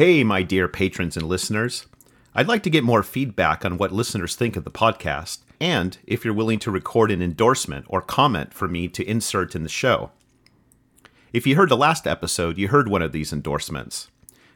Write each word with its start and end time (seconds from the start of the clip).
Hey, 0.00 0.24
my 0.24 0.42
dear 0.42 0.66
patrons 0.66 1.14
and 1.18 1.28
listeners. 1.28 1.84
I'd 2.34 2.48
like 2.48 2.62
to 2.62 2.70
get 2.70 2.84
more 2.84 3.02
feedback 3.02 3.66
on 3.66 3.76
what 3.76 3.92
listeners 3.92 4.34
think 4.34 4.56
of 4.56 4.64
the 4.64 4.70
podcast, 4.70 5.40
and 5.60 5.98
if 6.06 6.24
you're 6.24 6.32
willing 6.32 6.58
to 6.60 6.70
record 6.70 7.10
an 7.10 7.20
endorsement 7.20 7.84
or 7.86 8.00
comment 8.00 8.54
for 8.54 8.66
me 8.66 8.88
to 8.88 9.04
insert 9.04 9.54
in 9.54 9.62
the 9.62 9.68
show. 9.68 10.10
If 11.34 11.46
you 11.46 11.54
heard 11.54 11.68
the 11.68 11.76
last 11.76 12.06
episode, 12.06 12.56
you 12.56 12.68
heard 12.68 12.88
one 12.88 13.02
of 13.02 13.12
these 13.12 13.30
endorsements. 13.30 14.08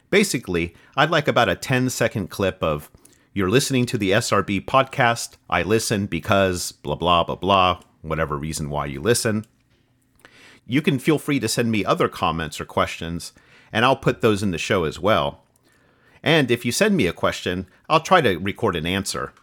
Basically, 0.09 0.73
I'd 0.97 1.11
like 1.11 1.27
about 1.27 1.47
a 1.47 1.55
10 1.55 1.91
second 1.91 2.31
clip 2.31 2.63
of 2.63 2.89
you're 3.31 3.47
listening 3.47 3.85
to 3.85 3.99
the 3.99 4.13
SRB 4.13 4.65
podcast. 4.65 5.35
I 5.47 5.61
listen 5.61 6.07
because 6.07 6.71
blah, 6.71 6.95
blah, 6.95 7.23
blah, 7.23 7.35
blah, 7.35 7.81
whatever 8.01 8.35
reason 8.35 8.71
why 8.71 8.87
you 8.87 8.99
listen. 8.99 9.45
You 10.65 10.81
can 10.81 10.97
feel 10.97 11.19
free 11.19 11.39
to 11.39 11.47
send 11.47 11.69
me 11.69 11.85
other 11.85 12.07
comments 12.07 12.59
or 12.59 12.65
questions, 12.65 13.31
and 13.75 13.83
I'll 13.83 13.97
put 13.97 14.21
those 14.21 14.41
in 14.41 14.51
the 14.51 14.57
show 14.57 14.85
as 14.85 15.01
well. 15.01 15.43
And 16.23 16.49
if 16.49 16.63
you 16.63 16.71
send 16.71 16.95
me 16.95 17.07
a 17.07 17.13
question, 17.13 17.67
I'll 17.89 17.99
try 17.99 18.21
to 18.21 18.37
record 18.37 18.77
an 18.77 18.85
answer. 18.85 19.33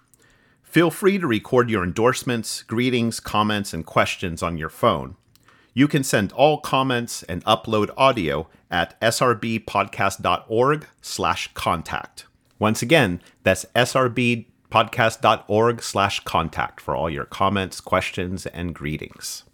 Feel 0.62 0.90
free 0.90 1.18
to 1.18 1.26
record 1.26 1.68
your 1.68 1.84
endorsements, 1.84 2.62
greetings, 2.62 3.20
comments, 3.20 3.74
and 3.74 3.84
questions 3.84 4.42
on 4.42 4.56
your 4.56 4.70
phone. 4.70 5.16
You 5.74 5.86
can 5.86 6.02
send 6.02 6.32
all 6.32 6.60
comments 6.60 7.22
and 7.24 7.44
upload 7.44 7.90
audio 7.94 8.48
at 8.70 8.98
srbpodcast.org 9.02 10.86
slash 11.02 11.52
contact. 11.52 12.26
Once 12.58 12.80
again, 12.80 13.20
that's 13.42 13.66
srbpodcast.org 13.76 15.82
slash 15.82 16.20
contact 16.20 16.80
for 16.80 16.96
all 16.96 17.10
your 17.10 17.26
comments, 17.26 17.82
questions, 17.82 18.46
and 18.46 18.74
greetings. 18.74 19.44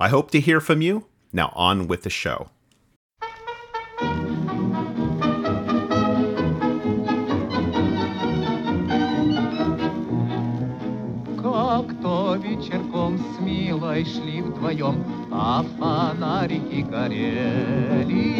I 0.00 0.08
hope 0.08 0.32
to 0.32 0.40
hear 0.40 0.60
from 0.60 0.82
you. 0.82 1.06
Now 1.32 1.52
on 1.54 1.86
with 1.86 2.02
the 2.02 2.10
show. 2.10 2.50
с 13.85 13.85
Милой 13.85 14.05
шли 14.05 14.41
вдвоем, 14.41 15.03
а 15.31 15.63
фонарики 15.77 16.81
горели. 16.81 18.35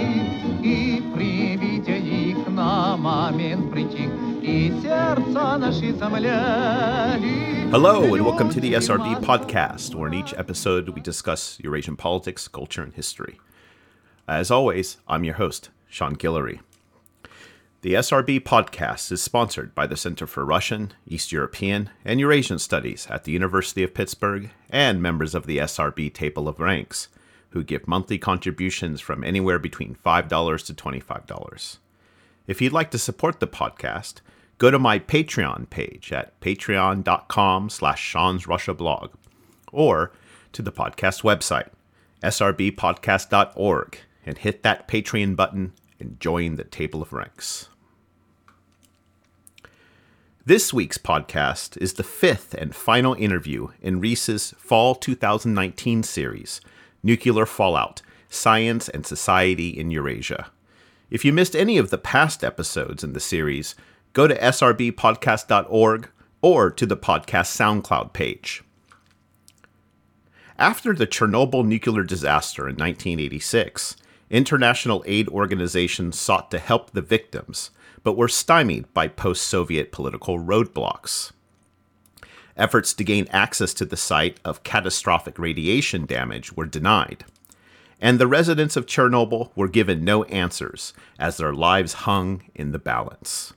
И 0.64 1.04
при 1.14 1.56
виде 1.58 1.98
их 1.98 2.48
на 2.48 2.98
момент 2.98 3.72
притих, 3.72 4.10
и 4.42 4.74
сердца 4.82 5.58
наши 5.58 5.94
замляли. 5.94 7.70
Hello, 7.70 8.14
and 8.16 8.26
welcome 8.26 8.50
to 8.50 8.60
the 8.60 8.74
SRB 8.74 9.22
podcast, 9.22 9.94
where 9.96 10.08
in 10.08 10.14
each 10.16 10.34
episode 10.34 10.90
we 10.90 11.02
discuss 11.02 11.60
Eurasian 11.64 11.96
politics, 11.96 12.48
culture, 12.48 12.82
and 12.82 12.94
history. 12.94 13.40
As 14.28 14.50
always, 14.50 14.98
I'm 15.08 15.24
your 15.24 15.36
host, 15.36 15.70
Sean 15.88 16.16
Guillory. 16.16 16.60
The 17.83 17.93
SRB 17.93 18.41
podcast 18.41 19.13
is 19.13 19.23
sponsored 19.23 19.75
by 19.75 19.87
the 19.87 19.99
Center 19.99 20.27
for 20.27 20.45
Russian, 20.47 20.93
East 21.07 21.31
European, 21.31 21.91
and 22.05 22.19
Eurasian 22.19 22.59
Studies 22.59 23.07
at 23.11 23.25
the 23.25 23.33
University 23.33 23.83
of 23.83 23.93
Pittsburgh 23.93 24.51
and 24.71 25.03
members 25.03 25.35
of 25.35 25.47
the 25.47 25.59
SRB 25.59 26.13
Table 26.13 26.49
of 26.49 26.59
Ranks, 26.59 27.09
who 27.51 27.63
give 27.63 27.87
monthly 27.87 28.19
contributions 28.19 29.01
from 29.03 29.23
anywhere 29.23 29.59
between 29.59 29.95
$5 29.95 30.67
to 30.67 30.75
$25. 30.75 31.77
If 32.47 32.63
you'd 32.63 32.73
like 32.73 32.91
to 32.93 32.99
support 32.99 33.41
the 33.41 33.47
podcast, 33.47 34.21
go 34.57 34.71
to 34.71 34.79
my 34.79 34.99
Patreon 34.99 35.69
page 35.69 36.13
at 36.13 36.41
patreon.com 36.41 37.69
slash 37.69 38.03
Sean's 38.03 38.47
Russia 38.47 38.73
blog, 38.73 39.11
or 39.71 40.13
to 40.53 40.63
the 40.63 40.73
podcast 40.73 41.23
website, 41.23 41.69
srbpodcast.org, 42.23 43.99
and 44.25 44.39
hit 44.39 44.63
that 44.63 44.89
Patreon 44.89 45.37
button 45.37 45.73
and 45.99 46.21
join 46.21 46.57
the 46.57 46.65
Table 46.65 47.03
of 47.03 47.13
Ranks. 47.13 47.69
This 50.45 50.73
week's 50.73 50.99
podcast 50.99 51.77
is 51.79 51.95
the 51.95 52.05
fifth 52.05 52.55
and 52.55 52.75
final 52.75 53.15
interview 53.15 53.69
in 53.83 54.01
REES's 54.01 54.55
Fall 54.59 54.95
2019 54.95 56.05
series, 56.05 56.61
Nuclear 57.03 57.47
Fallout 57.47 58.01
Science 58.29 58.89
and 58.89 59.05
Society 59.05 59.71
in 59.71 59.91
Eurasia. 59.91 60.51
If 61.11 61.25
you 61.25 61.33
missed 61.33 61.57
any 61.57 61.79
of 61.79 61.91
the 61.91 61.99
past 61.99 62.45
episodes 62.45 63.03
in 63.03 63.13
the 63.13 63.21
series, 63.21 63.75
go 64.13 64.27
to 64.27 64.39
srbpodcast.org 64.39 66.11
or 66.43 66.71
to 66.71 66.87
the 66.87 66.97
podcast 66.97 67.57
SoundCloud 67.57 68.13
page. 68.13 68.63
After 70.59 70.95
the 70.95 71.07
Chernobyl 71.07 71.67
nuclear 71.67 72.03
disaster 72.03 72.63
in 72.63 72.77
1986, 72.77 73.97
international 74.31 75.05
aid 75.07 75.29
organizations 75.29 76.19
sought 76.19 76.51
to 76.51 76.59
help 76.59 76.91
the 76.91 77.03
victims, 77.03 77.71
but 78.03 78.17
were 78.17 78.29
stymied 78.29 78.93
by 78.95 79.09
post 79.09 79.47
Soviet 79.47 79.93
political 79.93 80.39
roadblocks. 80.39 81.33
Efforts 82.57 82.95
to 82.95 83.05
gain 83.05 83.29
access 83.31 83.75
to 83.75 83.85
the 83.85 83.97
site 83.97 84.41
of 84.45 84.63
catastrophic 84.63 85.39
radiation 85.39 86.07
damage 86.07 86.53
were 86.53 86.67
denied, 86.67 87.25
and 88.01 88.19
the 88.19 88.27
residents 88.27 88.77
of 88.77 88.87
Chernobyl 88.87 89.51
were 89.55 89.69
given 89.69 90.05
no 90.05 90.25
answers 90.25 90.93
as 91.19 91.37
their 91.37 91.53
lives 91.53 91.93
hung 91.93 92.43
in 92.55 92.73
the 92.73 92.79
balance. 92.79 93.53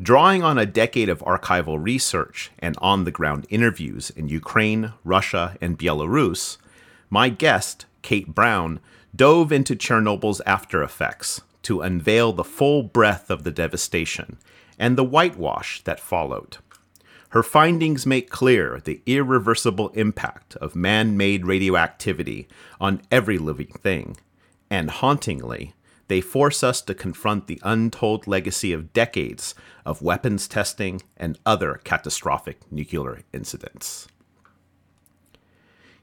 Drawing 0.00 0.42
on 0.42 0.58
a 0.58 0.66
decade 0.66 1.08
of 1.08 1.20
archival 1.20 1.78
research 1.80 2.50
and 2.58 2.76
on 2.80 3.04
the 3.04 3.10
ground 3.10 3.46
interviews 3.50 4.10
in 4.10 4.28
Ukraine, 4.28 4.94
Russia, 5.04 5.56
and 5.60 5.78
Belarus, 5.78 6.56
my 7.08 7.28
guest, 7.28 7.86
Kate 8.00 8.34
Brown, 8.34 8.80
dove 9.14 9.52
into 9.52 9.76
Chernobyl's 9.76 10.40
after 10.46 10.82
effects 10.82 11.40
to 11.62 11.80
unveil 11.80 12.32
the 12.32 12.44
full 12.44 12.82
breadth 12.82 13.30
of 13.30 13.44
the 13.44 13.50
devastation 13.50 14.38
and 14.78 14.96
the 14.96 15.04
whitewash 15.04 15.82
that 15.84 16.00
followed. 16.00 16.58
Her 17.30 17.42
findings 17.42 18.04
make 18.04 18.28
clear 18.28 18.80
the 18.84 19.00
irreversible 19.06 19.88
impact 19.90 20.56
of 20.56 20.76
man 20.76 21.16
made 21.16 21.46
radioactivity 21.46 22.46
on 22.80 23.00
every 23.10 23.38
living 23.38 23.68
thing, 23.68 24.18
and 24.68 24.90
hauntingly, 24.90 25.72
they 26.08 26.20
force 26.20 26.62
us 26.62 26.82
to 26.82 26.94
confront 26.94 27.46
the 27.46 27.58
untold 27.62 28.26
legacy 28.26 28.72
of 28.72 28.92
decades 28.92 29.54
of 29.86 30.02
weapons 30.02 30.46
testing 30.46 31.00
and 31.16 31.38
other 31.46 31.80
catastrophic 31.84 32.60
nuclear 32.70 33.22
incidents. 33.32 34.08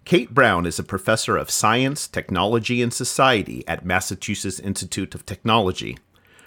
Kate 0.09 0.33
Brown 0.33 0.65
is 0.65 0.79
a 0.79 0.83
professor 0.83 1.37
of 1.37 1.51
science, 1.51 2.07
technology, 2.07 2.81
and 2.81 2.91
society 2.91 3.63
at 3.67 3.85
Massachusetts 3.85 4.59
Institute 4.59 5.13
of 5.13 5.23
Technology. 5.23 5.99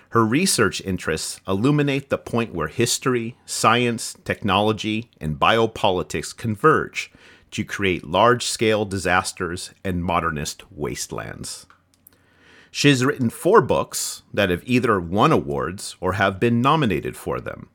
Her 0.08 0.26
research 0.26 0.80
interests 0.80 1.40
illuminate 1.46 2.10
the 2.10 2.18
point 2.18 2.52
where 2.52 2.66
history, 2.66 3.36
science, 3.46 4.16
technology, 4.24 5.12
and 5.20 5.38
biopolitics 5.38 6.36
converge 6.36 7.12
to 7.52 7.62
create 7.62 8.02
large 8.02 8.46
scale 8.46 8.84
disasters 8.84 9.70
and 9.84 10.02
modernist 10.02 10.64
wastelands. 10.72 11.66
She 12.72 12.88
has 12.88 13.04
written 13.04 13.30
four 13.30 13.60
books 13.60 14.24
that 14.34 14.50
have 14.50 14.64
either 14.66 14.98
won 14.98 15.30
awards 15.30 15.94
or 16.00 16.14
have 16.14 16.40
been 16.40 16.60
nominated 16.60 17.16
for 17.16 17.40
them. 17.40 17.68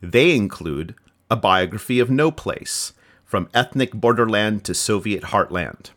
They 0.00 0.34
include 0.34 0.94
A 1.30 1.36
Biography 1.36 2.00
of 2.00 2.08
No 2.08 2.30
Place, 2.30 2.94
From 3.26 3.48
Ethnic 3.52 3.92
Borderland 3.92 4.62
to 4.66 4.72
Soviet 4.72 5.24
Heartland, 5.24 5.90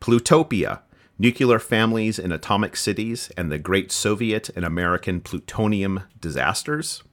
Plutopia, 0.00 0.80
Nuclear 1.16 1.60
Families 1.60 2.18
in 2.18 2.32
Atomic 2.32 2.74
Cities 2.76 3.30
and 3.36 3.52
the 3.52 3.58
Great 3.58 3.92
Soviet 3.92 4.50
and 4.56 4.64
American 4.64 5.20
Plutonium 5.20 6.02
Disasters, 6.20 7.04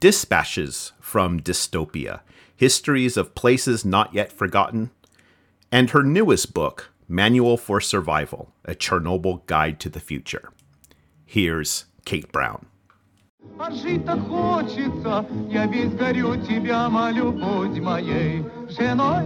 Dispatches 0.00 0.90
from 0.98 1.38
Dystopia, 1.38 2.22
Histories 2.56 3.16
of 3.16 3.36
Places 3.36 3.84
Not 3.84 4.12
Yet 4.12 4.32
Forgotten, 4.32 4.90
and 5.70 5.90
her 5.90 6.02
newest 6.02 6.52
book, 6.52 6.90
Manual 7.06 7.56
for 7.56 7.80
Survival 7.80 8.52
A 8.64 8.74
Chernobyl 8.74 9.46
Guide 9.46 9.78
to 9.80 9.88
the 9.88 10.00
Future. 10.00 10.50
Here's 11.24 11.84
Kate 12.04 12.32
Brown. 12.32 12.66
А 13.57 13.71
жить 13.71 14.05
так 14.05 14.19
хочется, 14.27 15.25
я 15.49 15.65
весь 15.65 15.93
горю, 15.93 16.35
тебя 16.37 16.89
молю, 16.89 17.31
будь 17.31 17.79
моей 17.79 18.43
женой. 18.69 19.25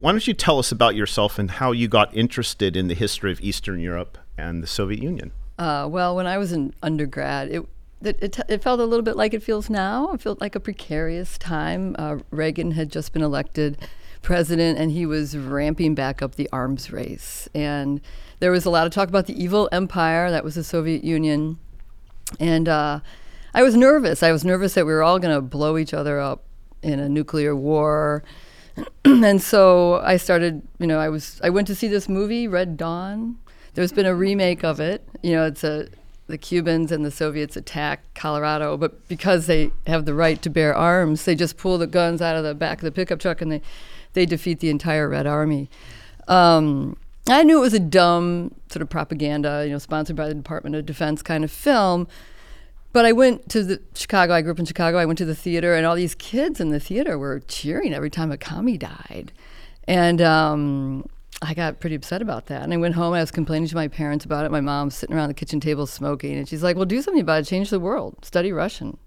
Why 0.00 0.12
don't 0.12 0.26
you 0.26 0.34
tell 0.34 0.58
us 0.58 0.72
about 0.72 0.94
yourself 0.94 1.38
and 1.38 1.50
how 1.50 1.72
you 1.72 1.86
got 1.86 2.14
interested 2.14 2.76
in 2.76 2.88
the 2.88 2.94
history 2.94 3.32
of 3.32 3.40
Eastern 3.42 3.80
Europe 3.80 4.16
and 4.38 4.62
the 4.62 4.66
Soviet 4.66 5.02
Union? 5.02 5.32
Uh, 5.58 5.86
well, 5.90 6.16
when 6.16 6.26
I 6.26 6.38
was 6.38 6.52
in 6.52 6.72
undergrad, 6.82 7.48
it, 7.48 7.66
it, 8.02 8.16
it, 8.22 8.40
it 8.48 8.62
felt 8.62 8.80
a 8.80 8.84
little 8.84 9.04
bit 9.04 9.16
like 9.16 9.34
it 9.34 9.42
feels 9.42 9.68
now. 9.68 10.12
It 10.12 10.22
felt 10.22 10.40
like 10.40 10.54
a 10.54 10.60
precarious 10.60 11.36
time. 11.36 11.94
Uh, 11.98 12.18
Reagan 12.30 12.72
had 12.72 12.90
just 12.90 13.12
been 13.12 13.22
elected 13.22 13.76
president 14.22 14.78
and 14.78 14.90
he 14.92 15.04
was 15.04 15.36
ramping 15.36 15.94
back 15.94 16.22
up 16.22 16.36
the 16.36 16.48
arms 16.52 16.90
race. 16.90 17.48
And 17.54 18.00
there 18.38 18.50
was 18.50 18.64
a 18.64 18.70
lot 18.70 18.86
of 18.86 18.92
talk 18.92 19.08
about 19.08 19.26
the 19.26 19.42
evil 19.42 19.68
empire 19.70 20.30
that 20.30 20.44
was 20.44 20.54
the 20.54 20.64
Soviet 20.64 21.04
Union. 21.04 21.58
And 22.39 22.67
uh, 22.67 22.99
I 23.53 23.63
was 23.63 23.75
nervous. 23.75 24.23
I 24.23 24.31
was 24.31 24.43
nervous 24.43 24.73
that 24.73 24.85
we 24.85 24.93
were 24.93 25.03
all 25.03 25.19
going 25.19 25.33
to 25.33 25.41
blow 25.41 25.77
each 25.77 25.93
other 25.93 26.19
up 26.19 26.43
in 26.81 26.99
a 26.99 27.09
nuclear 27.09 27.55
war. 27.55 28.23
and 29.05 29.41
so 29.41 30.01
I 30.01 30.17
started, 30.17 30.61
you 30.79 30.87
know, 30.87 30.99
I 30.99 31.09
was 31.09 31.39
I 31.43 31.49
went 31.49 31.67
to 31.67 31.75
see 31.75 31.87
this 31.87 32.09
movie, 32.09 32.47
Red 32.47 32.77
Dawn. 32.77 33.37
There's 33.73 33.91
been 33.91 34.05
a 34.05 34.15
remake 34.15 34.63
of 34.63 34.79
it. 34.79 35.07
You 35.21 35.33
know, 35.33 35.45
it's 35.45 35.63
a 35.63 35.87
the 36.27 36.37
Cubans 36.37 36.91
and 36.91 37.05
the 37.05 37.11
Soviets 37.11 37.55
attack 37.55 38.01
Colorado, 38.15 38.77
but 38.77 39.07
because 39.07 39.45
they 39.45 39.71
have 39.85 40.05
the 40.05 40.13
right 40.13 40.41
to 40.41 40.49
bear 40.49 40.75
arms, 40.75 41.25
they 41.25 41.35
just 41.35 41.55
pull 41.55 41.77
the 41.77 41.87
guns 41.87 42.21
out 42.21 42.35
of 42.35 42.43
the 42.43 42.55
back 42.55 42.79
of 42.79 42.83
the 42.83 42.91
pickup 42.91 43.19
truck 43.19 43.41
and 43.41 43.51
they, 43.51 43.61
they 44.13 44.25
defeat 44.25 44.59
the 44.59 44.69
entire 44.69 45.07
Red 45.07 45.27
Army. 45.27 45.69
Um, 46.27 46.97
I 47.27 47.43
knew 47.43 47.57
it 47.57 47.61
was 47.61 47.73
a 47.73 47.79
dumb 47.79 48.53
sort 48.69 48.81
of 48.81 48.89
propaganda, 48.89 49.63
you 49.65 49.71
know, 49.71 49.79
sponsored 49.79 50.15
by 50.15 50.27
the 50.27 50.35
Department 50.35 50.75
of 50.75 50.85
Defense 50.85 51.21
kind 51.21 51.43
of 51.43 51.51
film. 51.51 52.07
But 52.93 53.05
I 53.05 53.11
went 53.11 53.49
to 53.49 53.63
the 53.63 53.81
Chicago. 53.93 54.33
I 54.33 54.41
grew 54.41 54.51
up 54.51 54.59
in 54.59 54.65
Chicago. 54.65 54.97
I 54.97 55.05
went 55.05 55.17
to 55.17 55.25
the 55.25 55.35
theater, 55.35 55.73
and 55.73 55.85
all 55.85 55.95
these 55.95 56.15
kids 56.15 56.61
in 56.61 56.69
the 56.69 56.79
theater 56.79 57.17
were 57.17 57.41
cheering 57.41 57.93
every 57.93 58.09
time 58.09 58.31
a 58.31 58.37
commie 58.37 58.77
died. 58.77 59.33
And 59.87 60.21
um, 60.21 61.05
I 61.41 61.53
got 61.53 61.79
pretty 61.79 61.95
upset 61.95 62.21
about 62.21 62.45
that. 62.45 62.63
And 62.63 62.73
I 62.73 62.77
went 62.77 62.95
home. 62.95 63.13
I 63.13 63.19
was 63.19 63.31
complaining 63.31 63.67
to 63.67 63.75
my 63.75 63.87
parents 63.87 64.23
about 64.23 64.45
it. 64.45 64.51
My 64.51 64.61
mom's 64.61 64.95
sitting 64.95 65.15
around 65.15 65.27
the 65.27 65.33
kitchen 65.33 65.59
table 65.59 65.87
smoking, 65.87 66.37
and 66.37 66.47
she's 66.47 66.63
like, 66.63 66.75
"Well, 66.75 66.85
do 66.85 67.01
something 67.01 67.21
about 67.21 67.41
it. 67.41 67.45
Change 67.47 67.69
the 67.69 67.79
world. 67.79 68.23
Study 68.23 68.51
Russian." 68.51 68.97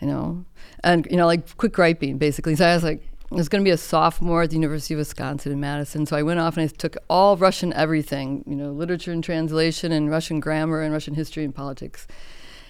You 0.00 0.08
know, 0.08 0.44
and 0.84 1.06
you 1.10 1.16
know, 1.16 1.26
like 1.26 1.56
quit 1.56 1.72
griping, 1.72 2.18
basically. 2.18 2.56
So 2.56 2.66
I 2.66 2.74
was 2.74 2.84
like, 2.84 3.02
I 3.30 3.34
was 3.34 3.50
going 3.50 3.62
to 3.62 3.68
be 3.68 3.72
a 3.72 3.76
sophomore 3.76 4.42
at 4.42 4.50
the 4.50 4.56
University 4.56 4.94
of 4.94 4.98
Wisconsin 4.98 5.52
in 5.52 5.60
Madison. 5.60 6.06
So 6.06 6.16
I 6.16 6.22
went 6.22 6.40
off 6.40 6.56
and 6.56 6.64
I 6.64 6.72
took 6.74 6.96
all 7.10 7.36
Russian 7.36 7.74
everything, 7.74 8.42
you 8.46 8.56
know, 8.56 8.70
literature 8.70 9.12
and 9.12 9.22
translation 9.22 9.92
and 9.92 10.10
Russian 10.10 10.40
grammar 10.40 10.80
and 10.80 10.94
Russian 10.94 11.12
history 11.12 11.44
and 11.44 11.54
politics. 11.54 12.06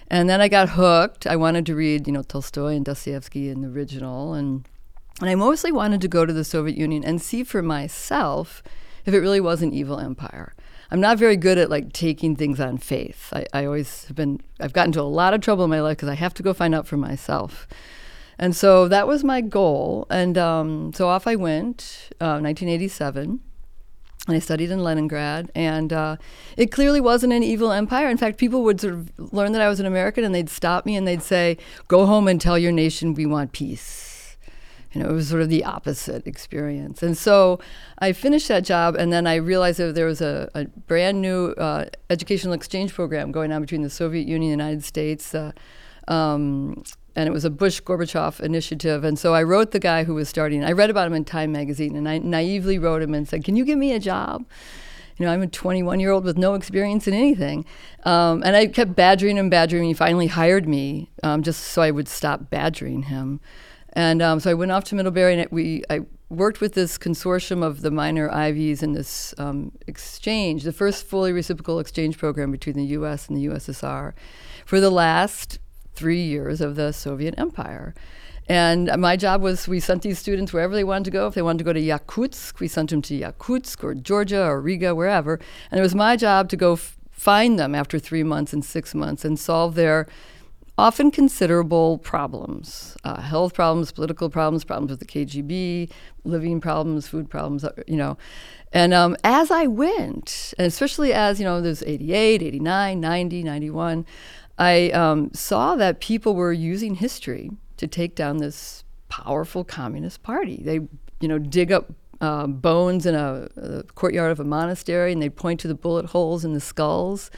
And 0.09 0.29
then 0.29 0.41
I 0.41 0.49
got 0.49 0.71
hooked. 0.71 1.25
I 1.25 1.37
wanted 1.37 1.65
to 1.67 1.75
read, 1.75 2.07
you 2.07 2.13
know, 2.13 2.23
Tolstoy 2.23 2.75
and 2.75 2.83
Dostoevsky 2.83 3.47
in 3.47 3.61
the 3.61 3.69
original. 3.69 4.33
And, 4.33 4.67
and 5.21 5.29
I 5.29 5.35
mostly 5.35 5.71
wanted 5.71 6.01
to 6.01 6.09
go 6.09 6.25
to 6.25 6.33
the 6.33 6.43
Soviet 6.43 6.77
Union 6.77 7.05
and 7.05 7.21
see 7.21 7.45
for 7.45 7.61
myself 7.61 8.61
if 9.05 9.13
it 9.13 9.19
really 9.19 9.39
was 9.39 9.61
an 9.61 9.73
evil 9.73 9.97
empire. 9.97 10.55
I'm 10.91 10.99
not 10.99 11.17
very 11.17 11.37
good 11.37 11.57
at 11.57 11.69
like 11.69 11.93
taking 11.93 12.35
things 12.35 12.59
on 12.59 12.79
faith. 12.79 13.31
I, 13.31 13.45
I 13.53 13.65
always 13.65 14.05
have 14.05 14.17
been, 14.17 14.41
I've 14.59 14.73
gotten 14.73 14.89
into 14.89 15.01
a 15.01 15.03
lot 15.03 15.33
of 15.33 15.39
trouble 15.39 15.63
in 15.63 15.69
my 15.69 15.79
life 15.79 15.97
because 15.97 16.09
I 16.09 16.15
have 16.15 16.33
to 16.33 16.43
go 16.43 16.53
find 16.53 16.75
out 16.75 16.85
for 16.85 16.97
myself. 16.97 17.65
And 18.39 18.55
so 18.55 18.87
that 18.87 19.05
was 19.05 19.23
my 19.23 19.41
goal. 19.41 20.07
And 20.09 20.37
um, 20.37 20.93
so 20.93 21.09
off 21.09 21.27
I 21.27 21.35
went, 21.35 22.09
uh, 22.21 22.39
1987. 22.39 23.41
And 24.27 24.35
I 24.35 24.39
studied 24.39 24.69
in 24.69 24.83
Leningrad, 24.83 25.51
and 25.55 25.91
uh, 25.91 26.17
it 26.55 26.71
clearly 26.71 27.01
wasn't 27.01 27.33
an 27.33 27.41
evil 27.41 27.71
empire. 27.71 28.09
In 28.09 28.17
fact, 28.17 28.37
people 28.37 28.63
would 28.63 28.79
sort 28.79 28.93
of 28.93 29.09
learn 29.33 29.53
that 29.53 29.61
I 29.61 29.69
was 29.69 29.79
an 29.79 29.87
American, 29.87 30.23
and 30.23 30.35
they'd 30.35 30.49
stop 30.49 30.85
me 30.85 30.95
and 30.95 31.07
they'd 31.07 31.23
say, 31.23 31.57
"Go 31.87 32.05
home 32.05 32.27
and 32.27 32.39
tell 32.39 32.57
your 32.57 32.71
nation 32.71 33.15
we 33.15 33.25
want 33.25 33.53
peace." 33.53 34.37
You 34.91 35.01
know, 35.01 35.09
it 35.09 35.13
was 35.13 35.29
sort 35.29 35.41
of 35.41 35.49
the 35.49 35.63
opposite 35.63 36.27
experience. 36.27 37.01
And 37.01 37.17
so 37.17 37.59
I 37.99 38.11
finished 38.11 38.49
that 38.49 38.63
job, 38.65 38.95
and 38.95 39.11
then 39.11 39.25
I 39.25 39.35
realized 39.35 39.79
that 39.79 39.95
there 39.95 40.05
was 40.05 40.21
a, 40.21 40.49
a 40.53 40.65
brand 40.65 41.21
new 41.21 41.51
uh, 41.51 41.85
educational 42.09 42.53
exchange 42.53 42.93
program 42.93 43.31
going 43.31 43.51
on 43.51 43.61
between 43.61 43.81
the 43.81 43.89
Soviet 43.89 44.27
Union 44.27 44.51
and 44.51 44.59
the 44.59 44.63
United 44.63 44.83
States. 44.83 45.33
Uh, 45.33 45.53
um, 46.07 46.83
and 47.15 47.27
it 47.27 47.31
was 47.31 47.45
a 47.45 47.49
Bush 47.49 47.81
Gorbachev 47.81 48.39
initiative. 48.39 49.03
And 49.03 49.17
so 49.17 49.33
I 49.33 49.43
wrote 49.43 49.71
the 49.71 49.79
guy 49.79 50.03
who 50.03 50.15
was 50.15 50.29
starting. 50.29 50.63
I 50.63 50.71
read 50.71 50.89
about 50.89 51.07
him 51.07 51.13
in 51.13 51.25
Time 51.25 51.51
magazine, 51.51 51.95
and 51.95 52.07
I 52.07 52.17
naively 52.19 52.77
wrote 52.77 53.01
him 53.01 53.13
and 53.13 53.27
said, 53.27 53.43
"Can 53.43 53.55
you 53.55 53.65
give 53.65 53.77
me 53.77 53.93
a 53.93 53.99
job?" 53.99 54.45
You 55.17 55.25
know, 55.25 55.33
I'm 55.33 55.41
a 55.41 55.47
21 55.47 55.99
year 55.99 56.11
old 56.11 56.23
with 56.23 56.37
no 56.37 56.53
experience 56.53 57.07
in 57.07 57.13
anything, 57.13 57.65
um, 58.03 58.41
and 58.43 58.55
I 58.55 58.67
kept 58.67 58.95
badgering 58.95 59.37
him, 59.37 59.49
badgering 59.49 59.83
him. 59.83 59.89
He 59.89 59.93
finally 59.93 60.27
hired 60.27 60.67
me 60.67 61.09
um, 61.23 61.43
just 61.43 61.61
so 61.61 61.81
I 61.81 61.91
would 61.91 62.07
stop 62.07 62.49
badgering 62.49 63.03
him. 63.03 63.41
And 63.93 64.21
um, 64.21 64.39
so 64.39 64.51
I 64.51 64.53
went 64.53 64.71
off 64.71 64.85
to 64.85 64.95
Middlebury, 64.95 65.33
and 65.33 65.41
it, 65.41 65.51
we 65.51 65.83
I 65.89 66.01
worked 66.29 66.61
with 66.61 66.73
this 66.73 66.97
consortium 66.97 67.63
of 67.63 67.81
the 67.81 67.91
minor 67.91 68.31
Ivies 68.31 68.83
in 68.83 68.93
this 68.93 69.33
um, 69.37 69.71
exchange, 69.87 70.63
the 70.63 70.71
first 70.71 71.05
fully 71.05 71.33
reciprocal 71.33 71.79
exchange 71.79 72.17
program 72.17 72.51
between 72.51 72.75
the 72.75 72.85
U.S. 72.85 73.27
and 73.27 73.35
the 73.35 73.47
USSR, 73.47 74.13
for 74.65 74.79
the 74.79 74.91
last 74.91 75.59
three 75.95 76.21
years 76.21 76.61
of 76.61 76.75
the 76.75 76.91
Soviet 76.91 77.35
Empire. 77.37 77.93
And 78.47 78.89
my 78.97 79.15
job 79.15 79.43
was 79.43 79.67
we 79.67 79.79
sent 79.79 80.01
these 80.01 80.17
students 80.17 80.51
wherever 80.51 80.73
they 80.73 80.83
wanted 80.83 81.05
to 81.05 81.11
go. 81.11 81.27
If 81.27 81.35
they 81.35 81.43
wanted 81.43 81.59
to 81.59 81.63
go 81.63 81.73
to 81.73 81.79
Yakutsk, 81.79 82.59
we 82.59 82.67
sent 82.67 82.89
them 82.89 83.01
to 83.03 83.19
Yakutsk 83.19 83.83
or 83.83 83.93
Georgia 83.93 84.43
or 84.43 84.59
Riga, 84.59 84.95
wherever. 84.95 85.39
And 85.69 85.79
it 85.79 85.83
was 85.83 85.93
my 85.93 86.15
job 86.15 86.49
to 86.49 86.57
go 86.57 86.73
f- 86.73 86.97
find 87.11 87.59
them 87.59 87.75
after 87.75 87.99
three 87.99 88.23
months 88.23 88.51
and 88.51 88.65
six 88.65 88.95
months 88.95 89.23
and 89.23 89.37
solve 89.39 89.75
their 89.75 90.07
often 90.79 91.11
considerable 91.11 91.97
problems 91.97 92.97
uh, 93.03 93.21
health 93.21 93.53
problems, 93.53 93.91
political 93.91 94.29
problems, 94.29 94.63
problems 94.63 94.89
with 94.89 94.99
the 94.99 95.05
KGB, 95.05 95.91
living 96.23 96.61
problems, 96.61 97.07
food 97.07 97.29
problems, 97.29 97.63
uh, 97.63 97.71
you 97.85 97.97
know. 97.97 98.17
And 98.71 98.93
um, 98.93 99.17
as 99.23 99.51
I 99.51 99.67
went, 99.67 100.53
and 100.57 100.65
especially 100.65 101.11
as, 101.11 101.39
you 101.39 101.45
know, 101.45 101.59
there's 101.59 101.83
88, 101.83 102.41
89, 102.41 102.99
90, 102.99 103.43
91, 103.43 104.05
I 104.59 104.89
um, 104.89 105.31
saw 105.33 105.77
that 105.77 106.01
people 106.01 106.35
were 106.35 106.51
using 106.51 106.95
history 106.95 107.49
to 107.77 107.87
take 107.87 108.13
down 108.13 108.37
this 108.37 108.83
powerful 109.07 109.63
communist 109.63 110.21
party. 110.21 110.61
They, 110.61 110.81
you 111.21 111.27
know, 111.29 111.39
dig 111.39 111.71
up 111.71 111.93
uh, 112.19 112.45
bones 112.47 113.05
in 113.05 113.15
a, 113.15 113.47
a, 113.55 113.83
courtyard 113.95 114.31
of 114.31 114.41
a 114.41 114.43
monastery 114.43 115.13
and 115.13 115.21
they'd 115.21 115.37
point 115.37 115.61
to 115.61 115.69
the 115.69 115.75
bullet 115.75 116.07
holes 116.07 116.43
in 116.43 116.53
the 116.53 116.59
skulls 116.59 117.31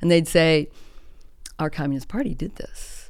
and 0.00 0.10
they'd 0.10 0.26
say, 0.26 0.70
Our 1.58 1.68
Communist 1.68 2.08
Party 2.08 2.34
did 2.34 2.56
this. 2.56 3.01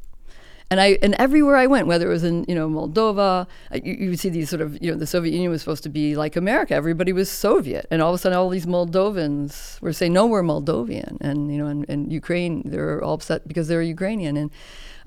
And 0.73 0.81
I 0.81 0.97
and 1.03 1.15
everywhere 1.19 1.57
I 1.57 1.67
went, 1.67 1.87
whether 1.87 2.07
it 2.07 2.15
was 2.15 2.25
in 2.25 2.47
you 2.49 2.55
know 2.55 2.67
Moldova, 2.67 3.47
you, 3.75 3.93
you 3.93 4.17
see 4.17 4.31
these 4.31 4.49
sort 4.49 4.63
of 4.63 4.83
you 4.83 4.91
know 4.91 4.97
the 4.97 5.07
Soviet 5.07 5.33
Union 5.33 5.51
was 5.51 5.61
supposed 5.61 5.83
to 5.83 5.91
be 5.91 6.17
like 6.17 6.35
America. 6.35 6.73
Everybody 6.73 7.13
was 7.13 7.31
Soviet, 7.31 7.87
and 7.91 8.01
all 8.01 8.09
of 8.09 8.15
a 8.15 8.19
sudden 8.19 8.39
all 8.39 8.49
these 8.49 8.65
Moldovans 8.65 9.79
were 9.83 9.93
saying 9.93 10.15
no, 10.15 10.25
we're 10.25 10.43
Moldovan, 10.43 11.19
and 11.21 11.53
you 11.53 11.59
know 11.59 11.67
and, 11.67 11.85
and 11.91 12.11
Ukraine 12.11 12.63
they're 12.65 13.05
all 13.05 13.13
upset 13.13 13.47
because 13.47 13.69
they're 13.69 13.83
Ukrainian, 13.83 14.35
and 14.39 14.51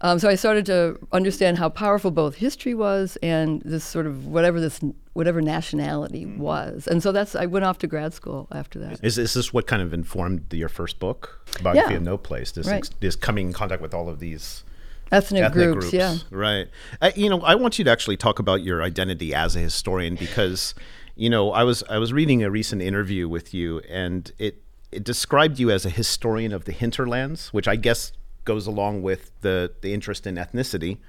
um, 0.02 0.20
so 0.20 0.30
I 0.30 0.36
started 0.36 0.68
to 0.68 1.00
understand 1.12 1.58
how 1.58 1.70
powerful 1.70 2.12
both 2.12 2.36
history 2.36 2.76
was 2.76 3.18
and 3.24 3.64
this 3.64 3.84
sort 3.84 4.06
of 4.06 4.28
whatever 4.28 4.62
this 4.62 4.80
whatever 5.14 5.42
nationality 5.42 6.26
mm-hmm. 6.26 6.42
was. 6.42 6.86
And 6.86 7.02
so 7.02 7.12
that's 7.12 7.36
I 7.36 7.48
went 7.48 7.66
off 7.66 7.80
to 7.80 7.88
grad 7.88 8.14
school 8.14 8.48
after 8.52 8.78
that. 8.82 9.04
Is, 9.04 9.18
is 9.18 9.34
this 9.34 9.52
what 9.52 9.66
kind 9.66 9.82
of 9.82 9.96
informed 9.96 10.54
your 10.54 10.70
first 10.70 11.00
book, 11.00 11.42
Biography 11.64 11.94
yeah. 11.94 11.98
of 11.98 12.04
No 12.04 12.20
Place? 12.20 12.52
This 12.52 12.68
right. 12.68 12.76
ex- 12.76 12.92
this 13.00 13.16
coming 13.16 13.48
in 13.48 13.54
contact 13.54 13.82
with 13.82 13.96
all 13.96 14.10
of 14.10 14.20
these 14.20 14.64
ethnic, 15.12 15.44
ethnic 15.44 15.54
groups, 15.54 15.90
groups, 15.90 15.94
yeah. 15.94 16.18
right. 16.32 16.68
You 17.16 17.30
know 17.30 17.42
i 17.42 17.56
want 17.56 17.78
you 17.78 17.86
to 17.86 17.92
actually 17.92 18.18
talk 18.18 18.40
about 18.40 18.64
your 18.64 18.82
identity 18.82 19.34
as 19.34 19.56
a 19.56 19.60
historian 19.60 20.16
because 20.16 20.76
you 21.16 21.30
know 21.30 21.52
i 21.52 21.64
was 21.64 21.84
i 21.90 21.98
was 21.98 22.12
reading 22.12 22.44
a 22.44 22.52
recent 22.52 22.82
interview 22.82 23.30
with 23.30 23.54
you 23.54 23.80
and 23.90 24.32
it 24.40 24.62
it 24.92 25.04
described 25.04 25.60
you 25.60 25.72
as 25.72 25.86
a 25.86 25.90
historian 25.90 26.52
of 26.54 26.66
the 26.66 26.72
hinterlands 26.72 27.54
which 27.54 27.68
i 27.68 27.76
guess 27.76 28.12
goes 28.46 28.68
along 28.68 29.02
with 29.02 29.32
the 29.42 29.74
the 29.82 29.94
interest 29.94 30.26
in 30.26 30.36
ethnicity. 30.36 31.00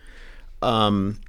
Um, 0.62 1.20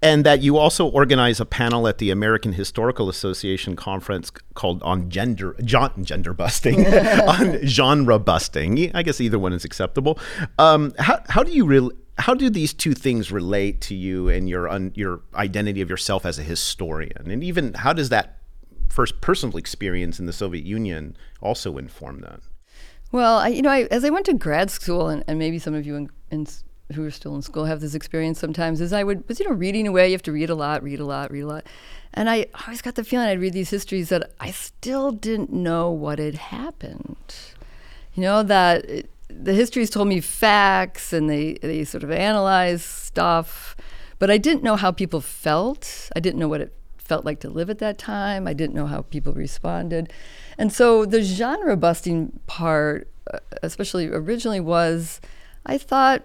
and 0.00 0.24
that 0.24 0.42
you 0.42 0.56
also 0.56 0.86
organize 0.86 1.40
a 1.40 1.44
panel 1.44 1.88
at 1.88 1.98
the 1.98 2.10
American 2.10 2.52
Historical 2.52 3.08
Association 3.08 3.76
conference 3.76 4.30
called 4.54 4.82
on 4.82 5.10
gender 5.10 5.56
gender 5.62 6.32
busting 6.32 6.86
on 6.96 7.64
genre 7.66 8.18
busting. 8.18 8.94
I 8.94 9.02
guess 9.02 9.20
either 9.20 9.38
one 9.38 9.52
is 9.52 9.64
acceptable. 9.64 10.18
Um, 10.58 10.94
how 10.98 11.20
how 11.28 11.42
do 11.42 11.52
you 11.52 11.66
really 11.66 11.94
how 12.18 12.34
do 12.34 12.50
these 12.50 12.72
two 12.74 12.94
things 12.94 13.30
relate 13.30 13.80
to 13.82 13.94
you 13.94 14.28
and 14.28 14.48
your 14.48 14.68
un, 14.68 14.92
your 14.94 15.20
identity 15.34 15.80
of 15.80 15.90
yourself 15.90 16.24
as 16.26 16.38
a 16.38 16.42
historian, 16.42 17.30
and 17.30 17.42
even 17.42 17.74
how 17.74 17.92
does 17.92 18.08
that 18.08 18.38
first 18.88 19.20
personal 19.20 19.56
experience 19.56 20.18
in 20.18 20.26
the 20.26 20.32
Soviet 20.32 20.64
Union 20.64 21.16
also 21.40 21.78
inform 21.78 22.20
that? 22.20 22.40
Well, 23.10 23.38
I, 23.38 23.48
you 23.48 23.62
know, 23.62 23.70
I, 23.70 23.82
as 23.90 24.04
I 24.04 24.10
went 24.10 24.26
to 24.26 24.34
grad 24.34 24.70
school, 24.70 25.08
and, 25.08 25.24
and 25.26 25.38
maybe 25.38 25.58
some 25.58 25.74
of 25.74 25.86
you 25.86 25.96
in, 25.96 26.10
in 26.30 26.46
who 26.94 27.04
are 27.04 27.10
still 27.10 27.34
in 27.34 27.42
school 27.42 27.66
have 27.66 27.80
this 27.80 27.94
experience 27.94 28.38
sometimes 28.38 28.80
is 28.80 28.92
I 28.92 29.04
would 29.04 29.26
was 29.28 29.38
you 29.40 29.46
know 29.46 29.54
reading 29.54 29.86
away 29.86 30.08
you 30.08 30.12
have 30.12 30.22
to 30.22 30.32
read 30.32 30.50
a 30.50 30.54
lot 30.54 30.82
read 30.82 31.00
a 31.00 31.04
lot 31.04 31.30
read 31.30 31.42
a 31.42 31.46
lot. 31.46 31.66
And 32.14 32.30
I 32.30 32.46
always 32.64 32.80
got 32.80 32.94
the 32.94 33.04
feeling 33.04 33.28
I'd 33.28 33.40
read 33.40 33.52
these 33.52 33.70
histories 33.70 34.08
that 34.08 34.32
I 34.40 34.50
still 34.50 35.12
didn't 35.12 35.52
know 35.52 35.90
what 35.90 36.18
had 36.18 36.36
happened. 36.36 37.34
You 38.14 38.22
know 38.22 38.42
that 38.42 38.88
it, 38.88 39.10
the 39.28 39.52
histories 39.52 39.90
told 39.90 40.08
me 40.08 40.20
facts 40.20 41.12
and 41.12 41.28
they 41.28 41.58
they 41.62 41.84
sort 41.84 42.04
of 42.04 42.10
analyzed 42.10 42.84
stuff 42.84 43.76
but 44.18 44.30
I 44.30 44.38
didn't 44.38 44.62
know 44.62 44.76
how 44.76 44.90
people 44.90 45.20
felt. 45.20 46.10
I 46.16 46.20
didn't 46.20 46.40
know 46.40 46.48
what 46.48 46.60
it 46.60 46.74
felt 46.96 47.24
like 47.24 47.40
to 47.40 47.48
live 47.48 47.70
at 47.70 47.78
that 47.78 47.98
time. 47.98 48.46
I 48.46 48.52
didn't 48.52 48.74
know 48.74 48.86
how 48.86 49.02
people 49.02 49.32
responded. 49.32 50.12
And 50.58 50.72
so 50.72 51.06
the 51.06 51.22
genre 51.22 51.76
busting 51.76 52.40
part 52.46 53.08
uh, 53.32 53.38
especially 53.62 54.06
originally 54.08 54.60
was 54.60 55.20
I 55.66 55.78
thought 55.78 56.22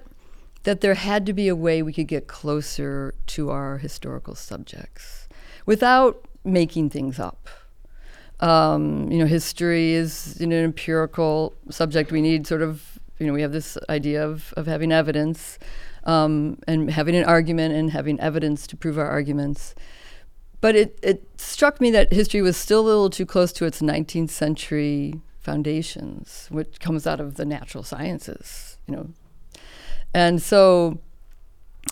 that 0.63 0.82
there 0.82 0.93
had 0.93 1.25
to 1.25 1.34
be 1.34 1.48
a 1.48 1.55
way 1.55 1.82
we 1.82 1.93
could 1.93 2.08
get 2.08 2.27
closer 2.27 3.13
to 3.27 3.50
our 3.50 3.77
historical 3.77 4.36
subjects 4.36 5.27
without 5.65 6.25
making 6.43 6.89
things 6.89 7.20
up. 7.20 7.50
Um, 8.39 9.12
you 9.12 9.20
know, 9.20 9.25
history 9.25 9.93
is 9.93 10.38
you 10.39 10.48
know, 10.48 10.58
an 10.58 10.63
empirical 10.65 11.53
subject. 11.70 12.12
We 12.12 12.22
need 12.22 12.48
sort 12.48 12.62
of, 12.62 13.00
you 13.20 13.27
know, 13.27 13.34
we 13.34 13.41
have 13.41 13.51
this 13.51 13.77
idea 13.89 14.25
of, 14.25 14.53
of 14.58 14.65
having 14.65 14.91
evidence 14.91 15.60
um, 16.05 16.60
and 16.67 16.91
having 16.91 17.15
an 17.15 17.24
argument 17.24 17.75
and 17.75 17.91
having 17.91 18.20
evidence 18.20 18.67
to 18.67 18.75
prove 18.77 18.98
our 18.98 19.08
arguments. 19.08 19.75
But 20.60 20.75
it, 20.75 21.00
it 21.03 21.27
struck 21.39 21.82
me 21.82 21.91
that 21.91 22.12
history 22.12 22.41
was 22.41 22.58
still 22.58 22.82
a 22.82 22.88
little 22.88 23.10
too 23.10 23.25
close 23.25 23.51
to 23.53 23.65
its 23.65 23.82
19th 23.82 24.29
century 24.29 25.22
foundations, 25.39 26.48
which 26.50 26.79
comes 26.79 27.05
out 27.05 27.20
of 27.20 27.36
the 27.36 27.46
natural 27.46 27.84
sciences, 27.84 28.77
you 28.88 28.96
know. 28.96 29.10
And 30.13 30.41
so 30.41 31.00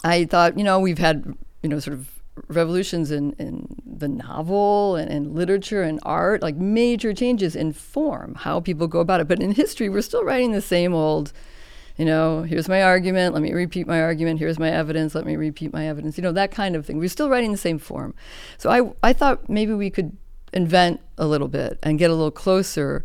I 0.04 0.26
thought, 0.26 0.58
you 0.58 0.64
know, 0.64 0.80
we've 0.80 1.00
had, 1.00 1.36
you 1.64 1.70
know, 1.70 1.80
sort 1.80 1.96
of 1.96 2.22
revolutions 2.48 3.12
in, 3.12 3.34
in 3.34 3.68
the 3.86 4.08
novel 4.08 4.96
and, 4.96 5.12
and 5.12 5.36
literature 5.36 5.84
and 5.84 6.00
art, 6.04 6.42
like 6.42 6.56
major 6.56 7.14
changes 7.14 7.56
in 7.56 7.74
form, 7.74 8.36
how 8.36 8.60
people 8.60 8.88
go 8.88 9.00
about 9.00 9.20
it. 9.20 9.28
But 9.28 9.42
in 9.42 9.52
history, 9.52 9.90
we're 9.90 10.02
still 10.02 10.24
writing 10.24 10.52
the 10.52 10.62
same 10.62 10.94
old, 10.94 11.34
you 11.98 12.06
know, 12.06 12.44
here's 12.44 12.70
my 12.70 12.84
argument, 12.84 13.34
let 13.34 13.44
me 13.44 13.54
repeat 13.54 13.86
my 13.86 14.02
argument, 14.02 14.40
here's 14.40 14.58
my 14.58 14.70
evidence, 14.70 15.14
let 15.14 15.26
me 15.26 15.36
repeat 15.36 15.74
my 15.74 15.88
evidence, 15.88 16.18
you 16.18 16.24
know, 16.24 16.32
that 16.32 16.52
kind 16.52 16.76
of 16.76 16.86
thing. 16.86 16.98
We're 16.98 17.10
still 17.10 17.30
writing 17.30 17.52
the 17.52 17.58
same 17.58 17.78
form. 17.78 18.14
So 18.58 18.70
I, 18.70 19.10
I 19.10 19.14
thought 19.14 19.50
maybe 19.50 19.74
we 19.74 19.90
could 19.90 20.16
invent 20.54 21.02
a 21.18 21.28
little 21.28 21.48
bit 21.48 21.80
and 21.84 22.00
get 22.00 22.10
a 22.10 22.16
little 22.16 22.32
closer 22.32 23.04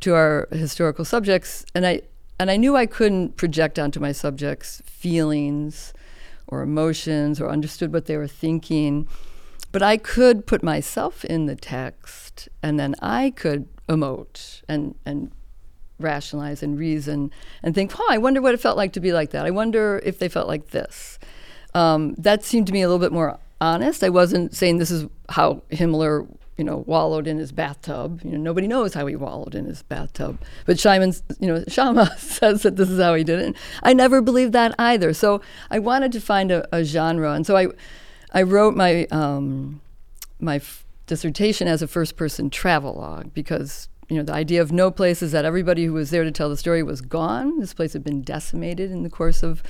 to 0.00 0.14
our 0.14 0.48
historical 0.52 1.04
subjects. 1.04 1.66
And 1.74 1.86
I, 1.86 2.02
and 2.40 2.50
I 2.50 2.56
knew 2.56 2.74
I 2.74 2.86
couldn't 2.86 3.36
project 3.36 3.78
onto 3.78 4.00
my 4.00 4.12
subjects 4.12 4.80
feelings 4.86 5.92
or 6.46 6.62
emotions 6.62 7.38
or 7.38 7.50
understood 7.50 7.92
what 7.92 8.06
they 8.06 8.16
were 8.16 8.26
thinking. 8.26 9.06
But 9.72 9.82
I 9.82 9.98
could 9.98 10.46
put 10.46 10.62
myself 10.62 11.22
in 11.22 11.44
the 11.44 11.54
text 11.54 12.48
and 12.62 12.80
then 12.80 12.94
I 13.02 13.28
could 13.36 13.68
emote 13.90 14.62
and, 14.66 14.94
and 15.04 15.32
rationalize 15.98 16.62
and 16.62 16.78
reason 16.78 17.30
and 17.62 17.74
think, 17.74 17.92
oh, 18.00 18.06
I 18.08 18.16
wonder 18.16 18.40
what 18.40 18.54
it 18.54 18.60
felt 18.60 18.78
like 18.78 18.94
to 18.94 19.00
be 19.00 19.12
like 19.12 19.32
that. 19.32 19.44
I 19.44 19.50
wonder 19.50 20.00
if 20.02 20.18
they 20.18 20.30
felt 20.30 20.48
like 20.48 20.70
this. 20.70 21.18
Um, 21.74 22.14
that 22.14 22.42
seemed 22.42 22.66
to 22.68 22.72
me 22.72 22.80
a 22.80 22.88
little 22.88 22.98
bit 22.98 23.12
more 23.12 23.38
honest. 23.60 24.02
I 24.02 24.08
wasn't 24.08 24.56
saying 24.56 24.78
this 24.78 24.90
is 24.90 25.06
how 25.28 25.62
Himmler 25.70 26.26
you 26.60 26.64
know, 26.64 26.84
wallowed 26.86 27.26
in 27.26 27.38
his 27.38 27.52
bathtub. 27.52 28.20
You 28.22 28.32
know, 28.32 28.36
nobody 28.36 28.66
knows 28.66 28.92
how 28.92 29.06
he 29.06 29.16
wallowed 29.16 29.54
in 29.54 29.64
his 29.64 29.82
bathtub. 29.82 30.38
But 30.66 30.78
Shimon, 30.78 31.14
you 31.38 31.46
know, 31.46 31.60
Schama 31.68 32.14
says 32.18 32.64
that 32.64 32.76
this 32.76 32.90
is 32.90 33.00
how 33.00 33.14
he 33.14 33.24
did 33.24 33.38
it. 33.38 33.46
And 33.46 33.56
I 33.82 33.94
never 33.94 34.20
believed 34.20 34.52
that 34.52 34.74
either. 34.78 35.14
So 35.14 35.40
I 35.70 35.78
wanted 35.78 36.12
to 36.12 36.20
find 36.20 36.52
a, 36.52 36.68
a 36.70 36.84
genre, 36.84 37.32
and 37.32 37.46
so 37.46 37.56
I, 37.56 37.68
I 38.34 38.42
wrote 38.42 38.76
my 38.76 39.06
um, 39.06 39.80
my 40.38 40.56
f- 40.56 40.84
dissertation 41.06 41.66
as 41.66 41.80
a 41.80 41.88
first-person 41.88 42.50
travelogue 42.50 43.32
because 43.32 43.88
you 44.10 44.18
know 44.18 44.22
the 44.22 44.34
idea 44.34 44.60
of 44.60 44.70
no 44.70 44.90
place 44.90 45.22
is 45.22 45.32
that 45.32 45.46
everybody 45.46 45.86
who 45.86 45.94
was 45.94 46.10
there 46.10 46.24
to 46.24 46.30
tell 46.30 46.50
the 46.50 46.58
story 46.58 46.82
was 46.82 47.00
gone. 47.00 47.58
This 47.58 47.72
place 47.72 47.94
had 47.94 48.04
been 48.04 48.20
decimated 48.20 48.90
in 48.90 49.02
the 49.02 49.08
course 49.08 49.42
of 49.42 49.62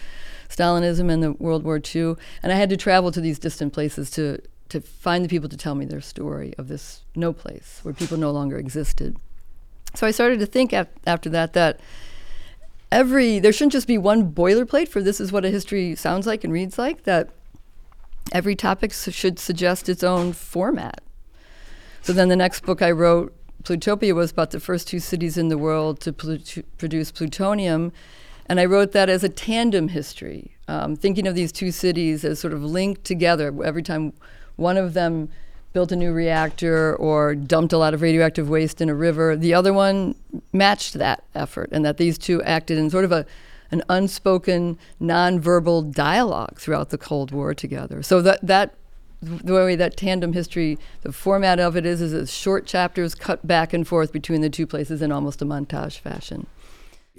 Stalinism 0.48 1.08
and 1.08 1.22
the 1.22 1.32
World 1.34 1.62
War 1.62 1.80
II, 1.94 2.16
and 2.42 2.52
I 2.52 2.56
had 2.56 2.68
to 2.70 2.76
travel 2.76 3.12
to 3.12 3.20
these 3.20 3.38
distant 3.38 3.72
places 3.72 4.10
to 4.10 4.40
to 4.70 4.80
find 4.80 5.24
the 5.24 5.28
people 5.28 5.48
to 5.48 5.56
tell 5.56 5.74
me 5.74 5.84
their 5.84 6.00
story 6.00 6.54
of 6.58 6.68
this 6.68 7.02
no 7.14 7.32
place 7.32 7.80
where 7.82 7.94
people 7.94 8.16
no 8.16 8.30
longer 8.30 8.56
existed. 8.56 9.16
So 9.94 10.06
I 10.06 10.10
started 10.10 10.38
to 10.40 10.46
think 10.46 10.72
ap- 10.72 10.90
after 11.06 11.28
that 11.30 11.52
that 11.52 11.80
every 12.90 13.38
there 13.38 13.52
shouldn't 13.52 13.72
just 13.72 13.86
be 13.86 13.98
one 13.98 14.32
boilerplate 14.32 14.88
for 14.88 15.02
this 15.02 15.20
is 15.20 15.32
what 15.32 15.44
a 15.44 15.50
history 15.50 15.94
sounds 15.94 16.26
like 16.26 16.44
and 16.44 16.52
reads 16.52 16.78
like 16.78 17.04
that 17.04 17.30
every 18.32 18.54
topic 18.54 18.92
su- 18.92 19.10
should 19.10 19.38
suggest 19.38 19.88
its 19.88 20.02
own 20.02 20.32
format. 20.32 21.00
So 22.02 22.12
then 22.12 22.28
the 22.28 22.36
next 22.36 22.64
book 22.64 22.80
I 22.80 22.90
wrote 22.90 23.36
Plutopia 23.64 24.14
was 24.14 24.30
about 24.30 24.52
the 24.52 24.60
first 24.60 24.88
two 24.88 25.00
cities 25.00 25.36
in 25.36 25.48
the 25.48 25.58
world 25.58 26.00
to 26.00 26.12
produce 26.12 27.10
plutonium 27.10 27.92
and 28.50 28.58
I 28.58 28.64
wrote 28.64 28.90
that 28.92 29.08
as 29.08 29.22
a 29.22 29.28
tandem 29.28 29.86
history, 29.86 30.56
um, 30.66 30.96
thinking 30.96 31.28
of 31.28 31.36
these 31.36 31.52
two 31.52 31.70
cities 31.70 32.24
as 32.24 32.40
sort 32.40 32.52
of 32.52 32.64
linked 32.64 33.04
together. 33.04 33.54
Every 33.64 33.84
time 33.84 34.12
one 34.60 34.76
of 34.76 34.94
them 34.94 35.28
built 35.72 35.92
a 35.92 35.96
new 35.96 36.12
reactor 36.12 36.94
or 36.96 37.34
dumped 37.34 37.72
a 37.72 37.78
lot 37.78 37.94
of 37.94 38.02
radioactive 38.02 38.48
waste 38.48 38.80
in 38.80 38.88
a 38.88 38.94
river. 38.94 39.36
The 39.36 39.54
other 39.54 39.72
one 39.72 40.14
matched 40.52 40.94
that 40.94 41.24
effort, 41.34 41.70
and 41.72 41.84
that 41.84 41.96
these 41.96 42.18
two 42.18 42.42
acted 42.42 42.78
in 42.78 42.90
sort 42.90 43.04
of 43.04 43.12
a 43.12 43.26
an 43.72 43.82
unspoken, 43.88 44.76
nonverbal 45.00 45.94
dialogue 45.94 46.58
throughout 46.58 46.90
the 46.90 46.98
Cold 46.98 47.30
War 47.30 47.54
together. 47.54 48.02
So 48.02 48.20
that 48.22 48.44
that 48.44 48.74
the 49.22 49.52
way 49.52 49.76
that 49.76 49.96
tandem 49.96 50.32
history, 50.32 50.78
the 51.02 51.12
format 51.12 51.60
of 51.60 51.76
it 51.76 51.84
is, 51.84 52.00
is 52.00 52.32
short 52.32 52.66
chapters 52.66 53.14
cut 53.14 53.46
back 53.46 53.72
and 53.72 53.86
forth 53.86 54.12
between 54.12 54.40
the 54.40 54.48
two 54.48 54.66
places 54.66 55.02
in 55.02 55.12
almost 55.12 55.42
a 55.42 55.44
montage 55.44 55.98
fashion. 55.98 56.46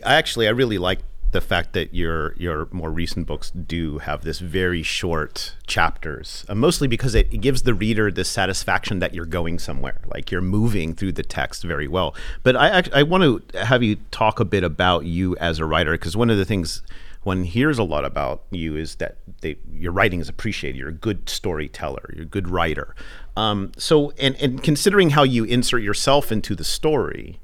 I 0.03 0.15
actually 0.15 0.47
I 0.47 0.51
really 0.51 0.77
like 0.77 0.99
the 1.31 1.41
fact 1.41 1.73
that 1.73 1.93
your 1.93 2.33
your 2.37 2.67
more 2.71 2.91
recent 2.91 3.25
books 3.25 3.51
do 3.51 3.99
have 3.99 4.23
this 4.23 4.39
very 4.39 4.83
short 4.83 5.55
chapters, 5.65 6.45
uh, 6.49 6.55
mostly 6.55 6.87
because 6.87 7.15
it, 7.15 7.33
it, 7.33 7.39
gives 7.39 7.63
the 7.63 7.73
reader 7.73 8.11
the 8.11 8.25
satisfaction 8.25 8.99
that 8.99 9.13
you're 9.13 9.25
going 9.25 9.57
somewhere, 9.57 10.01
like 10.07 10.31
you're 10.31 10.41
moving 10.41 10.93
through 10.93 11.13
the 11.13 11.23
text 11.23 11.63
very 11.63 11.87
well. 11.87 12.15
But 12.43 12.55
I 12.55 12.83
I 12.93 13.03
want 13.03 13.51
to 13.51 13.65
have 13.65 13.81
you 13.81 13.97
talk 14.11 14.39
a 14.39 14.45
bit 14.45 14.63
about 14.63 15.05
you 15.05 15.35
as 15.37 15.59
a 15.59 15.65
writer, 15.65 15.93
because 15.93 16.17
one 16.17 16.29
of 16.29 16.37
the 16.37 16.45
things 16.45 16.81
one 17.23 17.43
hears 17.43 17.77
a 17.77 17.83
lot 17.83 18.03
about 18.03 18.43
you 18.49 18.75
is 18.75 18.95
that 18.95 19.17
they, 19.41 19.55
your 19.71 19.91
writing 19.91 20.19
is 20.19 20.29
appreciated. 20.29 20.77
You're 20.77 20.89
a 20.89 20.93
good 20.93 21.29
storyteller. 21.29 22.09
You're 22.15 22.23
a 22.23 22.25
good 22.25 22.49
writer. 22.49 22.95
Um, 23.37 23.71
so, 23.77 24.11
and, 24.19 24.35
and 24.37 24.63
considering 24.63 25.11
how 25.11 25.23
you 25.23 25.43
insert 25.43 25.83
yourself 25.83 26.31
into 26.31 26.55
the 26.55 26.63
story, 26.63 27.39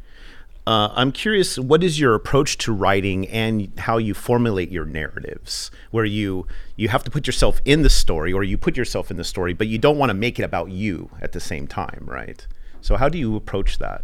uh, 0.67 0.91
I'm 0.95 1.13
curious, 1.13 1.57
what 1.57 1.81
is 1.81 1.97
your 1.97 2.13
approach 2.13 2.57
to 2.57 2.73
writing 2.73 3.25
and 3.29 3.71
how 3.79 3.97
you 3.97 4.13
formulate 4.13 4.69
your 4.69 4.83
narratives, 4.83 5.71
where 5.91 6.03
you 6.03 6.45
you 6.75 6.89
have 6.89 7.05
to 7.05 7.09
put 7.09 7.25
yourself 7.25 7.61
in 7.63 7.83
the 7.83 7.89
story, 7.89 8.33
or 8.33 8.43
you 8.43 8.57
put 8.57 8.75
yourself 8.75 9.09
in 9.09 9.15
the 9.15 9.23
story, 9.23 9.53
but 9.53 9.67
you 9.67 9.77
don't 9.77 9.97
want 9.97 10.09
to 10.09 10.13
make 10.13 10.37
it 10.39 10.43
about 10.43 10.69
you 10.69 11.09
at 11.21 11.31
the 11.31 11.39
same 11.39 11.67
time, 11.67 12.03
right? 12.05 12.45
So 12.81 12.97
how 12.97 13.07
do 13.07 13.17
you 13.17 13.37
approach 13.37 13.77
that? 13.77 14.03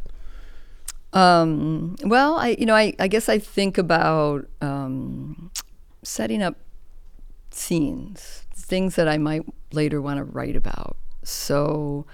Um, 1.12 1.98
well, 2.06 2.38
I 2.38 2.56
you 2.58 2.66
know 2.66 2.76
I, 2.76 2.94
I 2.98 3.10
guess 3.10 3.28
I 3.28 3.40
think 3.40 3.78
about 3.78 4.46
um, 4.62 5.52
setting 6.02 6.42
up 6.42 6.56
scenes, 7.52 8.46
things 8.56 8.96
that 8.96 9.10
I 9.10 9.18
might 9.18 9.44
later 9.74 10.02
want 10.02 10.18
to 10.20 10.24
write 10.24 10.56
about. 10.56 10.96
So, 11.24 12.06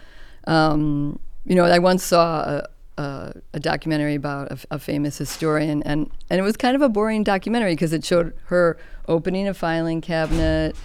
um, 0.48 1.20
you 1.46 1.54
know, 1.54 1.66
I 1.66 1.78
once 1.78 2.04
saw 2.04 2.40
a, 2.42 2.68
uh, 3.00 3.32
a 3.54 3.62
documentary 3.62 4.14
about 4.14 4.52
a, 4.52 4.60
a, 4.72 4.78
famous 4.78 5.18
historian, 5.18 5.82
and, 5.84 6.12
and 6.30 6.38
it 6.38 6.44
was 6.44 6.58
kind 6.58 6.76
of 6.76 6.82
a 6.82 6.90
boring 6.90 7.24
documentary 7.24 7.72
because 7.72 7.94
it 7.94 8.04
showed 8.04 8.34
her 8.48 8.78
opening 9.08 9.48
a 9.48 9.54
filing 9.54 10.02
cabinet, 10.02 10.76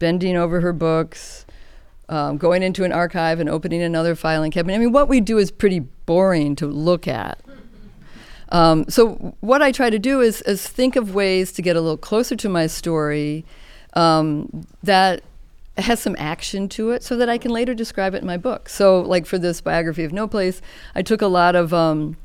bending 0.00 0.36
over 0.36 0.60
her 0.62 0.72
books, 0.72 1.46
um, 2.08 2.38
going 2.38 2.64
into 2.64 2.82
an 2.82 2.90
archive 2.90 3.38
and 3.38 3.48
opening 3.48 3.82
another 3.82 4.16
filing 4.16 4.50
cabinet. 4.50 4.74
I 4.74 4.78
mean, 4.78 4.90
what 4.90 5.08
we 5.08 5.20
do 5.20 5.38
is 5.38 5.52
pretty 5.52 5.78
boring 5.78 6.56
to 6.56 6.66
look 6.66 7.06
at. 7.06 7.40
Um, 8.48 8.86
so 8.88 9.36
what 9.38 9.62
I 9.62 9.70
try 9.70 9.90
to 9.90 9.98
do 10.00 10.20
is, 10.20 10.42
is 10.42 10.66
think 10.66 10.96
of 10.96 11.14
ways 11.14 11.52
to 11.52 11.62
get 11.62 11.76
a 11.76 11.80
little 11.80 11.96
closer 11.96 12.34
to 12.34 12.48
my 12.48 12.66
story 12.66 13.44
um, 13.94 14.66
that 14.82 15.22
has 15.82 16.00
some 16.00 16.16
action 16.18 16.68
to 16.70 16.90
it 16.90 17.02
so 17.02 17.16
that 17.16 17.28
I 17.28 17.38
can 17.38 17.50
later 17.50 17.74
describe 17.74 18.14
it 18.14 18.18
in 18.18 18.26
my 18.26 18.36
book. 18.36 18.68
So, 18.68 19.00
like 19.00 19.26
for 19.26 19.38
this 19.38 19.60
biography 19.60 20.04
of 20.04 20.12
No 20.12 20.26
Place, 20.26 20.60
I 20.94 21.02
took 21.02 21.22
a 21.22 21.26
lot 21.26 21.56
of 21.56 21.72
um, 21.74 22.16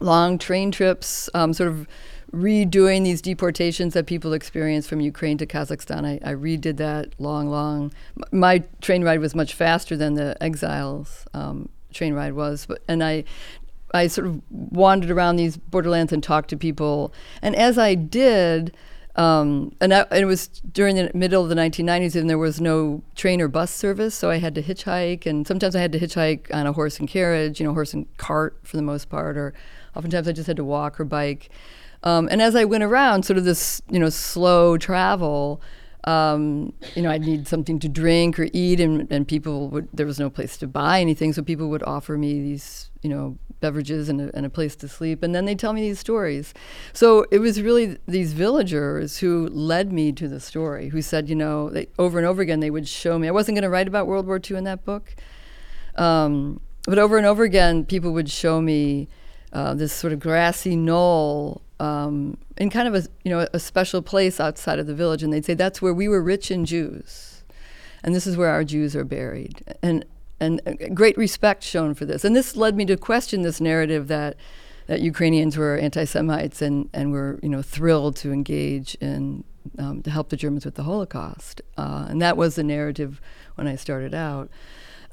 long 0.00 0.38
train 0.38 0.70
trips, 0.70 1.28
um, 1.34 1.52
sort 1.52 1.68
of 1.68 1.86
redoing 2.32 3.04
these 3.04 3.20
deportations 3.20 3.94
that 3.94 4.06
people 4.06 4.32
experience 4.32 4.86
from 4.86 5.00
Ukraine 5.00 5.36
to 5.38 5.46
Kazakhstan. 5.46 6.06
I, 6.06 6.30
I 6.30 6.34
redid 6.34 6.78
that 6.78 7.08
long, 7.18 7.48
long. 7.48 7.92
My 8.30 8.64
train 8.80 9.04
ride 9.04 9.20
was 9.20 9.34
much 9.34 9.54
faster 9.54 9.96
than 9.96 10.14
the 10.14 10.36
exiles 10.42 11.26
um, 11.34 11.68
train 11.92 12.14
ride 12.14 12.32
was, 12.32 12.66
but 12.66 12.82
and 12.88 13.02
I. 13.02 13.24
I 13.94 14.06
sort 14.06 14.26
of 14.26 14.40
wandered 14.48 15.10
around 15.10 15.36
these 15.36 15.58
borderlands 15.58 16.14
and 16.14 16.22
talked 16.22 16.48
to 16.48 16.56
people. 16.56 17.12
And 17.42 17.54
as 17.54 17.76
I 17.76 17.94
did, 17.94 18.74
um, 19.16 19.74
and, 19.80 19.92
I, 19.92 20.00
and, 20.10 20.20
it 20.20 20.26
was 20.26 20.48
during 20.72 20.96
the 20.96 21.10
middle 21.14 21.42
of 21.42 21.48
the 21.50 21.54
1990s, 21.54 22.16
and 22.16 22.30
there 22.30 22.38
was 22.38 22.60
no 22.60 23.02
train 23.14 23.40
or 23.40 23.48
bus 23.48 23.70
service, 23.70 24.14
so 24.14 24.30
I 24.30 24.36
had 24.38 24.54
to 24.54 24.62
hitchhike. 24.62 25.26
And 25.26 25.46
sometimes 25.46 25.76
I 25.76 25.80
had 25.80 25.92
to 25.92 26.00
hitchhike 26.00 26.52
on 26.54 26.66
a 26.66 26.72
horse 26.72 26.98
and 26.98 27.08
carriage, 27.08 27.60
you 27.60 27.66
know, 27.66 27.74
horse 27.74 27.92
and 27.92 28.06
cart 28.16 28.58
for 28.62 28.76
the 28.76 28.82
most 28.82 29.10
part, 29.10 29.36
or 29.36 29.52
oftentimes 29.94 30.28
I 30.28 30.32
just 30.32 30.46
had 30.46 30.56
to 30.56 30.64
walk 30.64 30.98
or 30.98 31.04
bike. 31.04 31.50
Um, 32.04 32.28
and 32.30 32.40
as 32.40 32.56
I 32.56 32.64
went 32.64 32.84
around, 32.84 33.24
sort 33.24 33.38
of 33.38 33.44
this, 33.44 33.82
you 33.90 33.98
know, 33.98 34.08
slow 34.08 34.78
travel, 34.78 35.60
um, 36.04 36.72
you 36.94 37.02
know, 37.02 37.10
I'd 37.10 37.22
need 37.22 37.46
something 37.46 37.78
to 37.80 37.88
drink 37.88 38.38
or 38.38 38.48
eat, 38.52 38.80
and, 38.80 39.10
and 39.12 39.28
people 39.28 39.68
would, 39.68 39.88
there 39.92 40.06
was 40.06 40.18
no 40.18 40.30
place 40.30 40.56
to 40.58 40.66
buy 40.66 41.00
anything, 41.00 41.32
so 41.32 41.42
people 41.42 41.68
would 41.68 41.82
offer 41.82 42.16
me 42.16 42.40
these, 42.40 42.90
you 43.02 43.10
know, 43.10 43.36
beverages 43.60 44.08
and 44.08 44.20
a, 44.20 44.36
and 44.36 44.46
a 44.46 44.50
place 44.50 44.76
to 44.76 44.88
sleep, 44.88 45.22
and 45.22 45.34
then 45.34 45.44
they'd 45.44 45.58
tell 45.58 45.72
me 45.72 45.80
these 45.80 45.98
stories. 45.98 46.54
So 46.92 47.26
it 47.30 47.38
was 47.38 47.60
really 47.60 47.98
these 48.06 48.32
villagers 48.32 49.18
who 49.18 49.48
led 49.48 49.92
me 49.92 50.12
to 50.12 50.28
the 50.28 50.40
story, 50.40 50.88
who 50.88 51.02
said, 51.02 51.28
you 51.28 51.34
know, 51.34 51.70
they, 51.70 51.88
over 51.98 52.18
and 52.18 52.26
over 52.26 52.42
again, 52.42 52.60
they 52.60 52.70
would 52.70 52.88
show 52.88 53.18
me. 53.18 53.28
I 53.28 53.32
wasn't 53.32 53.56
going 53.56 53.62
to 53.62 53.70
write 53.70 53.88
about 53.88 54.06
World 54.06 54.26
War 54.26 54.40
II 54.42 54.56
in 54.56 54.64
that 54.64 54.84
book, 54.84 55.14
um, 55.96 56.60
but 56.84 56.98
over 56.98 57.16
and 57.16 57.26
over 57.26 57.44
again, 57.44 57.84
people 57.84 58.12
would 58.12 58.30
show 58.30 58.60
me 58.60 59.08
uh, 59.52 59.74
this 59.74 59.92
sort 59.92 60.12
of 60.12 60.18
grassy 60.20 60.76
knoll 60.76 61.62
um, 61.78 62.38
in 62.56 62.70
kind 62.70 62.86
of 62.86 62.94
a 62.94 63.08
you 63.24 63.30
know 63.30 63.46
a 63.52 63.58
special 63.58 64.02
place 64.02 64.38
outside 64.38 64.78
of 64.78 64.86
the 64.86 64.94
village, 64.94 65.22
and 65.22 65.32
they'd 65.32 65.44
say 65.44 65.54
that's 65.54 65.82
where 65.82 65.92
we 65.92 66.08
were 66.08 66.22
rich 66.22 66.50
in 66.50 66.64
Jews, 66.64 67.42
and 68.02 68.14
this 68.14 68.26
is 68.26 68.36
where 68.36 68.48
our 68.48 68.64
Jews 68.64 68.94
are 68.94 69.04
buried, 69.04 69.62
and 69.82 70.04
and 70.42 70.94
great 70.94 71.16
respect 71.16 71.62
shown 71.62 71.94
for 71.94 72.04
this. 72.04 72.24
And 72.24 72.34
this 72.34 72.56
led 72.56 72.76
me 72.76 72.84
to 72.86 72.96
question 72.96 73.42
this 73.42 73.60
narrative 73.60 74.08
that 74.08 74.36
that 74.88 75.00
Ukrainians 75.00 75.56
were 75.56 75.76
anti-Semites 75.76 76.60
and 76.60 76.88
and 76.92 77.12
were 77.12 77.38
you 77.42 77.48
know 77.48 77.62
thrilled 77.62 78.16
to 78.16 78.32
engage 78.32 78.94
in 78.96 79.44
um, 79.78 80.02
to 80.02 80.10
help 80.10 80.28
the 80.30 80.36
Germans 80.36 80.64
with 80.64 80.74
the 80.74 80.82
Holocaust, 80.82 81.62
uh, 81.78 82.06
and 82.08 82.20
that 82.20 82.36
was 82.36 82.56
the 82.56 82.64
narrative 82.64 83.20
when 83.54 83.66
I 83.66 83.76
started 83.76 84.14
out. 84.14 84.50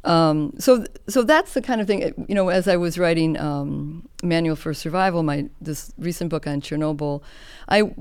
Um, 0.03 0.53
so, 0.57 0.85
so 1.07 1.23
that's 1.23 1.53
the 1.53 1.61
kind 1.61 1.81
of 1.81 1.87
thing. 1.87 2.01
You 2.27 2.35
know, 2.35 2.49
as 2.49 2.67
I 2.67 2.77
was 2.77 2.97
writing 2.97 3.37
um, 3.37 4.07
Manual 4.23 4.55
for 4.55 4.73
Survival, 4.73 5.23
my 5.23 5.49
this 5.61 5.93
recent 5.97 6.29
book 6.29 6.47
on 6.47 6.61
Chernobyl, 6.61 7.21
I 7.67 7.91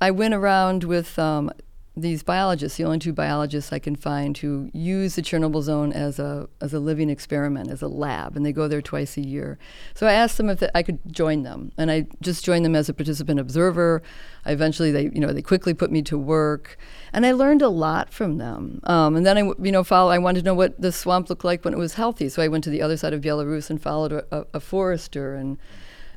I 0.00 0.10
went 0.10 0.34
around 0.34 0.84
with 0.84 1.18
um, 1.18 1.50
these 1.96 2.24
biologists, 2.24 2.76
the 2.76 2.84
only 2.84 2.98
two 2.98 3.12
biologists 3.12 3.72
I 3.72 3.78
can 3.78 3.94
find 3.94 4.36
who 4.36 4.68
use 4.72 5.14
the 5.14 5.22
Chernobyl 5.22 5.62
zone 5.62 5.92
as 5.92 6.18
a 6.18 6.48
as 6.60 6.74
a 6.74 6.80
living 6.80 7.08
experiment, 7.08 7.70
as 7.70 7.82
a 7.82 7.88
lab, 7.88 8.36
and 8.36 8.44
they 8.44 8.52
go 8.52 8.66
there 8.66 8.82
twice 8.82 9.16
a 9.16 9.20
year. 9.20 9.58
So 9.94 10.08
I 10.08 10.12
asked 10.12 10.36
them 10.36 10.50
if 10.50 10.62
I 10.74 10.82
could 10.82 10.98
join 11.06 11.44
them, 11.44 11.70
and 11.78 11.92
I 11.92 12.06
just 12.20 12.44
joined 12.44 12.64
them 12.64 12.74
as 12.74 12.88
a 12.88 12.94
participant 12.94 13.38
observer. 13.38 14.02
I 14.44 14.50
eventually, 14.50 14.90
they 14.90 15.04
you 15.04 15.20
know 15.20 15.32
they 15.32 15.42
quickly 15.42 15.72
put 15.72 15.92
me 15.92 16.02
to 16.02 16.18
work, 16.18 16.76
and 17.12 17.24
I 17.24 17.30
learned 17.30 17.62
a 17.62 17.68
lot 17.68 18.12
from 18.12 18.38
them. 18.38 18.80
Um, 18.84 19.14
and 19.14 19.24
then 19.24 19.38
I 19.38 19.42
you 19.62 19.70
know 19.70 19.84
follow. 19.84 20.10
I 20.10 20.18
wanted 20.18 20.40
to 20.40 20.46
know 20.46 20.54
what 20.54 20.80
the 20.80 20.90
swamp 20.90 21.30
looked 21.30 21.44
like 21.44 21.64
when 21.64 21.74
it 21.74 21.78
was 21.78 21.94
healthy, 21.94 22.28
so 22.28 22.42
I 22.42 22.48
went 22.48 22.64
to 22.64 22.70
the 22.70 22.82
other 22.82 22.96
side 22.96 23.12
of 23.12 23.20
Belarus 23.20 23.70
and 23.70 23.80
followed 23.80 24.12
a, 24.12 24.24
a, 24.32 24.46
a 24.54 24.60
forester 24.60 25.36
and 25.36 25.58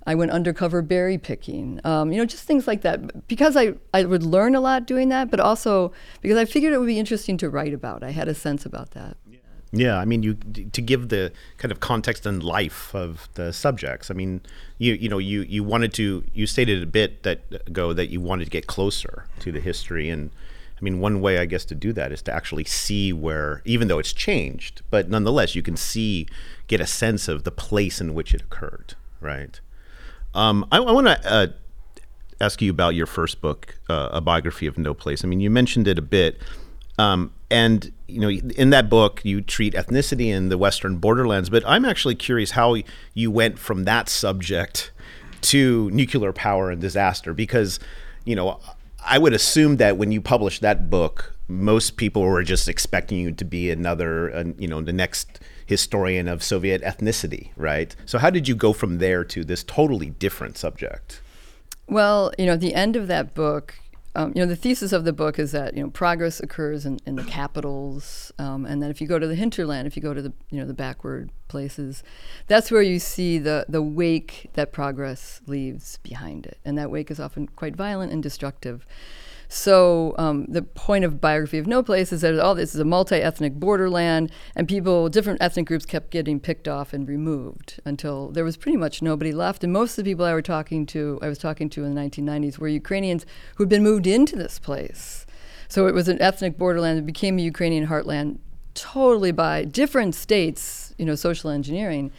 I 0.07 0.15
went 0.15 0.31
undercover 0.31 0.81
berry 0.81 1.17
picking, 1.17 1.81
um, 1.83 2.13
you 2.13 2.17
know, 2.17 2.25
just 2.25 2.45
things 2.45 2.65
like 2.65 2.81
that. 2.81 3.27
Because 3.27 3.57
I, 3.57 3.73
I 3.93 4.05
would 4.05 4.23
learn 4.23 4.55
a 4.55 4.61
lot 4.61 4.87
doing 4.87 5.09
that, 5.09 5.29
but 5.29 5.41
also 5.41 5.91
because 6.21 6.37
I 6.37 6.45
figured 6.45 6.73
it 6.73 6.79
would 6.79 6.87
be 6.87 6.97
interesting 6.97 7.37
to 7.37 7.49
write 7.49 7.73
about. 7.73 8.03
I 8.03 8.11
had 8.11 8.29
a 8.29 8.33
sense 8.33 8.65
about 8.65 8.91
that. 8.91 9.17
Yeah, 9.73 9.97
I 9.97 10.05
mean, 10.05 10.23
you 10.23 10.35
to 10.35 10.81
give 10.81 11.09
the 11.09 11.33
kind 11.57 11.73
of 11.73 11.81
context 11.81 12.25
and 12.25 12.41
life 12.41 12.95
of 12.95 13.27
the 13.33 13.51
subjects. 13.51 14.09
I 14.09 14.13
mean, 14.13 14.41
you 14.77 14.93
you 14.93 15.09
know, 15.09 15.17
you 15.17 15.41
you 15.41 15.61
wanted 15.61 15.93
to 15.95 16.23
you 16.33 16.47
stated 16.47 16.81
a 16.81 16.85
bit 16.85 17.23
that 17.23 17.41
ago 17.67 17.91
that 17.91 18.07
you 18.07 18.21
wanted 18.21 18.45
to 18.45 18.51
get 18.51 18.65
closer 18.65 19.25
to 19.39 19.51
the 19.51 19.59
history, 19.59 20.09
and 20.09 20.31
I 20.79 20.83
mean, 20.83 21.01
one 21.01 21.19
way 21.19 21.39
I 21.39 21.45
guess 21.45 21.65
to 21.65 21.75
do 21.75 21.91
that 21.93 22.13
is 22.13 22.21
to 22.23 22.33
actually 22.33 22.63
see 22.63 23.11
where, 23.11 23.61
even 23.65 23.89
though 23.89 23.99
it's 23.99 24.13
changed, 24.13 24.83
but 24.89 25.09
nonetheless, 25.09 25.53
you 25.53 25.63
can 25.63 25.75
see, 25.75 26.27
get 26.67 26.79
a 26.79 26.87
sense 26.87 27.27
of 27.27 27.43
the 27.43 27.51
place 27.51 27.99
in 27.99 28.13
which 28.13 28.33
it 28.33 28.41
occurred, 28.41 28.93
right? 29.19 29.59
Um, 30.33 30.65
I, 30.71 30.77
I 30.77 30.91
want 30.91 31.07
to 31.07 31.31
uh, 31.31 31.47
ask 32.39 32.61
you 32.61 32.71
about 32.71 32.95
your 32.95 33.05
first 33.05 33.41
book, 33.41 33.77
uh, 33.89 34.09
A 34.11 34.21
Biography 34.21 34.67
of 34.67 34.77
No 34.77 34.93
Place. 34.93 35.23
I 35.23 35.27
mean, 35.27 35.39
you 35.39 35.49
mentioned 35.49 35.87
it 35.87 35.97
a 35.97 36.01
bit. 36.01 36.41
Um, 36.99 37.33
and 37.49 37.91
you 38.07 38.19
know, 38.19 38.29
in 38.29 38.69
that 38.71 38.89
book, 38.89 39.21
you 39.23 39.41
treat 39.41 39.73
ethnicity 39.73 40.27
in 40.27 40.49
the 40.49 40.57
Western 40.57 40.97
borderlands. 40.97 41.49
But 41.49 41.63
I'm 41.65 41.85
actually 41.85 42.15
curious 42.15 42.51
how 42.51 42.77
you 43.13 43.31
went 43.31 43.59
from 43.59 43.85
that 43.85 44.09
subject 44.09 44.91
to 45.41 45.89
nuclear 45.91 46.33
power 46.33 46.71
and 46.71 46.81
disaster, 46.81 47.33
because 47.33 47.79
you 48.25 48.35
know, 48.35 48.59
I 49.05 49.17
would 49.17 49.33
assume 49.33 49.77
that 49.77 49.97
when 49.97 50.11
you 50.11 50.19
published 50.19 50.61
that 50.61 50.89
book, 50.89 51.35
most 51.47 51.95
people 51.95 52.23
were 52.23 52.43
just 52.43 52.67
expecting 52.67 53.19
you 53.19 53.31
to 53.31 53.45
be 53.45 53.71
another, 53.71 54.33
uh, 54.35 54.43
you 54.57 54.67
know, 54.67 54.81
the 54.81 54.91
next 54.91 55.39
historian 55.67 56.27
of 56.27 56.41
Soviet 56.41 56.81
ethnicity, 56.81 57.51
right? 57.55 57.95
So 58.05 58.17
how 58.17 58.29
did 58.29 58.47
you 58.47 58.55
go 58.55 58.73
from 58.73 58.97
there 58.97 59.23
to 59.25 59.43
this 59.43 59.63
totally 59.63 60.09
different 60.09 60.57
subject? 60.57 61.21
Well, 61.87 62.31
you 62.37 62.45
know, 62.45 62.57
the 62.57 62.73
end 62.73 62.95
of 62.95 63.07
that 63.07 63.33
book, 63.33 63.75
um, 64.15 64.33
you 64.33 64.41
know, 64.41 64.47
the 64.47 64.55
thesis 64.55 64.93
of 64.93 65.05
the 65.05 65.13
book 65.13 65.37
is 65.37 65.51
that 65.51 65.75
you 65.75 65.83
know 65.83 65.91
progress 65.91 66.39
occurs 66.39 66.87
in, 66.87 66.97
in 67.05 67.15
the 67.15 67.23
capitals, 67.23 68.31
um, 68.39 68.65
and 68.65 68.81
then 68.81 68.89
if 68.89 68.99
you 68.99 69.05
go 69.05 69.19
to 69.19 69.27
the 69.27 69.35
hinterland, 69.35 69.87
if 69.87 69.95
you 69.95 70.01
go 70.01 70.13
to 70.13 70.23
the 70.23 70.33
you 70.49 70.59
know 70.59 70.65
the 70.65 70.73
backward 70.73 71.29
places, 71.47 72.01
that's 72.47 72.71
where 72.71 72.81
you 72.81 72.97
see 72.97 73.37
the 73.37 73.65
the 73.69 73.81
wake 73.81 74.49
that 74.53 74.71
progress 74.71 75.41
leaves 75.45 75.99
behind 76.01 76.47
it, 76.47 76.57
and 76.65 76.77
that 76.79 76.89
wake 76.89 77.11
is 77.11 77.19
often 77.19 77.47
quite 77.47 77.75
violent 77.75 78.11
and 78.11 78.23
destructive. 78.23 78.87
So 79.49 80.13
um, 80.17 80.45
the 80.47 80.61
point 80.61 81.05
of 81.05 81.21
biography 81.21 81.57
of 81.57 81.67
no 81.67 81.81
place 81.81 82.11
is 82.11 82.21
that 82.21 82.37
all 82.37 82.51
oh, 82.51 82.53
this 82.53 82.73
is 82.75 82.81
a 82.81 82.85
multi-ethnic 82.85 83.53
borderland, 83.53 84.31
and 84.55 84.67
people, 84.67 85.07
different 85.09 85.41
ethnic 85.41 85.65
groups, 85.65 85.85
kept 85.85 86.11
getting 86.11 86.39
picked 86.39 86.67
off 86.67 86.91
and 86.91 87.07
removed 87.07 87.79
until 87.85 88.29
there 88.29 88.43
was 88.43 88.57
pretty 88.57 88.77
much 88.77 89.01
nobody 89.01 89.31
left. 89.31 89.63
And 89.63 89.71
most 89.71 89.97
of 89.97 90.03
the 90.03 90.11
people 90.11 90.25
I 90.25 90.33
were 90.33 90.41
talking 90.41 90.85
to, 90.87 91.17
I 91.21 91.29
was 91.29 91.37
talking 91.37 91.69
to 91.71 91.85
in 91.85 91.95
the 91.95 92.01
1990s, 92.01 92.57
were 92.57 92.67
Ukrainians 92.67 93.25
who'd 93.55 93.69
been 93.69 93.83
moved 93.83 94.05
into 94.05 94.35
this 94.35 94.59
place. 94.59 95.25
So 95.69 95.87
it 95.87 95.93
was 95.93 96.07
an 96.07 96.21
ethnic 96.21 96.57
borderland. 96.57 96.97
that 96.97 97.05
became 97.05 97.37
a 97.39 97.41
Ukrainian 97.41 97.87
heartland 97.87 98.39
totally 98.73 99.31
by 99.31 99.63
different 99.63 100.13
states, 100.13 100.93
you 100.97 101.05
know, 101.05 101.15
social 101.15 101.49
engineering 101.49 102.11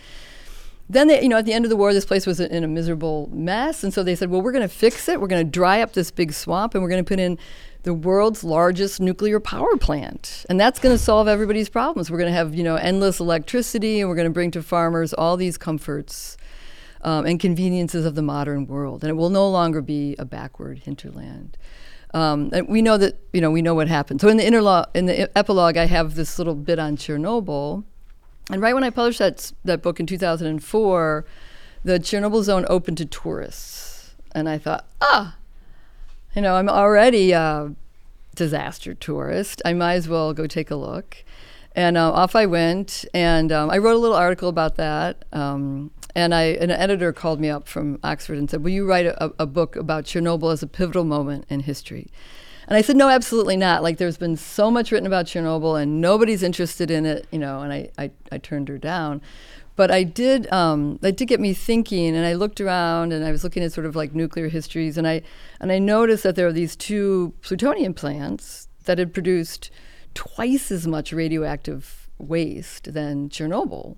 then 0.91 1.09
they, 1.09 1.23
you 1.23 1.29
know, 1.29 1.39
at 1.39 1.45
the 1.45 1.53
end 1.53 1.65
of 1.65 1.69
the 1.69 1.77
war, 1.77 1.93
this 1.93 2.07
place 2.07 2.27
was 2.27 2.41
in 2.41 2.65
a 2.65 2.69
miserable 2.69 3.29
mess, 3.33 3.85
and 3.85 3.93
so 3.93 4.03
they 4.03 4.15
said, 4.15 4.31
"Well, 4.31 4.41
we're 4.41 4.53
going 4.53 4.63
to 4.63 4.75
fix 4.75 5.09
it. 5.09 5.21
We're 5.21 5.27
going 5.27 5.45
to 5.45 5.51
dry 5.51 5.83
up 5.83 5.93
this 5.93 6.11
big 6.11 6.33
swamp, 6.33 6.75
and 6.75 6.83
we're 6.83 6.89
going 6.89 7.05
to 7.05 7.09
put 7.09 7.21
in 7.21 7.39
the 7.83 7.93
world's 7.93 8.43
largest 8.43 9.01
nuclear 9.01 9.39
power 9.39 9.77
plant, 9.77 10.47
and 10.49 10.59
that's 10.59 10.79
going 10.79 10.95
to 10.95 10.99
solve 10.99 11.29
everybody's 11.29 11.69
problems. 11.69 12.11
We're 12.11 12.19
going 12.19 12.31
to 12.31 12.37
have, 12.37 12.55
you 12.55 12.65
know, 12.65 12.77
endless 12.77 13.21
electricity, 13.21 14.01
and 14.01 14.09
we're 14.09 14.17
going 14.17 14.29
to 14.29 14.33
bring 14.33 14.51
to 14.53 14.63
farmers 14.63 15.13
all 15.13 15.37
these 15.37 15.59
comforts." 15.59 16.37
Um, 17.01 17.27
and 17.27 17.39
conveniences 17.39 18.05
of 18.05 18.17
the 18.17 18.23
modern 18.23 18.67
world, 18.67 19.05
and 19.05 19.11
it 19.11 19.15
will 19.15 19.31
no 19.31 19.49
longer 19.49 19.81
be 19.81 20.17
a 20.19 20.25
backward 20.25 20.81
hinterland. 20.81 21.57
Um, 22.13 22.51
and 22.53 22.67
we 22.67 22.83
know 22.83 22.97
that 22.97 23.21
you 23.33 23.41
know 23.41 23.53
we 23.53 23.63
know 23.63 23.77
what 23.77 23.87
happened. 23.87 24.21
So 24.21 24.27
in 24.27 24.37
the 24.37 24.43
interlo- 24.43 24.87
in 24.95 25.07
the 25.07 25.39
epilogue, 25.39 25.77
I 25.77 25.87
have 25.87 26.17
this 26.17 26.39
little 26.39 26.57
bit 26.57 26.81
on 26.81 26.97
Chernobyl, 26.97 27.85
and 28.51 28.63
right 28.63 28.75
when 28.75 28.85
I 28.85 28.91
published 28.91 29.19
that 29.19 29.53
that 29.65 29.83
book 29.83 30.01
in 30.01 30.07
2004, 30.07 31.25
the 31.85 31.99
Chernobyl 31.99 32.43
zone 32.43 32.65
opened 32.69 32.99
to 32.99 33.07
tourists, 33.07 34.15
and 34.35 34.49
I 34.49 34.59
thought, 34.59 34.87
ah, 35.01 35.37
you 36.35 36.43
know, 36.43 36.57
I'm 36.57 36.69
already 36.69 37.33
a 37.33 37.75
disaster 38.35 38.95
tourist. 38.95 39.61
I 39.65 39.75
might 39.75 39.95
as 39.95 40.09
well 40.09 40.33
go 40.33 40.47
take 40.47 40.71
a 40.71 40.77
look. 40.77 41.25
And 41.75 41.97
uh, 41.97 42.11
off 42.13 42.35
I 42.35 42.47
went, 42.47 43.05
and 43.13 43.53
um, 43.53 43.71
I 43.71 43.79
wrote 43.79 43.95
a 43.95 43.99
little 43.99 44.17
article 44.17 44.49
about 44.49 44.77
that. 44.77 45.25
Um, 45.33 45.91
and 46.15 46.35
I, 46.35 46.43
an 46.43 46.71
editor 46.71 47.13
called 47.13 47.41
me 47.41 47.51
up 47.51 47.69
from 47.69 48.01
Oxford 48.03 48.39
and 48.39 48.51
said, 48.51 48.65
"Will 48.65 48.71
you 48.71 48.87
write 48.87 49.07
a, 49.07 49.33
a 49.39 49.47
book 49.47 49.77
about 49.77 50.05
Chernobyl 50.05 50.53
as 50.53 50.63
a 50.63 50.67
pivotal 50.67 51.05
moment 51.05 51.45
in 51.49 51.61
history?" 51.61 52.11
And 52.69 52.77
I 52.77 52.83
said, 52.83 52.97
no, 52.97 53.09
absolutely 53.09 53.57
not. 53.57 53.83
Like, 53.83 53.97
there's 53.97 54.19
been 54.19 54.37
so 54.37 54.71
much 54.71 54.93
written 54.93 55.07
about 55.07 55.25
Chernobyl 55.25 55.81
and 55.83 56.03
nobody's 56.03 56.43
interested 56.43 56.91
in 56.91 57.07
it, 57.07 57.27
you 57.33 57.39
know, 57.39 57.63
and 57.63 57.73
I, 57.73 57.89
I, 57.97 58.11
I 58.31 58.37
turned 58.37 58.69
her 58.69 58.77
down. 58.77 59.23
But 59.75 59.91
I 59.91 60.03
did, 60.03 60.53
um, 60.53 60.99
that 61.01 61.17
did 61.17 61.29
get 61.29 61.41
me 61.41 61.55
thinking, 61.55 62.15
and 62.15 62.27
I 62.27 62.35
looked 62.35 62.61
around 62.61 63.13
and 63.13 63.25
I 63.25 63.31
was 63.31 63.43
looking 63.43 63.63
at 63.63 63.73
sort 63.73 63.87
of 63.87 63.97
like 63.97 64.15
nuclear 64.15 64.49
histories, 64.49 64.99
and 64.99 65.09
I, 65.09 65.23
and 65.61 65.73
I 65.73 65.79
noticed 65.79 66.25
that 66.25 66.37
there 66.37 66.47
are 66.47 66.53
these 66.53 66.77
two 66.77 67.33
plutonium 67.41 67.95
plants 67.95 68.69
that 68.85 68.99
had 68.99 69.15
produced 69.15 69.71
twice 70.15 70.71
as 70.71 70.87
much 70.87 71.13
radioactive 71.13 72.11
waste 72.19 72.93
than 72.93 73.31
Chernobyl. 73.31 73.97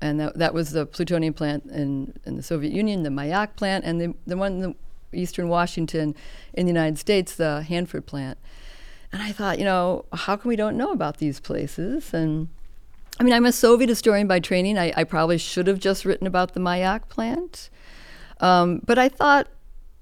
And 0.00 0.20
that, 0.20 0.38
that 0.38 0.54
was 0.54 0.72
the 0.72 0.84
plutonium 0.84 1.32
plant 1.32 1.64
in, 1.66 2.12
in 2.26 2.36
the 2.36 2.42
Soviet 2.42 2.72
Union, 2.72 3.02
the 3.02 3.10
Mayak 3.10 3.56
plant, 3.56 3.84
and 3.84 4.00
the, 4.00 4.14
the 4.26 4.36
one 4.36 4.60
the 4.60 4.74
eastern 5.12 5.48
Washington 5.48 6.14
in 6.52 6.66
the 6.66 6.70
United 6.70 6.98
States, 6.98 7.34
the 7.34 7.62
Hanford 7.62 8.06
plant. 8.06 8.38
And 9.12 9.22
I 9.22 9.32
thought, 9.32 9.58
you 9.58 9.64
know, 9.64 10.06
how 10.12 10.36
come 10.36 10.48
we 10.48 10.56
don't 10.56 10.76
know 10.76 10.92
about 10.92 11.18
these 11.18 11.38
places? 11.38 12.14
And 12.14 12.48
I 13.20 13.24
mean, 13.24 13.34
I'm 13.34 13.44
a 13.44 13.52
Soviet 13.52 13.88
historian 13.88 14.26
by 14.26 14.40
training. 14.40 14.78
I, 14.78 14.92
I 14.96 15.04
probably 15.04 15.38
should 15.38 15.66
have 15.66 15.78
just 15.78 16.04
written 16.04 16.26
about 16.26 16.54
the 16.54 16.60
Mayak 16.60 17.08
plant. 17.08 17.68
Um, 18.40 18.80
but 18.84 18.98
I 18.98 19.08
thought, 19.08 19.48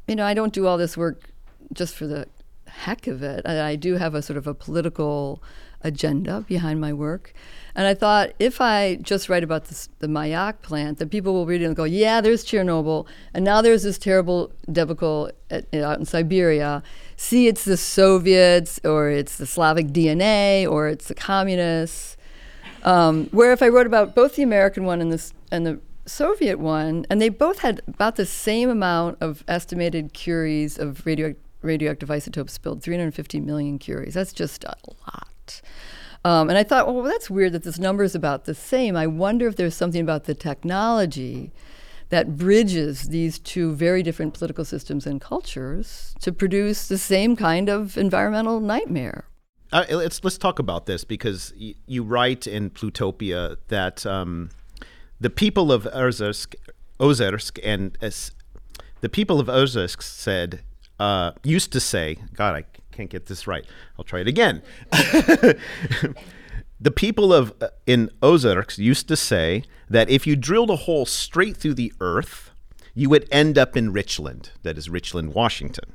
you 0.07 0.15
know, 0.15 0.25
I 0.25 0.35
don't 0.35 0.53
do 0.53 0.67
all 0.67 0.79
this 0.79 0.97
work 0.97 1.31
just 1.73 1.95
for 1.95 2.07
the 2.07 2.27
heck 2.67 3.07
of 3.07 3.23
it. 3.23 3.43
I, 3.45 3.71
I 3.71 3.77
do 3.77 3.97
have 3.97 4.15
a 4.15 4.23
sort 4.23 4.37
of 4.37 4.47
a 4.47 4.55
political 4.55 5.43
agenda 5.83 6.45
behind 6.47 6.81
my 6.81 6.93
work. 6.93 7.33
And 7.75 7.87
I 7.87 7.95
thought 7.95 8.33
if 8.39 8.61
I 8.61 8.97
just 8.97 9.29
write 9.29 9.45
about 9.45 9.67
this, 9.67 9.89
the 10.01 10.09
Mayak 10.09 10.61
plant, 10.61 10.99
then 10.99 11.09
people 11.09 11.33
will 11.33 11.47
read 11.47 11.63
it 11.63 11.67
and 11.67 11.77
go, 11.77 11.85
yeah, 11.85 12.21
there's 12.21 12.45
Chernobyl, 12.45 13.07
and 13.33 13.45
now 13.45 13.63
there's 13.63 13.85
this 13.85 13.99
terrible 13.99 14.53
debacle 14.71 15.31
at, 15.51 15.73
out 15.75 15.99
in 15.99 16.05
Siberia. 16.05 16.83
See, 17.17 17.47
it's 17.47 17.65
the 17.65 17.77
Soviets, 17.77 18.81
or 18.85 19.11
it's 19.11 19.37
the 19.37 19.47
Slavic 19.47 19.89
DNA, 19.89 20.69
or 20.69 20.89
it's 20.89 21.09
the 21.09 21.15
communists. 21.15 22.17
Um, 22.83 23.27
where 23.27 23.53
if 23.53 23.63
I 23.63 23.69
wrote 23.69 23.87
about 23.87 24.15
both 24.15 24.37
the 24.37 24.43
American 24.43 24.85
one 24.85 25.01
and 25.01 25.13
the, 25.13 25.33
and 25.53 25.67
the 25.67 25.81
Soviet 26.07 26.59
one, 26.59 27.07
and 27.09 27.21
they 27.21 27.29
both 27.29 27.61
had 27.61 27.83
about 27.87 28.17
the 28.17 28.27
same 28.27 28.69
amount 28.69 29.19
of 29.21 29.45
estimated 29.47 30.13
curies 30.13 30.79
of 30.79 31.05
radio, 31.07 31.35
radioactive 31.63 32.11
isotopes 32.11 32.55
spilled 32.55 32.83
350 32.83 33.41
million 33.41 33.79
curies. 33.79 34.15
That's 34.15 34.33
just 34.33 34.65
a 34.65 34.75
lot. 35.07 35.29
Um, 36.25 36.51
and 36.51 36.59
I 36.59 36.65
thought, 36.65 36.87
well, 36.87 37.03
that's 37.03 37.31
weird 37.31 37.53
that 37.53 37.63
this 37.63 37.79
number 37.79 38.05
is 38.05 38.15
about 38.15 38.45
the 38.45 38.55
same. 38.55 38.97
I 38.97 39.07
wonder 39.07 39.49
if 39.49 39.57
there's 39.57 39.75
something 39.75 40.03
about 40.03 40.25
the 40.25 40.35
technology 40.35 41.53
that 42.11 42.37
bridges 42.37 43.09
these 43.09 43.39
two 43.39 43.75
very 43.75 44.03
different 44.03 44.35
political 44.35 44.65
systems 44.65 45.07
and 45.07 45.21
cultures 45.21 46.15
to 46.21 46.33
produce 46.33 46.89
the 46.89 46.99
same 46.99 47.37
kind 47.37 47.69
of 47.69 47.97
environmental 47.97 48.61
nightmare. 48.61 49.25
Uh, 49.73 49.85
let's 49.91 50.23
let's 50.25 50.37
talk 50.37 50.59
about 50.59 50.87
this 50.87 51.05
because 51.05 51.53
y- 51.59 51.75
you 51.87 52.03
write 52.03 52.47
in 52.47 52.71
Plutopia 52.71 53.57
that 53.69 54.05
um, 54.05 54.51
the 55.21 55.31
people 55.31 55.71
of 55.71 55.85
Urzelsk 55.85 56.57
Ozersk, 56.99 57.59
and 57.63 57.97
as 58.01 58.33
the 59.01 59.09
people 59.09 59.39
of 59.41 59.47
Ozersk 59.47 60.03
said, 60.03 60.61
uh, 60.99 61.33
used 61.45 61.73
to 61.73 61.81
say, 61.81 62.19
God, 62.35 62.57
I 62.57 62.65
can't 62.91 63.11
get 63.11 63.27
this 63.27 63.47
right. 63.47 63.65
I'll 63.99 64.05
try 64.05 64.21
it 64.21 64.29
again. 64.29 64.63
the 66.81 66.91
people 66.95 67.33
of 67.33 67.53
uh, 67.61 67.69
in 67.87 68.11
Ozarks 68.23 68.79
used 68.79 69.09
to 69.09 69.17
say 69.17 69.65
that 69.89 70.09
if 70.09 70.27
you 70.27 70.37
drilled 70.37 70.71
a 70.71 70.77
hole 70.77 71.07
straight 71.07 71.57
through 71.57 71.75
the 71.75 71.93
earth, 72.01 72.51
you 72.95 73.09
would 73.09 73.29
end 73.31 73.57
up 73.59 73.77
in 73.77 73.93
Richland, 73.93 74.51
that 74.63 74.77
is 74.77 74.91
Richland, 74.91 75.35
Washington. 75.35 75.93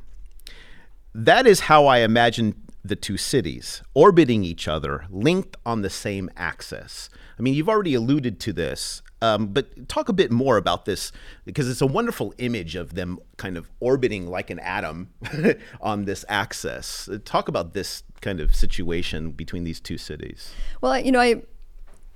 That 1.14 1.48
is 1.48 1.62
how 1.62 1.86
I 1.86 2.00
imagine 2.00 2.56
the 2.84 2.96
two 2.96 3.18
cities 3.18 3.82
orbiting 3.94 4.44
each 4.44 4.68
other, 4.68 5.06
linked 5.10 5.58
on 5.66 5.82
the 5.82 5.90
same 5.90 6.30
axis. 6.38 7.10
I 7.38 7.42
mean, 7.42 7.54
you've 7.54 7.70
already 7.70 7.96
alluded 7.96 8.40
to 8.42 8.54
this, 8.54 9.02
um, 9.26 9.48
but 9.48 9.90
talk 9.90 10.10
a 10.10 10.14
bit 10.14 10.32
more 10.32 10.58
about 10.58 10.86
this 10.86 11.12
because 11.46 11.70
it's 11.70 11.82
a 11.82 11.88
wonderful 11.88 12.34
image 12.38 12.76
of 12.76 12.96
them 12.96 13.20
kind 13.38 13.58
of 13.58 13.70
orbiting 13.80 14.28
like 14.28 14.50
an 14.50 14.60
atom 14.60 15.10
on 15.82 16.06
this 16.06 16.24
axis. 16.30 17.10
Talk 17.24 17.48
about 17.48 17.74
this 17.74 18.04
kind 18.22 18.40
of 18.40 18.56
situation 18.56 19.32
between 19.32 19.64
these 19.64 19.80
two 19.80 19.98
cities. 19.98 20.54
Well, 20.82 21.00
you 21.00 21.12
know, 21.12 21.20
I 21.20 21.42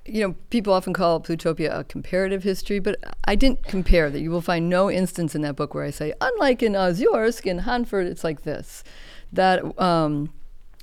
you 0.05 0.27
know, 0.27 0.35
people 0.49 0.73
often 0.73 0.93
call 0.93 1.19
Plutopia 1.19 1.79
a 1.79 1.83
comparative 1.83 2.43
history, 2.43 2.79
but 2.79 2.95
I 3.25 3.35
didn't 3.35 3.63
compare 3.63 4.09
that. 4.09 4.19
You 4.19 4.31
will 4.31 4.41
find 4.41 4.67
no 4.67 4.89
instance 4.89 5.35
in 5.35 5.41
that 5.43 5.55
book 5.55 5.73
where 5.73 5.83
I 5.83 5.91
say, 5.91 6.13
unlike 6.19 6.63
in 6.63 6.73
Ozyorsk 6.73 7.45
in 7.45 7.59
Hanford, 7.59 8.07
it's 8.07 8.23
like 8.23 8.41
this. 8.41 8.83
That 9.31 9.79
um, 9.79 10.33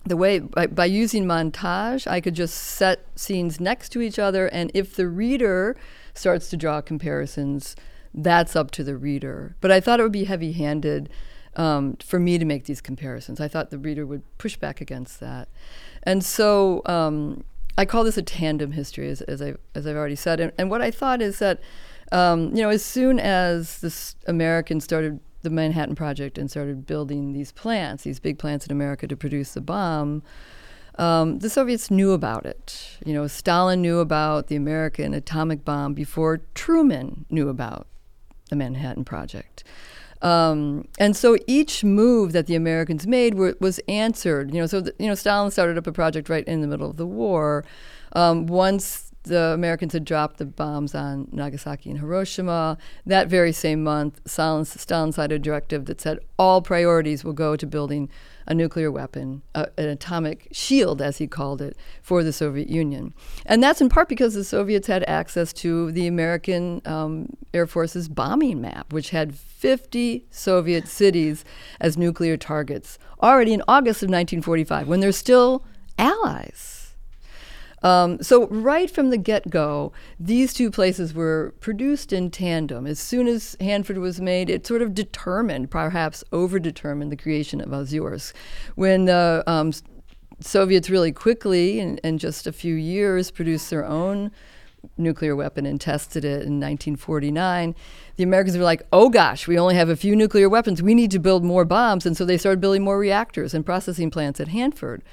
the 0.07 0.17
way 0.17 0.39
by, 0.39 0.67
by, 0.67 0.85
using 0.85 1.25
montage, 1.25 2.07
I 2.07 2.21
could 2.21 2.35
just 2.35 2.55
set 2.55 3.05
scenes 3.17 3.61
next 3.61 3.91
to 3.91 4.01
each 4.01 4.19
other, 4.19 4.47
and 4.47 4.71
if 4.73 4.95
the 4.95 5.09
reader 5.09 5.77
starts 6.15 6.49
to 6.51 6.57
draw 6.57 6.81
comparisons, 6.81 7.77
that's 8.15 8.55
up 8.57 8.71
to 8.73 8.85
the 8.85 8.97
reader. 8.97 9.57
But 9.61 9.73
I 9.73 9.81
thought 9.81 10.01
it 10.01 10.05
would 10.05 10.13
be 10.13 10.25
heavy-handed 10.25 11.11
um, 11.57 11.97
for 11.97 12.19
me 12.19 12.39
to 12.39 12.45
make 12.45 12.65
these 12.65 12.81
comparisons. 12.81 13.41
I 13.41 13.49
thought 13.49 13.71
the 13.71 13.79
reader 13.79 14.07
would 14.07 14.23
push 14.39 14.57
back 14.57 14.81
against 14.81 15.21
that, 15.21 15.49
and 16.05 16.25
so 16.25 16.83
um, 16.87 17.45
I 17.77 17.85
call 17.85 18.05
this 18.05 18.17
a 18.17 18.23
tandem 18.23 18.73
history, 18.73 19.09
as, 19.09 19.23
as 19.23 19.43
I 19.43 19.55
as 19.75 19.87
I've 19.87 19.97
already 19.97 20.17
said. 20.17 20.41
And, 20.41 20.53
and 20.57 20.71
what 20.71 20.83
I 20.83 20.91
thought 20.91 21.21
is 21.21 21.41
that 21.41 21.61
um, 22.13 22.55
you 22.55 22.63
know, 22.63 22.69
as 22.69 22.85
soon 22.85 23.19
as 23.19 23.81
this 23.81 24.15
American 24.27 24.81
started 24.81 25.19
the 25.47 25.51
Manhattan 25.51 25.95
Project 25.95 26.39
and 26.39 26.51
started 26.51 26.87
building 26.87 27.33
these 27.33 27.53
plants, 27.53 28.03
these 28.03 28.19
big 28.19 28.37
plants 28.37 28.67
in 28.67 28.73
America 28.73 29.07
to 29.07 29.17
produce 29.17 29.55
the 29.55 29.61
bomb, 29.61 30.25
um, 30.99 31.39
the 31.39 31.49
Soviets 31.49 31.89
knew 31.89 32.11
about 32.11 32.45
it. 32.45 32.99
You 33.05 33.15
know, 33.15 33.29
Stalin 33.29 33.81
knew 33.81 34.01
about 34.01 34.49
the 34.49 34.57
American 34.57 35.15
atomic 35.15 35.65
bomb 35.65 35.95
before 35.95 36.41
Truman 36.55 37.27
knew 37.31 37.49
about 37.49 37.87
the 38.51 38.57
Manhattan 38.57 39.05
Project. 39.05 39.63
Um, 40.21 40.89
and 40.99 41.15
so 41.15 41.37
each 41.47 41.85
move 41.85 42.33
that 42.33 42.47
the 42.47 42.57
Americans 42.57 43.07
made 43.07 43.35
were, 43.35 43.55
was 43.61 43.79
answered. 43.87 44.53
You 44.53 44.63
know, 44.63 44.67
so 44.67 44.81
the, 44.81 44.95
you 44.99 45.07
know, 45.07 45.15
Stalin 45.15 45.53
started 45.53 45.79
up 45.79 45.87
a 45.87 45.93
project 45.93 46.29
right 46.29 46.45
in 46.49 46.61
the 46.61 46.67
middle 46.67 46.91
of 46.91 46.97
the 46.97 47.07
war. 47.07 47.65
Um, 48.15 48.47
once 48.47 49.06
the 49.27 49.53
Americans 49.53 49.93
had 49.93 50.05
dropped 50.05 50.39
the 50.39 50.47
bombs 50.47 50.95
on 50.95 51.29
Nagasaki 51.33 51.91
and 51.91 51.99
Hiroshima. 51.99 52.79
That 53.05 53.29
very 53.29 53.53
same 53.53 53.83
month, 53.83 54.21
Stalin, 54.25 54.65
Stalin 54.65 55.13
signed 55.13 55.33
a 55.33 55.39
directive 55.39 55.87
that 55.87 56.01
said 56.01 56.19
all 56.39 56.63
priorities 56.63 57.25
will 57.25 57.33
go 57.33 57.57
to 57.57 57.67
building 57.67 58.09
a 58.47 58.55
nuclear 58.55 58.91
weapon, 58.93 59.43
an 59.55 59.69
atomic 59.77 60.47
shield, 60.53 61.03
as 61.03 61.19
he 61.19 61.27
called 61.27 61.61
it, 61.61 61.77
for 62.01 62.23
the 62.23 62.33
Soviet 62.33 62.69
Union. 62.69 63.13
And 63.45 63.63
that's 63.63 63.81
in 63.81 63.89
part 63.89 64.09
because 64.09 64.35
the 64.35 64.45
Soviets 64.45 64.87
had 64.87 65.03
access 65.09 65.53
to 65.55 65.91
the 65.91 66.07
American 66.07 66.81
um, 66.85 67.37
Air 67.53 67.67
Force's 67.67 68.09
bombing 68.09 68.61
map, 68.61 68.93
which 68.93 69.11
had 69.11 69.35
50 69.35 70.27
Soviet 70.31 70.87
cities 70.87 71.45
as 71.81 71.97
nuclear 71.97 72.37
targets 72.37 72.99
already 73.21 73.53
in 73.53 73.63
August 73.67 74.03
of 74.03 74.09
1945, 74.09 74.87
when 74.87 75.01
they're 75.01 75.11
still 75.11 75.65
allies. 75.99 76.76
Um, 77.87 78.21
so 78.21 78.49
right 78.49 78.91
from 78.91 79.11
the 79.11 79.17
get-go, 79.17 79.93
these 80.19 80.53
two 80.53 80.73
places 80.73 81.15
were 81.15 81.55
produced 81.61 82.13
in 82.13 82.33
tandem. 82.33 82.85
As 82.85 82.99
soon 82.99 83.29
as 83.29 83.57
Hanford 83.61 83.99
was 83.99 84.21
made, 84.21 84.51
it 84.51 84.67
sort 84.67 84.83
of 84.83 84.93
determined, 84.93 85.71
perhaps 85.71 86.25
over-determined, 86.33 87.13
the 87.13 87.17
creation 87.17 87.61
of 87.61 87.69
Ozyorsk. 87.69 88.33
When 88.75 89.05
the 89.05 89.45
um, 89.47 89.71
Soviets 90.41 90.91
really 90.91 91.13
quickly, 91.13 91.79
in, 91.79 91.99
in 91.99 92.19
just 92.19 92.49
a 92.49 92.53
few 92.53 92.75
years, 92.75 93.31
produced 93.31 93.71
their 93.71 93.85
own 93.85 94.33
nuclear 94.99 95.37
weapon 95.37 95.65
and 95.65 95.81
tested 95.81 96.25
it 96.25 96.43
in 96.43 96.59
1949, 96.59 97.73
the 98.17 98.25
Americans 98.25 98.57
were 98.57 98.65
like, 98.65 98.83
oh 98.93 99.09
gosh, 99.09 99.47
we 99.47 99.57
only 99.57 99.77
have 99.77 99.89
a 99.89 99.97
few 99.97 100.17
nuclear 100.17 100.49
weapons. 100.49 100.83
We 100.83 100.97
need 100.97 101.13
to 101.13 101.21
build 101.21 101.45
more 101.45 101.65
bombs. 101.65 102.05
And 102.05 102.17
so 102.17 102.25
they 102.25 102.37
started 102.37 102.61
building 102.61 102.83
more 102.83 102.99
reactors 102.99 103.55
and 103.55 103.65
processing 103.65 104.11
plants 104.11 104.41
at 104.41 104.49
Hanford. 104.49 105.05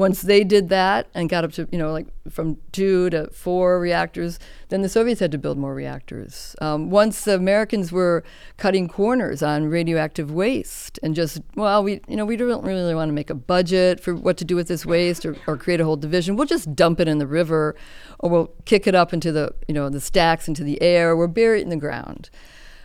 Once 0.00 0.22
they 0.22 0.42
did 0.42 0.70
that 0.70 1.08
and 1.12 1.28
got 1.28 1.44
up 1.44 1.52
to, 1.52 1.68
you 1.70 1.76
know, 1.76 1.92
like 1.92 2.06
from 2.30 2.56
two 2.72 3.10
to 3.10 3.28
four 3.32 3.78
reactors, 3.78 4.38
then 4.70 4.80
the 4.80 4.88
Soviets 4.88 5.20
had 5.20 5.30
to 5.30 5.36
build 5.36 5.58
more 5.58 5.74
reactors. 5.74 6.56
Um, 6.62 6.88
once 6.88 7.24
the 7.24 7.34
Americans 7.34 7.92
were 7.92 8.24
cutting 8.56 8.88
corners 8.88 9.42
on 9.42 9.66
radioactive 9.66 10.32
waste 10.32 10.98
and 11.02 11.14
just, 11.14 11.42
well, 11.54 11.84
we, 11.84 12.00
you 12.08 12.16
know, 12.16 12.24
we 12.24 12.38
don't 12.38 12.64
really 12.64 12.94
want 12.94 13.10
to 13.10 13.12
make 13.12 13.28
a 13.28 13.34
budget 13.34 14.00
for 14.00 14.14
what 14.14 14.38
to 14.38 14.44
do 14.46 14.56
with 14.56 14.68
this 14.68 14.86
waste 14.86 15.26
or, 15.26 15.36
or 15.46 15.58
create 15.58 15.82
a 15.82 15.84
whole 15.84 15.98
division. 15.98 16.34
We'll 16.34 16.46
just 16.46 16.74
dump 16.74 16.98
it 16.98 17.06
in 17.06 17.18
the 17.18 17.26
river 17.26 17.76
or 18.20 18.30
we'll 18.30 18.50
kick 18.64 18.86
it 18.86 18.94
up 18.94 19.12
into 19.12 19.32
the, 19.32 19.52
you 19.68 19.74
know, 19.74 19.90
the 19.90 20.00
stacks 20.00 20.48
into 20.48 20.64
the 20.64 20.80
air. 20.80 21.14
We'll 21.14 21.28
bury 21.28 21.60
it 21.60 21.64
in 21.64 21.68
the 21.68 21.76
ground. 21.76 22.30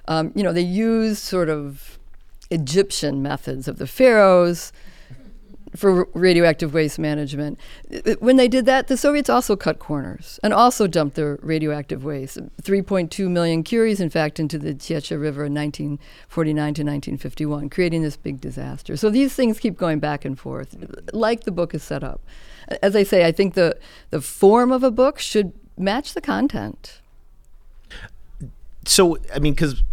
Um, 0.09 0.33
you 0.35 0.43
know, 0.43 0.51
they 0.51 0.59
used 0.59 1.23
sort 1.23 1.47
of 1.47 1.97
Egyptian 2.51 3.21
methods 3.21 3.69
of 3.69 3.77
the 3.77 3.87
pharaohs 3.87 4.73
for 5.75 6.07
radioactive 6.13 6.73
waste 6.73 6.99
management. 6.99 7.59
Uh, 7.93 8.11
uh, 8.11 8.15
when 8.19 8.37
they 8.37 8.47
did 8.47 8.65
that, 8.65 8.87
the 8.87 8.97
Soviets 8.97 9.29
also 9.29 9.55
cut 9.55 9.79
corners 9.79 10.39
and 10.43 10.53
also 10.53 10.87
dumped 10.87 11.15
their 11.15 11.37
radioactive 11.41 12.03
waste, 12.03 12.37
3.2 12.61 13.29
million 13.29 13.63
curies, 13.63 13.99
in 13.99 14.09
fact, 14.09 14.39
into 14.39 14.57
the 14.57 14.73
Techa 14.73 15.19
River 15.19 15.45
in 15.45 15.53
1949 15.53 16.55
to 16.55 16.81
1951, 16.81 17.69
creating 17.69 18.01
this 18.01 18.17
big 18.17 18.41
disaster. 18.41 18.97
So 18.97 19.09
these 19.09 19.33
things 19.33 19.59
keep 19.59 19.77
going 19.77 19.99
back 19.99 20.25
and 20.25 20.39
forth, 20.39 20.75
like 21.13 21.43
the 21.43 21.51
book 21.51 21.73
is 21.73 21.83
set 21.83 22.03
up. 22.03 22.21
As 22.81 22.95
I 22.95 23.03
say, 23.03 23.25
I 23.25 23.31
think 23.31 23.53
the, 23.53 23.77
the 24.09 24.21
form 24.21 24.71
of 24.71 24.83
a 24.83 24.91
book 24.91 25.19
should 25.19 25.53
match 25.77 26.13
the 26.13 26.21
content. 26.21 27.01
So, 28.85 29.17
I 29.33 29.39
mean, 29.39 29.53
because 29.53 29.83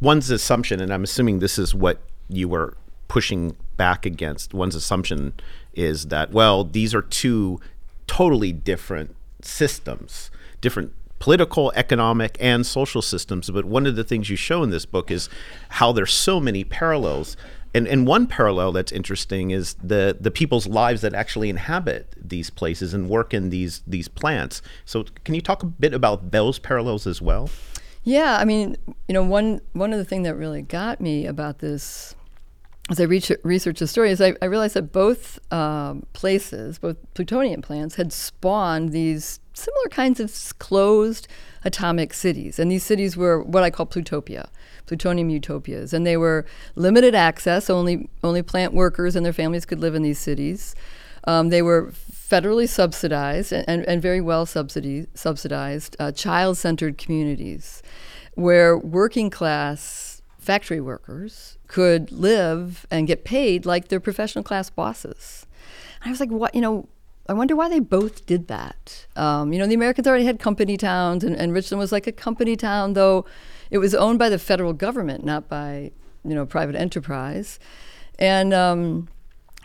one's 0.00 0.30
assumption, 0.30 0.80
and 0.80 0.92
I'm 0.92 1.04
assuming 1.04 1.38
this 1.38 1.58
is 1.58 1.74
what 1.74 2.00
you 2.28 2.48
were 2.48 2.76
pushing 3.08 3.56
back 3.76 4.06
against. 4.06 4.54
One's 4.54 4.74
assumption 4.74 5.32
is 5.74 6.06
that, 6.06 6.32
well, 6.32 6.64
these 6.64 6.94
are 6.94 7.02
two 7.02 7.60
totally 8.06 8.52
different 8.52 9.16
systems, 9.40 10.30
different 10.60 10.92
political, 11.18 11.72
economic, 11.76 12.36
and 12.40 12.66
social 12.66 13.00
systems. 13.00 13.48
But 13.48 13.64
one 13.64 13.86
of 13.86 13.96
the 13.96 14.04
things 14.04 14.28
you 14.28 14.36
show 14.36 14.62
in 14.62 14.70
this 14.70 14.84
book 14.84 15.10
is 15.10 15.28
how 15.68 15.92
there's 15.92 16.12
so 16.12 16.40
many 16.40 16.64
parallels. 16.64 17.36
And, 17.74 17.86
and 17.86 18.06
one 18.06 18.26
parallel 18.26 18.72
that's 18.72 18.92
interesting 18.92 19.50
is 19.50 19.74
the, 19.74 20.16
the 20.20 20.30
people's 20.30 20.66
lives 20.66 21.00
that 21.02 21.14
actually 21.14 21.48
inhabit 21.48 22.12
these 22.20 22.50
places 22.50 22.92
and 22.92 23.08
work 23.08 23.32
in 23.32 23.50
these 23.50 23.82
these 23.86 24.08
plants. 24.08 24.62
So 24.84 25.04
can 25.24 25.34
you 25.34 25.40
talk 25.40 25.62
a 25.62 25.66
bit 25.66 25.94
about 25.94 26.32
those 26.32 26.58
parallels 26.58 27.06
as 27.06 27.22
well? 27.22 27.48
Yeah, 28.04 28.36
I 28.38 28.44
mean, 28.44 28.76
you 29.06 29.14
know, 29.14 29.22
one 29.22 29.60
one 29.74 29.92
of 29.92 29.98
the 29.98 30.04
things 30.04 30.24
that 30.24 30.34
really 30.34 30.62
got 30.62 31.00
me 31.00 31.24
about 31.24 31.60
this 31.60 32.14
as 32.90 33.00
I 33.00 33.04
researched 33.04 33.78
the 33.78 33.86
story, 33.86 34.10
is 34.10 34.20
I, 34.20 34.34
I 34.42 34.46
realized 34.46 34.74
that 34.74 34.92
both 34.92 35.38
um, 35.52 36.04
places, 36.12 36.78
both 36.78 36.96
plutonium 37.14 37.62
plants, 37.62 37.94
had 37.94 38.12
spawned 38.12 38.90
these 38.90 39.38
similar 39.54 39.88
kinds 39.90 40.18
of 40.18 40.58
closed 40.58 41.28
atomic 41.64 42.12
cities. 42.12 42.58
And 42.58 42.70
these 42.70 42.82
cities 42.82 43.16
were 43.16 43.42
what 43.42 43.62
I 43.62 43.70
call 43.70 43.86
plutopia, 43.86 44.48
plutonium 44.86 45.30
utopias. 45.30 45.92
And 45.92 46.04
they 46.04 46.16
were 46.16 46.44
limited 46.74 47.14
access, 47.14 47.70
only, 47.70 48.08
only 48.24 48.42
plant 48.42 48.74
workers 48.74 49.14
and 49.14 49.24
their 49.24 49.32
families 49.32 49.64
could 49.64 49.78
live 49.78 49.94
in 49.94 50.02
these 50.02 50.18
cities. 50.18 50.74
Um, 51.24 51.50
they 51.50 51.62
were 51.62 51.92
federally 52.12 52.68
subsidized 52.68 53.52
and, 53.52 53.64
and, 53.68 53.84
and 53.84 54.02
very 54.02 54.20
well 54.20 54.44
subsidized, 54.44 55.96
uh, 56.00 56.10
child 56.10 56.58
centered 56.58 56.98
communities 56.98 57.82
where 58.34 58.76
working 58.76 59.30
class 59.30 60.22
factory 60.38 60.80
workers 60.80 61.58
could 61.72 62.12
live 62.12 62.86
and 62.90 63.06
get 63.06 63.24
paid 63.24 63.64
like 63.64 63.88
their 63.88 63.98
professional 63.98 64.44
class 64.44 64.68
bosses. 64.68 65.46
And 66.02 66.08
I 66.08 66.10
was 66.10 66.20
like, 66.20 66.30
what, 66.30 66.54
you 66.54 66.60
know, 66.60 66.86
I 67.30 67.32
wonder 67.32 67.56
why 67.56 67.70
they 67.70 67.80
both 67.80 68.26
did 68.26 68.48
that. 68.48 69.06
Um, 69.16 69.54
you 69.54 69.58
know, 69.58 69.66
the 69.66 69.74
Americans 69.74 70.06
already 70.06 70.26
had 70.26 70.38
company 70.38 70.76
towns, 70.76 71.24
and, 71.24 71.34
and 71.34 71.54
Richland 71.54 71.78
was 71.78 71.90
like 71.90 72.06
a 72.06 72.12
company 72.12 72.56
town, 72.56 72.92
though 72.92 73.24
it 73.70 73.78
was 73.78 73.94
owned 73.94 74.18
by 74.18 74.28
the 74.28 74.38
federal 74.38 74.74
government, 74.74 75.24
not 75.24 75.48
by, 75.48 75.92
you 76.24 76.34
know, 76.34 76.44
private 76.44 76.76
enterprise. 76.76 77.58
And 78.18 78.52
um, 78.52 79.08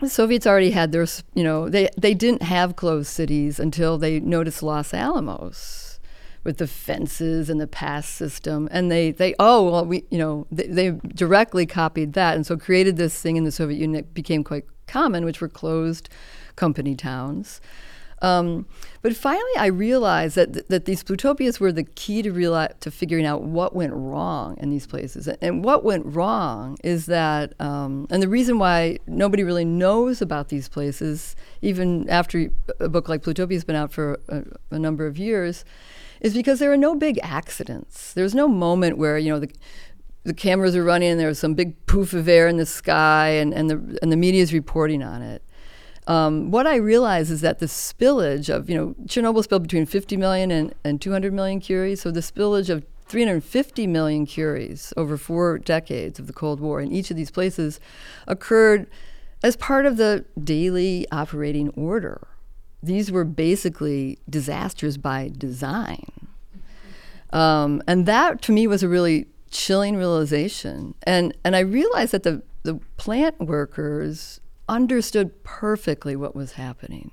the 0.00 0.08
Soviets 0.08 0.46
already 0.46 0.70
had 0.70 0.92
their, 0.92 1.06
you 1.34 1.44
know, 1.44 1.68
they, 1.68 1.90
they 1.98 2.14
didn't 2.14 2.42
have 2.42 2.74
closed 2.74 3.08
cities 3.08 3.60
until 3.60 3.98
they 3.98 4.18
noticed 4.18 4.62
Los 4.62 4.94
Alamos 4.94 5.87
with 6.48 6.56
the 6.56 6.66
fences 6.66 7.50
and 7.50 7.60
the 7.60 7.66
pass 7.66 8.08
system. 8.08 8.70
And 8.70 8.90
they, 8.90 9.10
they 9.10 9.34
oh, 9.38 9.70
well, 9.70 9.84
we, 9.84 10.04
you 10.10 10.16
know, 10.16 10.46
they, 10.50 10.66
they 10.66 10.90
directly 11.14 11.66
copied 11.66 12.14
that. 12.14 12.36
And 12.36 12.46
so 12.46 12.56
created 12.56 12.96
this 12.96 13.20
thing 13.20 13.36
in 13.36 13.44
the 13.44 13.52
Soviet 13.52 13.76
Union 13.76 13.92
that 13.92 14.14
became 14.14 14.42
quite 14.42 14.64
common, 14.86 15.26
which 15.26 15.42
were 15.42 15.48
closed 15.50 16.08
company 16.56 16.94
towns. 16.94 17.60
Um, 18.22 18.66
but 19.02 19.14
finally, 19.14 19.56
I 19.58 19.66
realized 19.66 20.36
that 20.36 20.54
th- 20.54 20.66
that 20.68 20.86
these 20.86 21.04
plutopias 21.04 21.60
were 21.60 21.70
the 21.70 21.84
key 21.84 22.22
to 22.22 22.32
realize 22.32 22.72
to 22.80 22.90
figuring 22.90 23.26
out 23.26 23.42
what 23.42 23.76
went 23.76 23.92
wrong 23.92 24.56
in 24.58 24.70
these 24.70 24.86
places. 24.86 25.28
And 25.28 25.62
what 25.62 25.84
went 25.84 26.06
wrong 26.06 26.78
is 26.82 27.06
that, 27.06 27.52
um, 27.60 28.06
and 28.10 28.22
the 28.22 28.28
reason 28.28 28.58
why 28.58 28.98
nobody 29.06 29.44
really 29.44 29.66
knows 29.66 30.22
about 30.22 30.48
these 30.48 30.66
places, 30.66 31.36
even 31.60 32.08
after 32.08 32.48
a 32.80 32.88
book 32.88 33.06
like 33.08 33.22
Plutopia 33.22 33.52
has 33.52 33.64
been 33.64 33.76
out 33.76 33.92
for 33.92 34.18
a, 34.30 34.42
a 34.70 34.78
number 34.78 35.06
of 35.06 35.18
years, 35.18 35.64
is 36.20 36.34
because 36.34 36.58
there 36.58 36.72
are 36.72 36.76
no 36.76 36.94
big 36.94 37.18
accidents. 37.22 38.12
There's 38.12 38.34
no 38.34 38.48
moment 38.48 38.98
where 38.98 39.18
you 39.18 39.30
know 39.30 39.40
the 39.40 39.50
the 40.24 40.34
cameras 40.34 40.76
are 40.76 40.84
running 40.84 41.10
and 41.10 41.20
there's 41.20 41.38
some 41.38 41.54
big 41.54 41.86
poof 41.86 42.12
of 42.12 42.28
air 42.28 42.48
in 42.48 42.58
the 42.58 42.66
sky 42.66 43.28
and, 43.28 43.54
and 43.54 43.70
the 43.70 43.98
and 44.02 44.12
the 44.12 44.16
media 44.16 44.42
is 44.42 44.52
reporting 44.52 45.02
on 45.02 45.22
it. 45.22 45.42
Um, 46.08 46.50
what 46.50 46.66
I 46.66 46.76
realize 46.76 47.30
is 47.30 47.42
that 47.42 47.58
the 47.58 47.66
spillage 47.66 48.48
of, 48.48 48.70
you 48.70 48.74
know, 48.74 48.94
Chernobyl 49.04 49.44
spilled 49.44 49.62
between 49.62 49.84
50 49.84 50.16
million 50.16 50.50
and, 50.50 50.74
and 50.82 51.02
200 51.02 51.34
million 51.34 51.60
curies. 51.60 51.98
So 51.98 52.10
the 52.10 52.20
spillage 52.20 52.70
of 52.70 52.82
350 53.08 53.86
million 53.86 54.26
curies 54.26 54.94
over 54.96 55.18
four 55.18 55.58
decades 55.58 56.18
of 56.18 56.26
the 56.26 56.32
Cold 56.32 56.60
War 56.60 56.80
in 56.80 56.90
each 56.90 57.10
of 57.10 57.16
these 57.16 57.30
places 57.30 57.78
occurred 58.26 58.86
as 59.42 59.54
part 59.56 59.84
of 59.84 59.98
the 59.98 60.24
daily 60.42 61.06
operating 61.12 61.68
order. 61.70 62.26
These 62.82 63.10
were 63.10 63.24
basically 63.24 64.18
disasters 64.28 64.96
by 64.96 65.30
design. 65.36 66.28
Um, 67.32 67.82
and 67.86 68.06
that 68.06 68.40
to 68.42 68.52
me 68.52 68.66
was 68.66 68.82
a 68.82 68.88
really 68.88 69.26
chilling 69.50 69.96
realization. 69.96 70.94
And, 71.02 71.36
and 71.44 71.56
I 71.56 71.60
realized 71.60 72.12
that 72.12 72.22
the, 72.22 72.42
the 72.62 72.80
plant 72.96 73.40
workers 73.40 74.40
understood 74.68 75.42
perfectly 75.42 76.14
what 76.14 76.36
was 76.36 76.52
happening. 76.52 77.10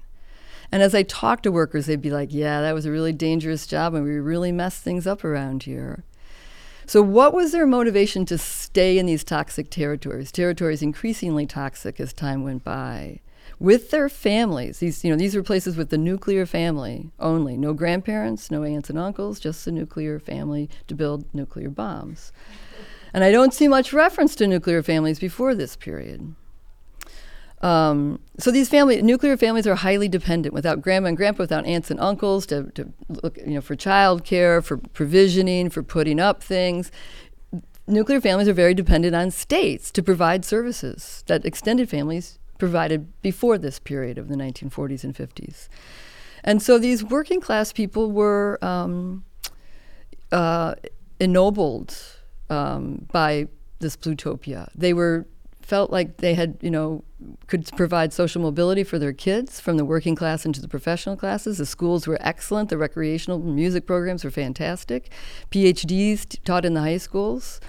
And 0.72 0.84
as 0.84 0.94
I 0.94 1.04
talked 1.04 1.44
to 1.44 1.52
workers, 1.52 1.86
they'd 1.86 2.02
be 2.02 2.12
like, 2.12 2.34
Yeah, 2.34 2.62
that 2.62 2.74
was 2.74 2.86
a 2.86 2.92
really 2.92 3.14
dangerous 3.14 3.68
job, 3.68 3.94
and 3.94 4.04
we 4.04 4.12
really 4.12 4.52
messed 4.52 4.84
things 4.84 5.08
up 5.08 5.24
around 5.24 5.64
here. 5.64 6.04
So, 6.88 7.02
what 7.02 7.34
was 7.34 7.52
their 7.52 7.66
motivation 7.66 8.26
to 8.26 8.38
stay 8.38 8.98
in 8.98 9.06
these 9.06 9.24
toxic 9.24 9.70
territories, 9.70 10.32
territories 10.32 10.82
increasingly 10.82 11.46
toxic 11.46 12.00
as 12.00 12.14
time 12.14 12.44
went 12.44 12.64
by, 12.64 13.22
with 13.60 13.92
their 13.92 14.10
families? 14.10 14.80
These, 14.80 15.04
you 15.04 15.10
know, 15.10 15.18
these 15.18 15.36
were 15.36 15.44
places 15.44 15.76
with 15.76 15.90
the 15.90 15.98
nuclear 15.98 16.46
family 16.46 17.12
only, 17.20 17.58
no 17.58 17.74
grandparents, 17.74 18.52
no 18.52 18.64
aunts 18.64 18.90
and 18.90 19.00
uncles, 19.00 19.40
just 19.40 19.66
the 19.66 19.72
nuclear 19.72 20.20
family 20.20 20.70
to 20.88 20.96
build 20.96 21.26
nuclear 21.34 21.70
bombs. 21.70 22.32
And 23.14 23.24
I 23.24 23.32
don't 23.32 23.54
see 23.54 23.68
much 23.68 23.94
reference 23.94 24.36
to 24.36 24.48
nuclear 24.48 24.84
families 24.84 25.20
before 25.20 25.56
this 25.56 25.76
period. 25.76 26.36
Um, 27.62 28.20
so 28.38 28.52
these 28.52 28.70
family 28.70 29.02
nuclear 29.02 29.38
families 29.38 29.66
are 29.66 29.76
highly 29.76 30.08
dependent 30.08 30.54
without 30.54 30.82
grandma 30.82 31.08
and 31.08 31.18
grandpa, 31.18 31.44
without 31.44 31.66
aunts 31.66 31.90
and 31.90 32.00
uncles 32.00 32.46
to, 32.48 32.70
to 32.76 32.92
look, 33.24 33.38
you 33.38 33.56
know, 33.56 33.62
for 33.62 33.76
childcare, 33.76 34.64
for 34.64 34.78
provisioning, 34.78 35.70
for 35.70 35.82
putting 35.82 36.20
up 36.20 36.44
things. 36.44 36.92
Nuclear 37.88 38.20
families 38.20 38.48
are 38.48 38.54
very 38.54 38.74
dependent 38.74 39.16
on 39.16 39.32
states 39.32 39.92
to 39.92 40.04
provide 40.04 40.44
services 40.44 41.24
that 41.28 41.46
extended 41.46 41.90
families 41.90 42.40
provided 42.58 43.22
before 43.22 43.58
this 43.58 43.80
period 43.80 44.18
of 44.18 44.28
the 44.28 44.36
1940s 44.36 45.04
and 45.04 45.16
50s. 45.16 45.68
And 46.44 46.62
so 46.62 46.78
these 46.78 47.04
working 47.04 47.42
class 47.42 47.74
people 47.74 48.12
were 48.12 48.60
um, 48.64 49.24
uh, 50.32 50.76
ennobled 51.20 51.98
um, 52.50 53.08
by 53.12 53.48
this 53.80 53.98
plutopia. 53.98 54.70
They 54.76 54.94
were 54.94 55.26
felt 55.62 55.90
like 55.90 56.18
they 56.18 56.36
had, 56.36 56.58
you 56.62 56.70
know, 56.70 57.04
could 57.48 57.68
provide 57.76 58.14
social 58.14 58.40
mobility 58.40 58.84
for 58.84 59.00
their 59.00 59.14
kids 59.14 59.60
from 59.60 59.78
the 59.78 59.86
working 59.86 60.16
class 60.16 60.46
into 60.46 60.62
the 60.62 60.68
professional 60.68 61.18
classes. 61.18 61.58
The 61.58 61.66
schools 61.66 62.06
were 62.06 62.20
excellent. 62.22 62.70
The 62.70 62.78
recreational 62.78 63.40
music 63.40 63.88
programs 63.88 64.24
were 64.24 64.30
fantastic. 64.30 65.12
PhDs 65.50 66.30
t- 66.30 66.40
taught 66.46 66.66
in 66.66 66.76
the 66.76 66.82
high 66.82 66.98
schools. 66.98 67.60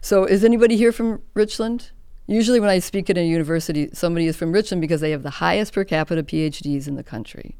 So, 0.00 0.24
is 0.24 0.42
anybody 0.44 0.76
here 0.76 0.90
from 0.90 1.22
Richland? 1.32 1.92
Usually, 2.26 2.58
when 2.60 2.70
I 2.70 2.78
speak 2.78 3.10
at 3.10 3.18
a 3.18 3.24
university, 3.24 3.90
somebody 3.92 4.26
is 4.26 4.36
from 4.36 4.52
Richland 4.52 4.80
because 4.80 5.00
they 5.00 5.10
have 5.10 5.22
the 5.22 5.30
highest 5.30 5.74
per 5.74 5.84
capita 5.84 6.22
PhDs 6.22 6.88
in 6.88 6.96
the 6.96 7.02
country. 7.02 7.56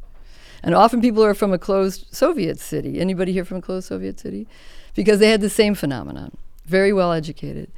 And 0.63 0.75
often 0.75 1.03
people 1.03 1.23
are 1.23 1.35
from 1.35 1.53
a 1.53 1.59
closed 1.59 2.07
Soviet 2.11 2.59
city. 2.59 2.99
Anybody 2.99 3.33
here 3.33 3.45
from 3.45 3.59
a 3.59 3.63
closed 3.63 3.87
Soviet 3.87 4.19
city? 4.19 4.47
Because 4.95 5.19
they 5.19 5.31
had 5.31 5.43
the 5.43 5.51
same 5.51 5.75
phenomenon. 5.75 6.35
Very 6.65 6.93
well 6.93 7.13
educated. 7.13 7.71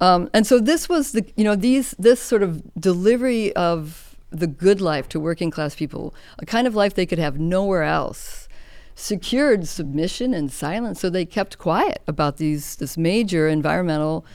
Um, 0.00 0.28
and 0.34 0.44
so 0.44 0.58
this 0.58 0.88
was 0.88 1.12
the 1.12 1.24
you 1.36 1.44
know 1.44 1.54
these 1.54 1.92
this 1.98 2.20
sort 2.20 2.42
of 2.42 2.62
delivery 2.74 3.54
of 3.54 4.16
the 4.30 4.48
good 4.48 4.80
life 4.80 5.08
to 5.10 5.20
working 5.20 5.52
class 5.52 5.76
people, 5.76 6.12
a 6.40 6.44
kind 6.44 6.66
of 6.66 6.74
life 6.74 6.94
they 6.94 7.06
could 7.06 7.20
have 7.20 7.38
nowhere 7.38 7.84
else, 7.84 8.48
secured 8.96 9.68
submission 9.68 10.34
and 10.34 10.50
silence. 10.50 11.00
So 11.00 11.08
they 11.08 11.24
kept 11.24 11.58
quiet 11.58 12.02
about 12.08 12.38
these 12.38 12.74
this 12.74 12.98
major 12.98 13.48
environmental 13.48 14.26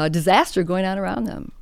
uh, 0.00 0.08
disaster 0.08 0.62
going 0.62 0.86
on 0.86 0.98
around 0.98 1.24
them. 1.24 1.52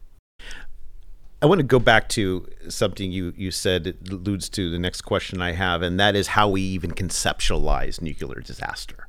I 1.42 1.46
want 1.46 1.59
to 1.59 1.66
go 1.66 1.81
back 1.81 2.09
to 2.11 2.48
something 2.68 3.11
you, 3.11 3.33
you 3.37 3.51
said 3.51 3.87
it 3.88 4.09
alludes 4.09 4.48
to 4.51 4.70
the 4.70 4.79
next 4.79 5.03
question 5.03 5.42
I 5.42 5.53
have, 5.53 5.83
and 5.83 5.98
that 5.98 6.14
is 6.14 6.29
how 6.29 6.48
we 6.48 6.62
even 6.62 6.92
conceptualize 6.92 8.01
nuclear 8.01 8.40
disaster. 8.40 9.09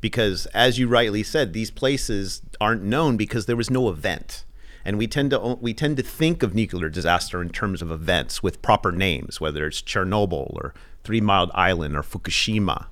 Because 0.00 0.46
as 0.46 0.78
you 0.78 0.88
rightly 0.88 1.22
said 1.22 1.52
these 1.52 1.70
places 1.70 2.42
aren't 2.60 2.82
known 2.82 3.16
because 3.16 3.46
there 3.46 3.56
was 3.56 3.70
no 3.70 3.88
event. 3.88 4.44
And 4.84 4.98
we 4.98 5.06
tend 5.06 5.30
to 5.32 5.58
we 5.60 5.74
tend 5.74 5.96
to 5.98 6.02
think 6.02 6.42
of 6.42 6.54
nuclear 6.54 6.88
disaster 6.88 7.42
in 7.42 7.50
terms 7.50 7.82
of 7.82 7.90
events 7.90 8.42
with 8.42 8.62
proper 8.62 8.90
names 8.92 9.40
whether 9.40 9.66
it's 9.66 9.82
Chernobyl 9.82 10.54
or 10.54 10.72
Three 11.04 11.20
Mile 11.20 11.50
Island 11.54 11.96
or 11.96 12.02
Fukushima. 12.02 12.86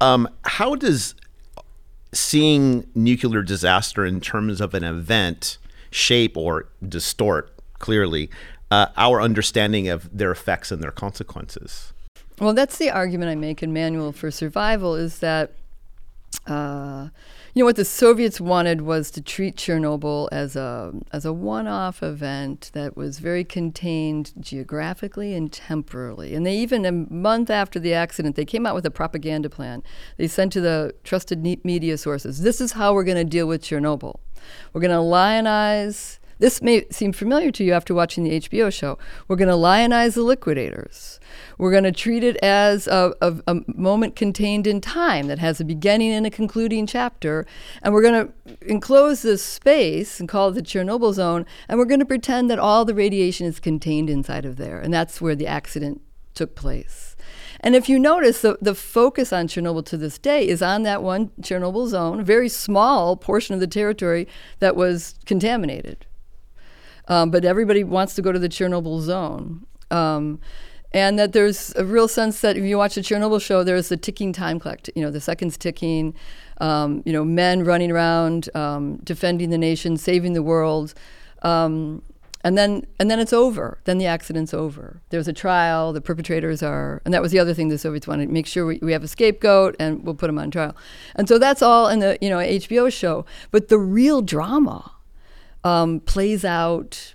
Um, 0.00 0.28
how 0.44 0.74
does 0.74 1.14
seeing 2.12 2.86
nuclear 2.94 3.42
disaster 3.42 4.04
in 4.04 4.20
terms 4.20 4.60
of 4.60 4.74
an 4.74 4.84
event 4.84 5.58
shape 5.90 6.36
or 6.36 6.68
distort 6.86 7.50
clearly 7.78 8.30
uh, 8.70 8.86
our 8.96 9.20
understanding 9.20 9.88
of 9.88 10.16
their 10.16 10.30
effects 10.30 10.70
and 10.70 10.82
their 10.82 10.90
consequences. 10.90 11.92
Well 12.38 12.54
that's 12.54 12.78
the 12.78 12.90
argument 12.90 13.30
i 13.30 13.34
make 13.34 13.62
in 13.62 13.72
manual 13.72 14.12
for 14.12 14.30
survival 14.30 14.94
is 14.94 15.18
that 15.18 15.52
uh, 16.46 17.08
you 17.54 17.62
know 17.62 17.66
what 17.66 17.76
the 17.76 17.84
Soviets 17.84 18.40
wanted 18.40 18.80
was 18.80 19.10
to 19.10 19.20
treat 19.20 19.56
Chernobyl 19.56 20.28
as 20.32 20.56
a 20.56 20.92
as 21.12 21.26
a 21.26 21.34
one-off 21.34 22.02
event 22.02 22.70
that 22.72 22.96
was 22.96 23.18
very 23.18 23.44
contained 23.44 24.32
geographically 24.40 25.34
and 25.34 25.52
temporally. 25.52 26.34
And 26.34 26.46
they 26.46 26.56
even 26.56 26.86
a 26.86 26.92
month 26.92 27.50
after 27.50 27.78
the 27.78 27.92
accident, 27.92 28.36
they 28.36 28.46
came 28.46 28.64
out 28.64 28.74
with 28.74 28.86
a 28.86 28.90
propaganda 28.90 29.50
plan. 29.50 29.82
They 30.16 30.28
sent 30.28 30.52
to 30.54 30.62
the 30.62 30.94
trusted 31.04 31.42
media 31.42 31.98
sources. 31.98 32.40
This 32.40 32.60
is 32.60 32.72
how 32.72 32.94
we're 32.94 33.04
going 33.04 33.18
to 33.18 33.24
deal 33.24 33.46
with 33.46 33.62
Chernobyl. 33.62 34.20
We're 34.72 34.80
going 34.80 34.90
to 34.90 35.00
lionize 35.00 36.20
this 36.42 36.60
may 36.60 36.84
seem 36.90 37.12
familiar 37.12 37.52
to 37.52 37.62
you 37.62 37.72
after 37.72 37.94
watching 37.94 38.24
the 38.24 38.40
HBO 38.40 38.72
show. 38.72 38.98
We're 39.28 39.36
going 39.36 39.46
to 39.46 39.54
lionize 39.54 40.14
the 40.14 40.24
liquidators. 40.24 41.20
We're 41.56 41.70
going 41.70 41.84
to 41.84 41.92
treat 41.92 42.24
it 42.24 42.36
as 42.38 42.88
a, 42.88 43.14
a, 43.22 43.36
a, 43.46 43.60
moment 43.68 44.16
contained 44.16 44.66
in 44.66 44.80
time 44.80 45.28
that 45.28 45.38
has 45.38 45.60
a 45.60 45.64
beginning 45.64 46.10
and 46.10 46.26
a 46.26 46.30
concluding 46.30 46.88
chapter. 46.88 47.46
And 47.80 47.94
we're 47.94 48.02
going 48.02 48.26
to 48.26 48.58
enclose 48.68 49.22
this 49.22 49.40
space 49.40 50.18
and 50.18 50.28
call 50.28 50.48
it 50.48 50.54
the 50.54 50.62
Chernobyl 50.62 51.14
zone. 51.14 51.46
And 51.68 51.78
we're 51.78 51.84
going 51.84 52.00
to 52.00 52.04
pretend 52.04 52.50
that 52.50 52.58
all 52.58 52.84
the 52.84 52.92
radiation 52.92 53.46
is 53.46 53.60
contained 53.60 54.10
inside 54.10 54.44
of 54.44 54.56
there. 54.56 54.80
And 54.80 54.92
that's 54.92 55.20
where 55.20 55.36
the 55.36 55.46
accident 55.46 56.00
took 56.34 56.56
place. 56.56 57.14
And 57.60 57.76
if 57.76 57.88
you 57.88 58.00
notice, 58.00 58.42
the, 58.42 58.58
the 58.60 58.74
focus 58.74 59.32
on 59.32 59.46
Chernobyl 59.46 59.86
to 59.86 59.96
this 59.96 60.18
day 60.18 60.48
is 60.48 60.60
on 60.60 60.82
that 60.82 61.04
one 61.04 61.28
Chernobyl 61.40 61.86
zone, 61.86 62.18
a 62.18 62.24
very 62.24 62.48
small 62.48 63.16
portion 63.16 63.54
of 63.54 63.60
the 63.60 63.68
territory 63.68 64.26
that 64.58 64.74
was 64.74 65.14
contaminated. 65.24 66.04
Um, 67.12 67.30
but 67.30 67.44
everybody 67.44 67.84
wants 67.84 68.14
to 68.14 68.22
go 68.22 68.32
to 68.32 68.38
the 68.38 68.48
Chernobyl 68.48 69.02
zone. 69.02 69.66
Um, 69.90 70.40
and 70.92 71.18
that 71.18 71.34
there's 71.34 71.74
a 71.76 71.84
real 71.84 72.08
sense 72.08 72.40
that 72.40 72.56
if 72.56 72.64
you 72.64 72.78
watch 72.78 72.94
the 72.94 73.02
Chernobyl 73.02 73.40
show, 73.40 73.62
there's 73.62 73.92
a 73.92 73.98
ticking 73.98 74.32
time 74.32 74.58
clock. 74.58 74.80
You 74.96 75.02
know, 75.02 75.10
the 75.10 75.20
seconds 75.20 75.58
ticking. 75.58 76.14
Um, 76.58 77.02
you 77.04 77.12
know, 77.12 77.22
men 77.22 77.64
running 77.64 77.90
around, 77.90 78.48
um, 78.54 78.96
defending 79.04 79.50
the 79.50 79.58
nation, 79.58 79.98
saving 79.98 80.32
the 80.32 80.42
world, 80.42 80.94
um, 81.42 82.02
and 82.44 82.56
then 82.56 82.86
and 82.98 83.10
then 83.10 83.20
it's 83.20 83.34
over. 83.34 83.78
Then 83.84 83.98
the 83.98 84.06
accident's 84.06 84.54
over. 84.54 85.02
There's 85.10 85.28
a 85.28 85.34
trial. 85.34 85.92
The 85.92 86.00
perpetrators 86.00 86.62
are, 86.62 87.02
and 87.04 87.12
that 87.12 87.20
was 87.20 87.30
the 87.30 87.38
other 87.38 87.52
thing 87.52 87.68
the 87.68 87.76
Soviets 87.76 88.06
wanted: 88.06 88.30
make 88.30 88.46
sure 88.46 88.64
we, 88.64 88.78
we 88.80 88.92
have 88.92 89.04
a 89.04 89.08
scapegoat 89.08 89.76
and 89.78 90.02
we'll 90.02 90.14
put 90.14 90.28
them 90.28 90.38
on 90.38 90.50
trial. 90.50 90.74
And 91.14 91.28
so 91.28 91.38
that's 91.38 91.60
all 91.60 91.88
in 91.88 91.98
the 91.98 92.16
you 92.22 92.30
know 92.30 92.38
HBO 92.38 92.90
show. 92.90 93.26
But 93.50 93.68
the 93.68 93.78
real 93.78 94.22
drama 94.22 94.92
um, 95.64 96.00
plays 96.00 96.44
out 96.44 97.14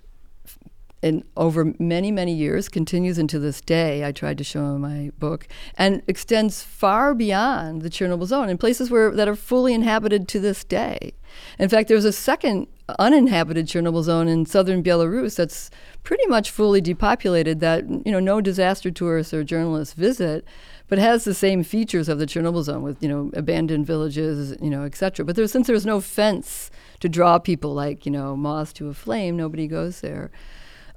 and 1.04 1.24
over 1.36 1.74
many, 1.78 2.12
many 2.12 2.34
years, 2.34 2.70
continues 2.70 3.18
into 3.20 3.38
this 3.38 3.62
day, 3.62 4.04
I 4.04 4.12
tried 4.12 4.38
to 4.40 4.44
show 4.44 4.66
in 4.66 4.82
my 4.82 5.12
book, 5.20 5.48
and 5.78 6.02
extends 6.08 6.64
far 6.64 7.14
beyond 7.14 7.84
the 7.84 7.90
Chernobyl 7.90 8.26
zone 8.26 8.50
in 8.50 8.58
places 8.58 8.90
where 8.90 9.12
that 9.12 9.28
are 9.28 9.36
fully 9.36 9.74
inhabited 9.74 10.28
to 10.30 10.40
this 10.40 10.64
day. 10.64 11.14
In 11.60 11.70
fact, 11.70 11.88
there's 11.88 12.06
a 12.06 12.12
second 12.12 12.68
uninhabited 12.98 13.68
Chernobyl 13.68 14.04
zone 14.04 14.28
in 14.28 14.46
southern 14.46 14.82
Belarus 14.82 15.36
that's 15.36 15.70
pretty 16.08 16.26
much 16.28 16.50
fully 16.52 16.80
depopulated 16.80 17.60
that 17.60 17.84
you 18.06 18.14
know 18.14 18.20
no 18.22 18.40
disaster 18.40 18.90
tourists 18.90 19.34
or 19.34 19.44
journalists 19.44 19.94
visit 19.94 20.46
but 20.88 20.98
has 20.98 21.26
the 21.26 21.34
same 21.34 21.64
features 21.64 22.08
of 22.08 22.18
the 22.18 22.26
Chernobyl 22.26 22.64
zone 22.64 22.82
with 22.82 23.04
you 23.04 23.10
know 23.10 23.30
abandoned 23.34 23.86
villages 23.86 24.56
you 24.62 24.70
know 24.70 24.84
etc 24.84 25.26
but 25.26 25.36
there's 25.36 25.52
since 25.52 25.68
there's 25.68 25.86
no 25.86 26.00
fence 26.00 26.72
to 27.02 27.10
draw 27.10 27.38
people 27.38 27.74
like 27.74 28.06
you 28.06 28.12
know 28.14 28.38
moths 28.38 28.72
to 28.72 28.88
a 28.88 28.94
flame 28.94 29.36
nobody 29.36 29.68
goes 29.68 30.00
there 30.00 30.32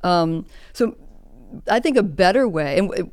um, 0.04 0.46
so 0.72 0.96
I 1.68 1.80
think 1.80 1.96
a 1.96 2.04
better 2.04 2.46
way 2.46 2.78
and 2.78 3.10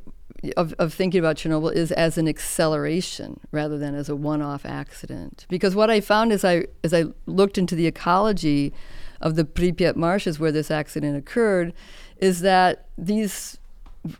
of, 0.56 0.72
of 0.74 0.94
thinking 0.94 1.18
about 1.18 1.34
Chernobyl 1.34 1.72
is 1.72 1.90
as 1.90 2.16
an 2.16 2.28
acceleration 2.28 3.40
rather 3.50 3.76
than 3.76 3.96
as 3.96 4.08
a 4.08 4.14
one-off 4.14 4.64
accident. 4.64 5.46
Because 5.48 5.74
what 5.74 5.90
I 5.90 6.00
found 6.00 6.30
as 6.30 6.44
I 6.44 6.66
as 6.84 6.94
I 6.94 7.06
looked 7.26 7.58
into 7.58 7.74
the 7.74 7.88
ecology 7.88 8.72
of 9.20 9.34
the 9.34 9.44
Pripyat 9.44 9.96
marshes 9.96 10.38
where 10.38 10.52
this 10.52 10.70
accident 10.70 11.16
occurred, 11.16 11.72
is 12.18 12.40
that 12.40 12.86
these 12.96 13.58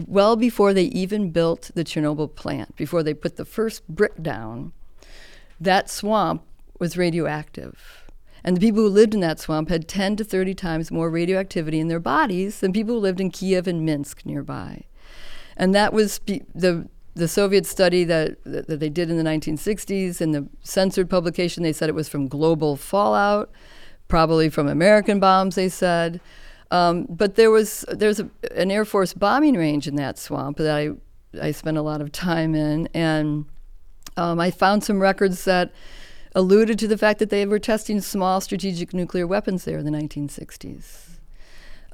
well 0.06 0.37
before 0.37 0.74
they 0.74 0.84
even 0.84 1.30
built 1.30 1.70
the 1.74 1.84
Chernobyl 1.84 2.34
plant, 2.34 2.76
before 2.76 3.02
they 3.02 3.14
put 3.14 3.37
the 3.37 3.44
first 3.44 3.87
brick 3.88 4.22
down, 4.22 4.72
that 5.61 5.88
swamp 5.88 6.42
was 6.78 6.96
radioactive. 6.96 8.04
And 8.44 8.56
the 8.56 8.61
people 8.61 8.82
who 8.82 8.88
lived 8.88 9.14
in 9.14 9.20
that 9.20 9.40
swamp 9.40 9.68
had 9.68 9.88
10 9.88 10.16
to 10.16 10.24
30 10.24 10.54
times 10.54 10.90
more 10.90 11.11
radioactivity 11.11 11.80
in 11.80 11.88
their 11.88 12.00
bodies 12.00 12.61
than 12.61 12.72
people 12.72 12.94
who 12.94 13.00
lived 13.00 13.20
in 13.20 13.30
Kiev 13.30 13.66
and 13.66 13.84
Minsk 13.84 14.24
nearby. 14.24 14.84
And 15.56 15.74
that 15.74 15.92
was 15.92 16.20
be- 16.20 16.42
the 16.54 16.88
the 17.14 17.28
Soviet 17.28 17.66
study 17.66 18.04
that, 18.04 18.37
that 18.44 18.78
they 18.78 18.88
did 18.88 19.11
in 19.11 19.16
the 19.16 19.24
1960s, 19.24 20.20
in 20.20 20.30
the 20.30 20.46
censored 20.62 21.11
publication, 21.11 21.64
they 21.64 21.72
said 21.72 21.88
it 21.88 21.94
was 21.94 22.08
from 22.08 22.28
global 22.28 22.76
fallout, 22.76 23.50
probably 24.09 24.49
from 24.49 24.68
American 24.68 25.21
bombs, 25.21 25.55
they 25.55 25.68
said. 25.68 26.21
Um, 26.71 27.07
but 27.09 27.37
there 27.37 27.51
was 27.51 27.85
there's 27.90 28.21
a, 28.21 28.29
an 28.55 28.71
Air 28.71 28.85
Force 28.85 29.14
bombing 29.14 29.55
range 29.55 29.87
in 29.87 29.97
that 29.97 30.18
swamp 30.18 30.59
that 30.59 30.77
I 30.77 30.90
I 31.40 31.53
spent 31.53 31.77
a 31.77 31.83
lot 31.83 32.01
of 32.01 32.12
time 32.12 32.55
in, 32.55 32.88
and 32.92 33.47
um, 34.16 34.40
I 34.40 34.51
found 34.51 34.85
some 34.85 35.01
records 35.01 35.44
that 35.44 35.73
alluded 36.35 36.79
to 36.79 36.88
the 36.88 36.99
fact 36.99 37.18
that 37.21 37.31
they 37.31 37.47
were 37.47 37.59
testing 37.59 38.01
small 38.01 38.40
strategic 38.40 38.92
nuclear 38.92 39.27
weapons 39.27 39.64
there 39.64 39.79
in 39.79 39.85
the 39.85 39.90
1960s. 39.90 41.18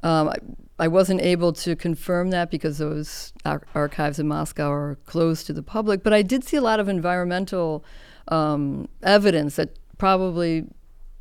Um, 0.03 0.29
I, 0.29 0.35
I, 0.77 0.87
wasn't 0.87 1.21
able 1.21 1.51
to 1.53 1.75
confirm 1.75 2.29
that 2.29 2.51
because 2.51 2.77
those 2.77 3.33
ar- 3.43 3.63
archives 3.73 4.19
in 4.19 4.27
Moscow 4.27 4.69
are 4.69 4.97
closed 5.05 5.47
to 5.47 5.53
the 5.53 5.63
public, 5.63 6.03
but 6.03 6.13
I 6.13 6.21
did 6.21 6.43
see 6.43 6.57
a 6.57 6.61
lot 6.61 6.79
of 6.79 6.87
environmental 6.87 7.83
um, 8.27 8.87
evidence 9.01 9.55
that 9.55 9.79
probably 9.97 10.65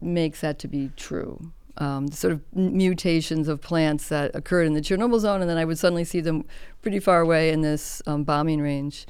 makes 0.05 0.40
that 0.40 0.59
to 0.61 0.69
be 0.69 0.90
true. 0.97 1.53
Um, 1.77 2.11
sort 2.12 2.33
of 2.33 2.40
mutations 2.55 3.49
of 3.49 3.61
plants 3.61 4.09
that 4.09 4.31
occurred 4.35 4.67
in 4.67 4.75
the 4.75 4.81
Chernobyl 4.81 5.19
zone, 5.19 5.40
and 5.40 5.51
then 5.51 5.59
I 5.59 5.64
would 5.64 5.79
suddenly 5.79 6.05
see 6.05 6.21
them 6.21 6.45
pretty 6.83 7.01
far 7.01 7.21
away 7.21 7.51
in 7.51 7.62
this 7.62 8.01
um, 8.07 8.23
bombing 8.23 8.61
range. 8.61 9.07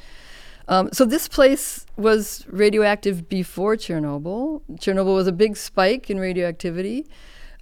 Um, 0.66 0.88
so 0.92 1.04
this 1.04 1.28
place 1.28 1.85
was 1.96 2.46
radioactive 2.48 3.28
before 3.28 3.76
Chernobyl. 3.76 4.62
Chernobyl 4.76 5.14
was 5.14 5.26
a 5.26 5.33
big 5.33 5.57
spike 5.57 6.09
in 6.09 6.18
radioactivity. 6.18 7.07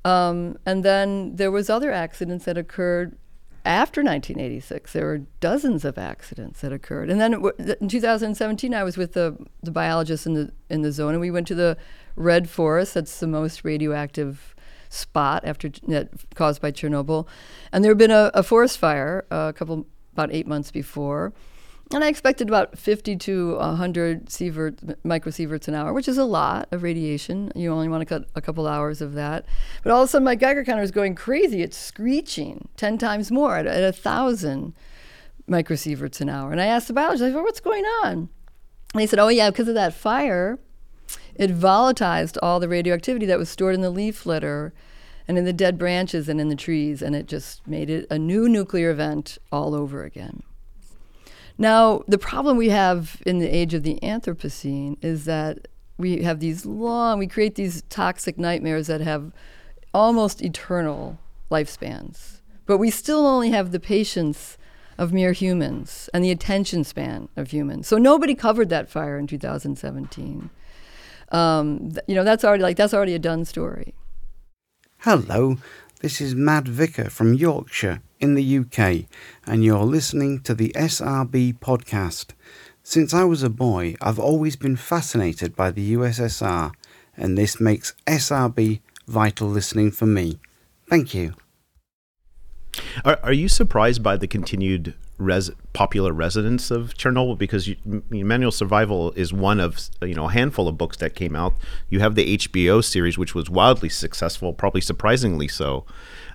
Um, 0.05 0.57
and 0.67 0.85
then 0.85 1.37
there 1.37 1.51
was 1.51 1.71
other 1.71 1.91
accidents 1.91 2.45
that 2.45 2.57
occurred 2.57 3.17
after 3.65 4.03
1986. 4.03 4.93
There 4.93 5.07
were 5.07 5.19
dozens 5.41 5.85
of 5.85 5.99
accidents 5.99 6.61
that 6.61 6.73
occurred. 6.73 7.11
And 7.11 7.21
then 7.21 7.35
in 7.81 7.89
2017, 7.89 8.75
I 8.75 8.83
was 8.83 8.97
with 8.97 9.13
the, 9.13 9.37
the 9.63 9.71
biologists 9.71 10.27
in 10.27 10.35
the, 10.35 10.53
in 10.69 10.83
the 10.83 10.93
zone, 10.93 11.13
and 11.13 11.21
we 11.21 11.31
went 11.31 11.47
to 11.49 11.55
the 11.55 11.77
Red 12.17 12.49
Forest. 12.49 12.95
That's 12.95 13.21
the 13.21 13.27
most 13.27 13.65
radioactive 13.65 14.55
spot 14.89 15.43
after 15.45 15.71
that 15.89 16.11
caused 16.35 16.61
by 16.61 16.71
Chernobyl. 16.71 17.27
And 17.73 17.83
there 17.83 17.91
had 17.91 17.99
been 17.99 18.11
a, 18.11 18.31
a 18.35 18.43
forest 18.43 18.79
fire 18.79 19.25
uh, 19.31 19.51
a 19.51 19.53
couple, 19.53 19.87
about 20.13 20.33
eight 20.33 20.47
months 20.47 20.71
before. 20.71 21.33
And 21.93 22.03
I 22.03 22.09
expected 22.09 22.49
about 22.49 22.79
50 22.79 23.17
to 23.17 23.57
100 23.57 24.27
sievert, 24.27 24.97
microsieverts 25.05 25.69
an 25.69 25.75
hour, 25.75 25.93
which 25.93 26.09
is 26.09 26.17
a 26.17 26.25
lot 26.25 26.69
of 26.73 26.83
radiation. 26.83 27.53
You 27.55 27.71
only 27.71 27.89
want 27.89 28.01
to 28.01 28.07
cut 28.07 28.29
a 28.35 28.41
couple 28.41 28.67
hours 28.67 29.03
of 29.03 29.13
that. 29.13 29.45
But 29.83 29.93
all 29.93 30.03
of 30.03 30.09
a 30.09 30.11
sudden, 30.11 30.25
my 30.25 30.35
Geiger 30.35 30.65
counter 30.65 30.83
is 30.83 30.91
going 30.91 31.15
crazy. 31.15 31.61
It's 31.61 31.77
screeching 31.77 32.69
10 32.79 32.97
times 32.97 33.31
more 33.31 33.57
at, 33.57 33.67
at 33.67 33.83
1,000 33.83 34.75
microsieverts 35.51 36.23
an 36.23 36.31
hour. 36.31 36.51
And 36.51 36.63
I 36.63 36.67
asked 36.67 36.89
the 36.89 36.95
biologist, 36.95 37.25
I 37.25 37.33
said, 37.33 37.43
what's 37.43 37.61
going 37.61 37.85
on? 38.05 38.31
And 38.95 39.01
he 39.01 39.07
said, 39.07 39.19
oh, 39.19 39.29
yeah, 39.29 39.51
because 39.51 39.69
of 39.69 39.75
that 39.75 39.93
fire, 39.93 40.59
it 41.35 41.51
volatilized 41.51 42.39
all 42.43 42.59
the 42.59 42.69
radioactivity 42.69 43.27
that 43.27 43.39
was 43.39 43.51
stored 43.51 43.75
in 43.75 43.83
the 43.83 43.91
leaf 43.91 44.25
litter 44.25 44.73
and 45.29 45.37
in 45.37 45.45
the 45.45 45.53
dead 45.53 45.77
branches 45.77 46.27
and 46.29 46.41
in 46.41 46.49
the 46.49 46.57
trees. 46.57 47.03
And 47.03 47.15
it 47.15 47.27
just 47.27 47.67
made 47.67 47.91
it 47.91 48.07
a 48.11 48.19
new 48.19 48.49
nuclear 48.49 48.91
event 48.91 49.37
all 49.51 49.75
over 49.75 50.05
again. 50.05 50.43
Now, 51.59 52.03
the 52.09 52.19
problem 52.19 52.57
we 52.57 52.71
have 52.71 53.23
in 53.27 53.39
the 53.39 53.49
age 53.49 53.75
of 53.75 53.83
the 53.83 53.99
Anthropocene 54.03 54.97
is 55.03 55.25
that 55.27 55.69
we 55.99 56.23
have 56.23 56.41
these 56.41 56.67
long, 56.67 57.19
we 57.19 57.27
create 57.27 57.55
these 57.55 57.83
toxic 57.89 58.39
nightmares 58.39 58.87
that 58.87 59.01
have 59.01 59.33
almost 59.95 60.43
eternal 60.43 61.19
lifespans. 61.51 62.41
But 62.67 62.79
we 62.79 62.91
still 62.91 63.27
only 63.27 63.51
have 63.51 63.73
the 63.73 63.81
patience 63.81 64.57
of 64.99 65.13
mere 65.13 65.33
humans 65.33 66.09
and 66.15 66.25
the 66.25 66.31
attention 66.31 66.85
span 66.85 67.29
of 67.37 67.51
humans. 67.51 67.87
So 67.89 67.99
nobody 67.99 68.35
covered 68.35 68.69
that 68.71 68.89
fire 68.89 69.19
in 69.19 69.27
2017. 69.27 70.51
Um, 71.31 71.91
th- 71.91 72.05
you 72.07 72.15
know, 72.15 72.25
that's 72.25 72.45
already 72.45 72.63
like 72.63 72.77
that's 72.77 72.95
already 72.95 73.15
a 73.15 73.19
done 73.19 73.45
story. 73.45 73.95
Hello, 74.99 75.57
this 76.01 76.21
is 76.21 76.35
Mad 76.35 76.69
Vicar 76.69 77.11
from 77.11 77.35
Yorkshire 77.35 78.03
in 78.23 78.35
the 78.35 78.59
UK, 78.59 79.07
and 79.45 79.65
you're 79.65 79.85
listening 79.85 80.41
to 80.43 80.55
the 80.55 80.71
SRB 80.77 81.59
podcast. 81.59 82.29
Since 82.85 83.13
I 83.13 83.25
was 83.25 83.43
a 83.43 83.51
boy, 83.51 83.97
I've 84.01 84.19
always 84.19 84.57
been 84.57 84.77
fascinated 84.77 85.55
by 85.57 85.73
the 85.73 85.95
USSR, 85.95 86.73
and 87.17 87.37
this 87.37 87.61
makes 87.61 87.95
SRB 88.07 88.81
vital 89.07 89.49
listening 89.49 89.91
for 89.91 90.07
me. 90.07 90.39
Thank 90.89 91.15
you. 91.15 91.35
Are, 93.05 93.19
are 93.23 93.33
you 93.33 93.49
surprised 93.49 94.03
by 94.03 94.17
the 94.17 94.27
continued 94.27 94.95
res- 95.19 95.51
popular 95.73 96.13
residence 96.13 96.71
of 96.71 96.95
Chernobyl? 96.95 97.37
Because 97.37 97.69
you, 97.69 97.77
Manual 98.09 98.53
Survival 98.53 99.13
is 99.13 99.33
one 99.33 99.61
of 99.61 99.91
you 100.01 100.15
know 100.15 100.29
a 100.29 100.33
handful 100.33 100.69
of 100.69 100.79
books 100.79 100.97
that 100.99 101.15
came 101.15 101.35
out. 101.35 101.55
You 101.91 102.01
have 102.01 102.15
the 102.15 102.39
HBO 102.39 102.83
series, 102.85 103.19
which 103.19 103.35
was 103.35 103.51
wildly 103.51 103.89
successful, 103.89 104.53
probably 104.53 104.81
surprisingly 104.81 105.49
so. 105.49 105.85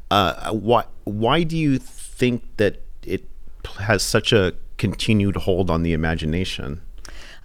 Uh, 0.10 0.52
why 0.52 0.86
why 1.04 1.44
do 1.44 1.58
you 1.58 1.78
think 1.78 2.44
that 2.58 2.82
it 3.04 3.26
has 3.80 4.04
such 4.04 4.32
a 4.32 4.54
continued 4.78 5.36
hold 5.36 5.70
on 5.70 5.84
the 5.84 5.94
imagination? 5.94 6.82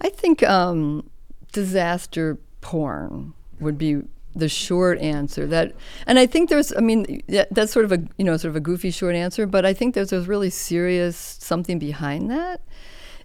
I 0.01 0.09
think 0.09 0.43
um, 0.43 1.09
disaster 1.51 2.37
porn 2.61 3.33
would 3.59 3.77
be 3.77 4.01
the 4.35 4.49
short 4.49 4.97
answer 4.99 5.45
that 5.45 5.73
and 6.07 6.17
i 6.17 6.25
think 6.25 6.49
there's 6.49 6.73
i 6.75 6.79
mean 6.79 7.21
that's 7.51 7.71
sort 7.71 7.85
of 7.85 7.91
a 7.91 7.99
you 8.17 8.25
know 8.25 8.35
sort 8.35 8.49
of 8.49 8.55
a 8.55 8.59
goofy 8.59 8.89
short 8.89 9.13
answer 9.15 9.45
but 9.45 9.63
i 9.63 9.73
think 9.73 9.93
there's 9.93 10.11
a 10.11 10.21
really 10.21 10.49
serious 10.49 11.37
something 11.39 11.77
behind 11.77 12.31
that 12.31 12.59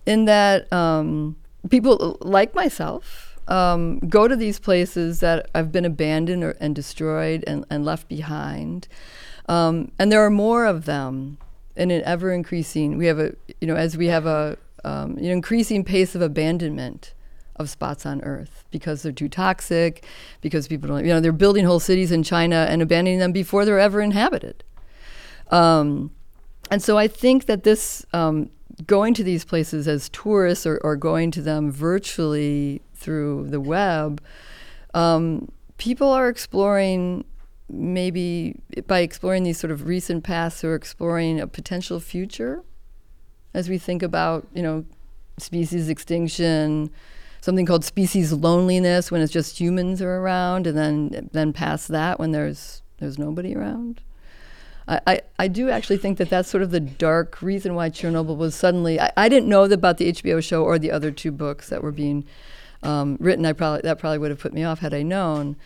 in 0.04 0.26
that 0.26 0.70
um, 0.72 1.34
people 1.70 2.18
like 2.20 2.54
myself 2.54 3.38
um, 3.48 3.98
go 4.00 4.28
to 4.28 4.36
these 4.36 4.58
places 4.58 5.20
that 5.20 5.48
have 5.54 5.72
been 5.72 5.86
abandoned 5.86 6.44
or, 6.44 6.50
and 6.60 6.74
destroyed 6.74 7.42
and, 7.46 7.64
and 7.70 7.84
left 7.84 8.06
behind 8.08 8.88
um, 9.48 9.90
and 9.98 10.12
there 10.12 10.24
are 10.24 10.30
more 10.30 10.66
of 10.66 10.84
them 10.84 11.38
in 11.76 11.90
an 11.90 12.02
ever 12.04 12.32
increasing. 12.32 12.98
We 12.98 13.06
have 13.06 13.18
a 13.18 13.34
you 13.60 13.66
know 13.66 13.76
as 13.76 13.96
we 13.96 14.06
have 14.06 14.26
a 14.26 14.56
um, 14.84 15.16
an 15.16 15.24
increasing 15.24 15.84
pace 15.84 16.14
of 16.14 16.22
abandonment 16.22 17.14
of 17.56 17.68
spots 17.68 18.06
on 18.06 18.20
Earth 18.22 18.64
because 18.70 19.02
they're 19.02 19.10
too 19.10 19.28
toxic, 19.28 20.04
because 20.40 20.68
people 20.68 20.88
don't 20.88 21.04
you 21.04 21.12
know 21.12 21.20
they're 21.20 21.32
building 21.32 21.64
whole 21.64 21.80
cities 21.80 22.12
in 22.12 22.22
China 22.22 22.66
and 22.68 22.82
abandoning 22.82 23.18
them 23.18 23.32
before 23.32 23.64
they're 23.64 23.78
ever 23.78 24.00
inhabited. 24.00 24.62
Um, 25.50 26.10
and 26.70 26.82
so 26.82 26.98
I 26.98 27.08
think 27.08 27.46
that 27.46 27.64
this 27.64 28.04
um, 28.12 28.50
going 28.86 29.14
to 29.14 29.24
these 29.24 29.44
places 29.44 29.88
as 29.88 30.08
tourists 30.10 30.66
or, 30.66 30.78
or, 30.84 30.94
going 30.94 31.30
to 31.32 31.42
them 31.42 31.72
virtually 31.72 32.82
through 32.94 33.48
the 33.48 33.60
web, 33.60 34.22
um, 34.94 35.50
people 35.78 36.10
are 36.10 36.28
exploring 36.28 37.24
maybe 37.68 38.60
by 38.86 39.00
exploring 39.00 39.42
these 39.42 39.58
sort 39.58 39.70
of 39.70 39.86
recent 39.86 40.24
pasts 40.24 40.64
or 40.64 40.74
exploring 40.74 41.40
a 41.40 41.46
potential 41.46 42.00
future 42.00 42.62
as 43.54 43.68
we 43.68 43.78
think 43.78 44.02
about, 44.02 44.46
you 44.54 44.62
know, 44.62 44.84
species 45.38 45.88
extinction, 45.88 46.90
something 47.40 47.66
called 47.66 47.84
species 47.84 48.32
loneliness 48.32 49.10
when 49.10 49.20
it's 49.20 49.32
just 49.32 49.60
humans 49.60 50.02
are 50.02 50.16
around, 50.16 50.66
and 50.66 50.76
then 50.76 51.28
then 51.32 51.52
past 51.52 51.88
that 51.88 52.18
when 52.18 52.32
there's 52.32 52.82
there's 52.98 53.18
nobody 53.18 53.54
around. 53.54 54.00
I, 54.88 55.20
I, 55.38 55.48
do 55.48 55.68
actually 55.68 55.98
think 55.98 56.16
that 56.16 56.30
that's 56.30 56.48
sort 56.48 56.62
of 56.62 56.70
the 56.70 56.80
dark 56.80 57.42
reason 57.42 57.74
why 57.74 57.90
Chernobyl 57.90 58.38
was 58.38 58.54
suddenly. 58.54 58.98
I, 58.98 59.12
I 59.18 59.28
didn't 59.28 59.50
know 59.50 59.64
about 59.64 59.98
the 59.98 60.10
HBO 60.10 60.42
show 60.42 60.64
or 60.64 60.78
the 60.78 60.90
other 60.90 61.10
two 61.10 61.30
books 61.30 61.68
that 61.68 61.82
were 61.82 61.92
being 61.92 62.24
um, 62.82 63.18
written. 63.20 63.44
I 63.44 63.52
probably 63.52 63.82
that 63.82 63.98
probably 63.98 64.16
would 64.16 64.30
have 64.30 64.40
put 64.40 64.54
me 64.54 64.64
off 64.64 64.78
had 64.78 64.94
I 64.94 65.02
known. 65.02 65.56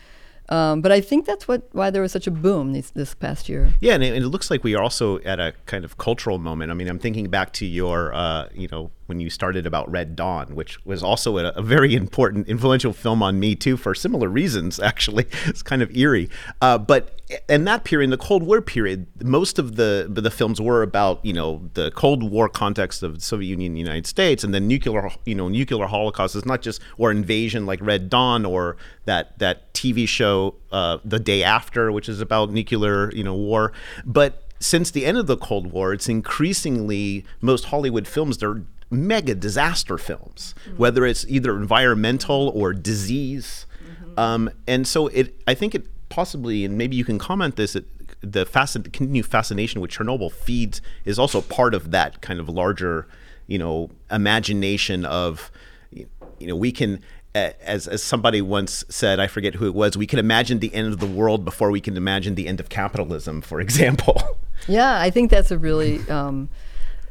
Um, 0.49 0.81
but 0.81 0.91
I 0.91 0.99
think 0.99 1.25
that's 1.25 1.47
what 1.47 1.69
why 1.71 1.89
there 1.89 2.01
was 2.01 2.11
such 2.11 2.27
a 2.27 2.31
boom 2.31 2.73
this, 2.73 2.91
this 2.91 3.13
past 3.13 3.47
year. 3.47 3.73
Yeah, 3.79 3.93
and 3.93 4.03
it, 4.03 4.13
and 4.13 4.25
it, 4.25 4.27
looks 4.27 4.51
like 4.51 4.63
we 4.63 4.75
are 4.75 4.83
also 4.83 5.19
at 5.19 5.39
a 5.39 5.53
kind 5.65 5.85
of 5.85 5.97
cultural 5.97 6.37
moment. 6.37 6.69
I 6.69 6.73
mean, 6.73 6.89
I'm 6.89 6.99
thinking 6.99 7.29
back 7.29 7.53
to 7.53 7.65
your, 7.65 8.13
uh, 8.13 8.49
you 8.53 8.67
know, 8.67 8.91
when 9.05 9.19
you 9.19 9.29
started 9.29 9.65
about 9.65 9.89
Red 9.91 10.15
Dawn, 10.15 10.55
which 10.55 10.83
was 10.85 11.03
also 11.03 11.37
a, 11.37 11.49
a, 11.49 11.61
very 11.61 11.95
important, 11.95 12.47
influential 12.47 12.93
film 12.93 13.21
on 13.21 13.39
me 13.39 13.55
too, 13.55 13.77
for 13.77 13.93
similar 13.93 14.29
reasons. 14.29 14.79
Actually, 14.79 15.27
it's 15.45 15.61
kind 15.61 15.81
of 15.81 15.95
eerie. 15.95 16.29
Uh, 16.61 16.77
but 16.77 17.19
in 17.49 17.65
that 17.65 17.83
period, 17.83 18.05
in 18.05 18.09
the 18.11 18.17
Cold 18.17 18.43
War 18.43 18.61
period, 18.61 19.07
most 19.23 19.59
of 19.59 19.75
the 19.75 20.07
the 20.09 20.31
films 20.31 20.59
were 20.61 20.81
about 20.81 21.23
you 21.25 21.33
know 21.33 21.69
the 21.73 21.91
Cold 21.91 22.23
War 22.23 22.49
context 22.49 23.03
of 23.03 23.15
the 23.15 23.21
Soviet 23.21 23.49
Union, 23.49 23.71
and 23.71 23.75
the 23.75 23.79
United 23.79 24.07
States, 24.07 24.43
and 24.43 24.53
then 24.53 24.67
nuclear, 24.67 25.09
you 25.25 25.35
know, 25.35 25.47
nuclear 25.47 25.85
holocaust 25.85 26.35
is 26.35 26.45
not 26.45 26.61
just 26.61 26.81
or 26.97 27.11
invasion 27.11 27.65
like 27.65 27.79
Red 27.81 28.09
Dawn 28.09 28.45
or 28.45 28.77
that 29.05 29.37
that 29.39 29.73
TV 29.73 30.07
show 30.07 30.55
uh, 30.71 30.97
The 31.03 31.19
Day 31.19 31.43
After, 31.43 31.91
which 31.91 32.09
is 32.09 32.21
about 32.21 32.51
nuclear, 32.51 33.11
you 33.13 33.23
know, 33.23 33.35
war, 33.35 33.71
but 34.05 34.43
since 34.63 34.91
the 34.91 35.05
end 35.05 35.17
of 35.17 35.27
the 35.27 35.35
Cold 35.35 35.67
War, 35.67 35.91
it's 35.91 36.07
increasingly 36.07 37.25
most 37.41 37.65
Hollywood 37.65 38.07
films 38.07 38.37
they're 38.37 38.63
mega 38.93 39.35
disaster 39.35 39.97
films, 39.97 40.55
mm-hmm. 40.65 40.77
whether 40.77 41.05
it's 41.05 41.25
either 41.27 41.55
environmental 41.55 42.49
or 42.49 42.73
disease. 42.73 43.65
Mm-hmm. 43.83 44.19
Um, 44.19 44.49
and 44.67 44.87
so 44.87 45.07
it, 45.07 45.35
I 45.47 45.53
think 45.53 45.75
it 45.75 45.87
possibly, 46.09 46.63
and 46.63 46.77
maybe 46.77 46.95
you 46.95 47.05
can 47.05 47.19
comment 47.19 47.55
this, 47.55 47.75
it, 47.75 47.85
the 48.21 48.45
fascin- 48.45 48.91
continued 48.93 49.25
fascination 49.25 49.81
with 49.81 49.91
Chernobyl 49.91 50.31
feeds 50.31 50.81
is 51.05 51.19
also 51.19 51.41
part 51.41 51.73
of 51.73 51.91
that 51.91 52.21
kind 52.21 52.39
of 52.39 52.47
larger, 52.47 53.07
you 53.47 53.57
know, 53.57 53.89
imagination 54.09 55.05
of, 55.05 55.51
you 55.91 56.07
know, 56.47 56.55
we 56.55 56.71
can 56.71 57.01
as 57.35 57.87
as 57.87 58.03
somebody 58.03 58.41
once 58.41 58.83
said, 58.89 59.19
I 59.19 59.27
forget 59.27 59.55
who 59.55 59.65
it 59.65 59.73
was, 59.73 59.97
we 59.97 60.05
can 60.05 60.19
imagine 60.19 60.59
the 60.59 60.73
end 60.73 60.93
of 60.93 60.99
the 60.99 61.07
world 61.07 61.43
before 61.43 61.71
we 61.71 61.81
can 61.81 61.97
imagine 61.97 62.35
the 62.35 62.47
end 62.47 62.59
of 62.59 62.69
capitalism, 62.69 63.41
for 63.41 63.59
example. 63.67 64.21
Yeah, 64.67 64.99
I 64.99 65.09
think 65.09 65.29
that's 65.29 65.51
a 65.51 65.57
really 65.57 65.99
um, 66.09 66.49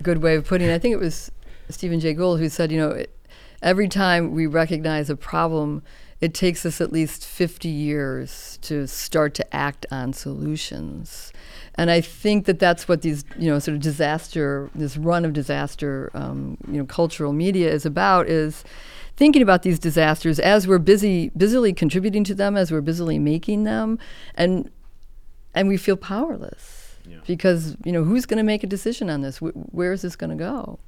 good 0.03 0.19
way 0.19 0.37
of 0.37 0.47
putting 0.47 0.69
it. 0.69 0.75
I 0.75 0.79
think 0.79 0.93
it 0.93 1.01
was 1.01 1.31
Stephen 1.73 2.01
Jay 2.01 2.15
Gould 2.15 2.39
who 2.39 2.49
said, 2.49 2.71
you 2.71 2.79
know, 2.79 2.91
it, 2.91 3.15
every 3.63 3.89
time 3.89 4.33
we 4.33 4.47
recognize 4.47 5.11
a 5.11 5.17
problem, 5.17 5.83
it 6.21 6.35
takes 6.35 6.65
us 6.65 6.81
at 6.81 6.93
least 6.93 7.27
50 7.27 7.69
years 7.69 8.59
to 8.63 8.87
start 8.87 9.35
to 9.35 9.55
act 9.55 9.87
on 9.91 10.13
solutions. 10.13 11.33
And 11.75 11.91
I 11.91 12.01
think 12.01 12.47
that 12.47 12.59
that's 12.59 12.87
what 12.87 13.03
these, 13.03 13.25
you 13.39 13.51
know, 13.51 13.59
sort 13.59 13.75
of 13.75 13.83
disaster, 13.83 14.71
this 14.75 14.97
run 14.97 15.25
of 15.25 15.33
disaster, 15.33 16.11
um, 16.15 16.59
you 16.69 16.79
know, 16.79 16.85
cultural 16.85 17.33
media 17.33 17.73
is 17.73 17.85
about 17.85 18.29
is 18.29 18.63
thinking 19.17 19.43
about 19.43 19.63
these 19.63 19.79
disasters 19.79 20.39
as 20.39 20.69
we're 20.69 20.79
busy, 20.79 21.31
busily 21.37 21.73
contributing 21.73 22.25
to 22.25 22.35
them, 22.35 22.57
as 22.57 22.71
we're 22.71 22.81
busily 22.81 23.19
making 23.19 23.65
them, 23.65 23.99
and 24.35 24.71
and 25.55 25.69
we 25.69 25.77
feel 25.77 25.97
powerless 25.97 26.97
yeah. 27.09 27.19
because 27.27 27.77
you 27.85 27.93
know 27.93 28.05
who's 28.05 28.27
going 28.27 28.39
to 28.39 28.45
make 28.45 28.63
a 28.63 28.67
decision 28.67 29.11
on 29.11 29.23
this? 29.23 29.39
where 29.39 29.93
is 29.93 30.03
this 30.03 30.17
going 30.17 30.31
to 30.31 30.37
go? 30.37 30.79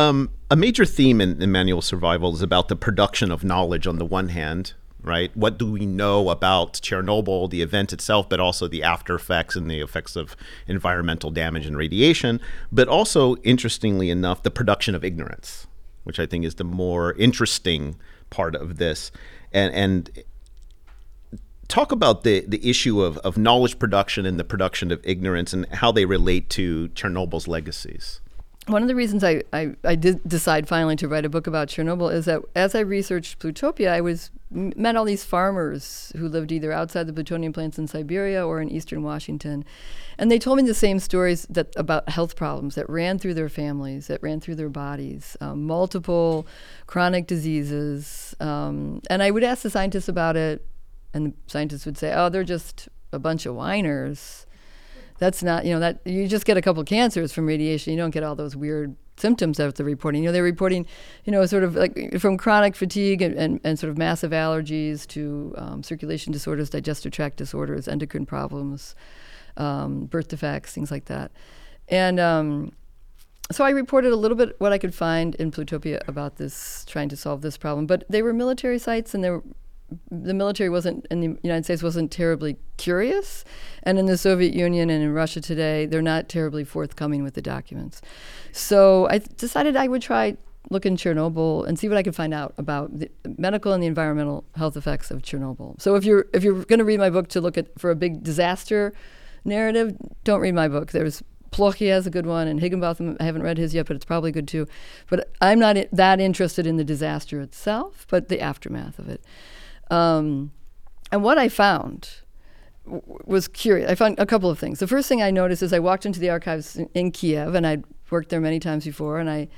Um, 0.00 0.30
a 0.50 0.56
major 0.56 0.86
theme 0.86 1.20
in, 1.20 1.42
in 1.42 1.52
manual 1.52 1.82
survival 1.82 2.32
is 2.32 2.40
about 2.40 2.68
the 2.68 2.76
production 2.76 3.30
of 3.30 3.44
knowledge 3.44 3.86
on 3.86 3.98
the 3.98 4.06
one 4.06 4.30
hand, 4.30 4.72
right? 5.02 5.30
What 5.36 5.58
do 5.58 5.70
we 5.70 5.84
know 5.84 6.30
about 6.30 6.72
Chernobyl, 6.74 7.50
the 7.50 7.60
event 7.60 7.92
itself, 7.92 8.26
but 8.26 8.40
also 8.40 8.66
the 8.66 8.82
after 8.82 9.14
effects 9.14 9.56
and 9.56 9.70
the 9.70 9.80
effects 9.80 10.16
of 10.16 10.36
environmental 10.66 11.30
damage 11.30 11.66
and 11.66 11.76
radiation, 11.76 12.40
but 12.72 12.88
also, 12.88 13.36
interestingly 13.42 14.08
enough, 14.08 14.42
the 14.42 14.50
production 14.50 14.94
of 14.94 15.04
ignorance, 15.04 15.66
which 16.04 16.18
I 16.18 16.24
think 16.24 16.46
is 16.46 16.54
the 16.54 16.64
more 16.64 17.12
interesting 17.14 17.96
part 18.30 18.54
of 18.54 18.78
this. 18.78 19.12
And, 19.52 19.74
and 19.74 20.24
talk 21.68 21.92
about 21.92 22.24
the, 22.24 22.40
the 22.48 22.66
issue 22.66 23.02
of, 23.02 23.18
of 23.18 23.36
knowledge 23.36 23.78
production 23.78 24.24
and 24.24 24.40
the 24.40 24.44
production 24.44 24.92
of 24.92 25.02
ignorance 25.04 25.52
and 25.52 25.66
how 25.66 25.92
they 25.92 26.06
relate 26.06 26.48
to 26.50 26.88
Chernobyl's 26.94 27.46
legacies 27.46 28.22
one 28.70 28.82
of 28.82 28.88
the 28.88 28.94
reasons 28.94 29.24
I, 29.24 29.42
I, 29.52 29.74
I, 29.84 29.94
did 29.94 30.20
decide 30.26 30.68
finally 30.68 30.96
to 30.96 31.08
write 31.08 31.24
a 31.24 31.28
book 31.28 31.46
about 31.46 31.68
Chernobyl 31.68 32.12
is 32.12 32.24
that 32.26 32.42
as 32.54 32.74
I 32.74 32.80
researched 32.80 33.38
Plutopia, 33.38 33.90
I 33.90 34.00
was 34.00 34.30
met 34.50 34.96
all 34.96 35.04
these 35.04 35.24
farmers 35.24 36.12
who 36.16 36.28
lived 36.28 36.50
either 36.50 36.72
outside 36.72 37.06
the 37.06 37.12
plutonium 37.12 37.52
plants 37.52 37.78
in 37.78 37.86
Siberia 37.86 38.46
or 38.46 38.60
in 38.60 38.68
eastern 38.68 39.02
Washington, 39.02 39.64
and 40.18 40.30
they 40.30 40.38
told 40.38 40.56
me 40.58 40.64
the 40.64 40.74
same 40.74 40.98
stories 40.98 41.46
that 41.50 41.72
about 41.76 42.08
health 42.08 42.36
problems 42.36 42.74
that 42.74 42.88
ran 42.90 43.18
through 43.18 43.34
their 43.34 43.48
families, 43.48 44.08
that 44.08 44.22
ran 44.22 44.40
through 44.40 44.56
their 44.56 44.68
bodies, 44.68 45.36
um, 45.40 45.64
multiple 45.66 46.46
chronic 46.86 47.26
diseases, 47.26 48.34
um, 48.40 49.00
and 49.08 49.22
I 49.22 49.30
would 49.30 49.44
ask 49.44 49.62
the 49.62 49.70
scientists 49.70 50.08
about 50.08 50.36
it, 50.36 50.66
and 51.14 51.26
the 51.26 51.32
scientists 51.46 51.86
would 51.86 51.98
say, 51.98 52.12
"Oh, 52.12 52.28
they're 52.28 52.44
just 52.44 52.88
a 53.12 53.18
bunch 53.18 53.46
of 53.46 53.54
whiners." 53.54 54.46
That's 55.20 55.42
not 55.42 55.64
you 55.64 55.72
know 55.72 55.80
that 55.80 56.00
you 56.04 56.26
just 56.26 56.44
get 56.44 56.56
a 56.56 56.62
couple 56.62 56.82
cancers 56.82 57.32
from 57.32 57.46
radiation. 57.46 57.92
You 57.92 57.98
don't 57.98 58.10
get 58.10 58.24
all 58.24 58.34
those 58.34 58.56
weird 58.56 58.96
symptoms 59.20 59.58
that 59.58 59.74
they're 59.76 59.86
reporting. 59.86 60.22
You 60.22 60.28
know, 60.28 60.32
they're 60.32 60.42
reporting, 60.42 60.86
you 61.24 61.30
know, 61.30 61.44
sort 61.46 61.62
of 61.62 61.76
like 61.76 62.18
from 62.18 62.36
chronic 62.38 62.74
fatigue 62.74 63.22
and, 63.22 63.34
and, 63.36 63.60
and 63.62 63.78
sort 63.78 63.90
of 63.90 63.98
massive 63.98 64.32
allergies 64.32 65.06
to 65.08 65.54
um, 65.58 65.82
circulation 65.82 66.32
disorders, 66.32 66.70
digestive 66.70 67.12
tract 67.12 67.36
disorders, 67.36 67.86
endocrine 67.86 68.26
problems, 68.26 68.96
um, 69.56 70.06
birth 70.06 70.28
defects, 70.28 70.72
things 70.72 70.90
like 70.90 71.04
that. 71.04 71.30
And 71.88 72.18
um, 72.18 72.72
so 73.52 73.64
I 73.64 73.70
reported 73.70 74.12
a 74.12 74.16
little 74.16 74.36
bit 74.36 74.54
what 74.58 74.72
I 74.72 74.78
could 74.78 74.94
find 74.94 75.34
in 75.36 75.50
Plutopia 75.50 76.00
about 76.08 76.36
this, 76.36 76.84
trying 76.86 77.08
to 77.10 77.16
solve 77.16 77.42
this 77.42 77.58
problem. 77.58 77.86
But 77.86 78.04
they 78.08 78.22
were 78.22 78.32
military 78.32 78.78
sites 78.78 79.14
and 79.14 79.22
they 79.22 79.30
were 79.30 79.42
the 80.10 80.34
military 80.34 80.70
wasn't 80.70 81.06
in 81.10 81.20
the 81.20 81.38
United 81.42 81.64
States 81.64 81.82
wasn't 81.82 82.10
terribly 82.10 82.56
curious, 82.76 83.44
and 83.82 83.98
in 83.98 84.06
the 84.06 84.18
Soviet 84.18 84.54
Union 84.54 84.90
and 84.90 85.02
in 85.02 85.12
Russia 85.12 85.40
today, 85.40 85.86
they're 85.86 86.02
not 86.02 86.28
terribly 86.28 86.64
forthcoming 86.64 87.22
with 87.22 87.34
the 87.34 87.42
documents. 87.42 88.00
So 88.52 89.08
I 89.08 89.18
decided 89.18 89.76
I 89.76 89.88
would 89.88 90.02
try 90.02 90.36
look 90.68 90.84
in 90.84 90.96
Chernobyl 90.96 91.66
and 91.66 91.78
see 91.78 91.88
what 91.88 91.96
I 91.96 92.02
could 92.02 92.14
find 92.14 92.34
out 92.34 92.52
about 92.58 92.98
the 92.98 93.10
medical 93.38 93.72
and 93.72 93.82
the 93.82 93.86
environmental 93.86 94.44
health 94.56 94.76
effects 94.76 95.10
of 95.10 95.22
Chernobyl. 95.22 95.80
So 95.80 95.94
if 95.96 96.04
you're 96.04 96.26
if 96.32 96.44
you're 96.44 96.64
going 96.64 96.78
to 96.78 96.84
read 96.84 97.00
my 97.00 97.10
book 97.10 97.28
to 97.28 97.40
look 97.40 97.56
at 97.56 97.78
for 97.78 97.90
a 97.90 97.96
big 97.96 98.22
disaster 98.22 98.92
narrative, 99.44 99.96
don't 100.24 100.40
read 100.40 100.54
my 100.54 100.68
book. 100.68 100.92
There's 100.92 101.22
Plokhy 101.50 101.90
has 101.90 102.06
a 102.06 102.10
good 102.10 102.26
one, 102.26 102.46
and 102.46 102.60
Higginbotham, 102.60 103.16
I 103.18 103.24
haven't 103.24 103.42
read 103.42 103.58
his 103.58 103.74
yet, 103.74 103.86
but 103.86 103.96
it's 103.96 104.04
probably 104.04 104.30
good 104.30 104.46
too. 104.46 104.66
But 105.08 105.30
I'm 105.40 105.58
not 105.58 105.76
that 105.92 106.20
interested 106.20 106.66
in 106.66 106.76
the 106.76 106.84
disaster 106.84 107.40
itself, 107.40 108.06
but 108.08 108.28
the 108.28 108.40
aftermath 108.40 108.98
of 108.98 109.08
it. 109.08 109.24
Um, 109.90 110.52
and 111.12 111.22
what 111.22 111.38
I 111.38 111.48
found 111.48 112.08
was 113.24 113.48
curious. 113.48 113.90
I 113.90 113.94
found 113.94 114.18
a 114.18 114.26
couple 114.26 114.50
of 114.50 114.58
things. 114.58 114.78
The 114.78 114.86
first 114.86 115.08
thing 115.08 115.22
I 115.22 115.30
noticed 115.30 115.62
is 115.62 115.72
I 115.72 115.78
walked 115.78 116.06
into 116.06 116.20
the 116.20 116.30
archives 116.30 116.76
in, 116.76 116.88
in 116.94 117.10
Kiev, 117.10 117.54
and 117.54 117.66
I'd 117.66 117.84
worked 118.10 118.30
there 118.30 118.40
many 118.40 118.58
times 118.58 118.84
before, 118.84 119.18
and 119.18 119.30
I, 119.30 119.48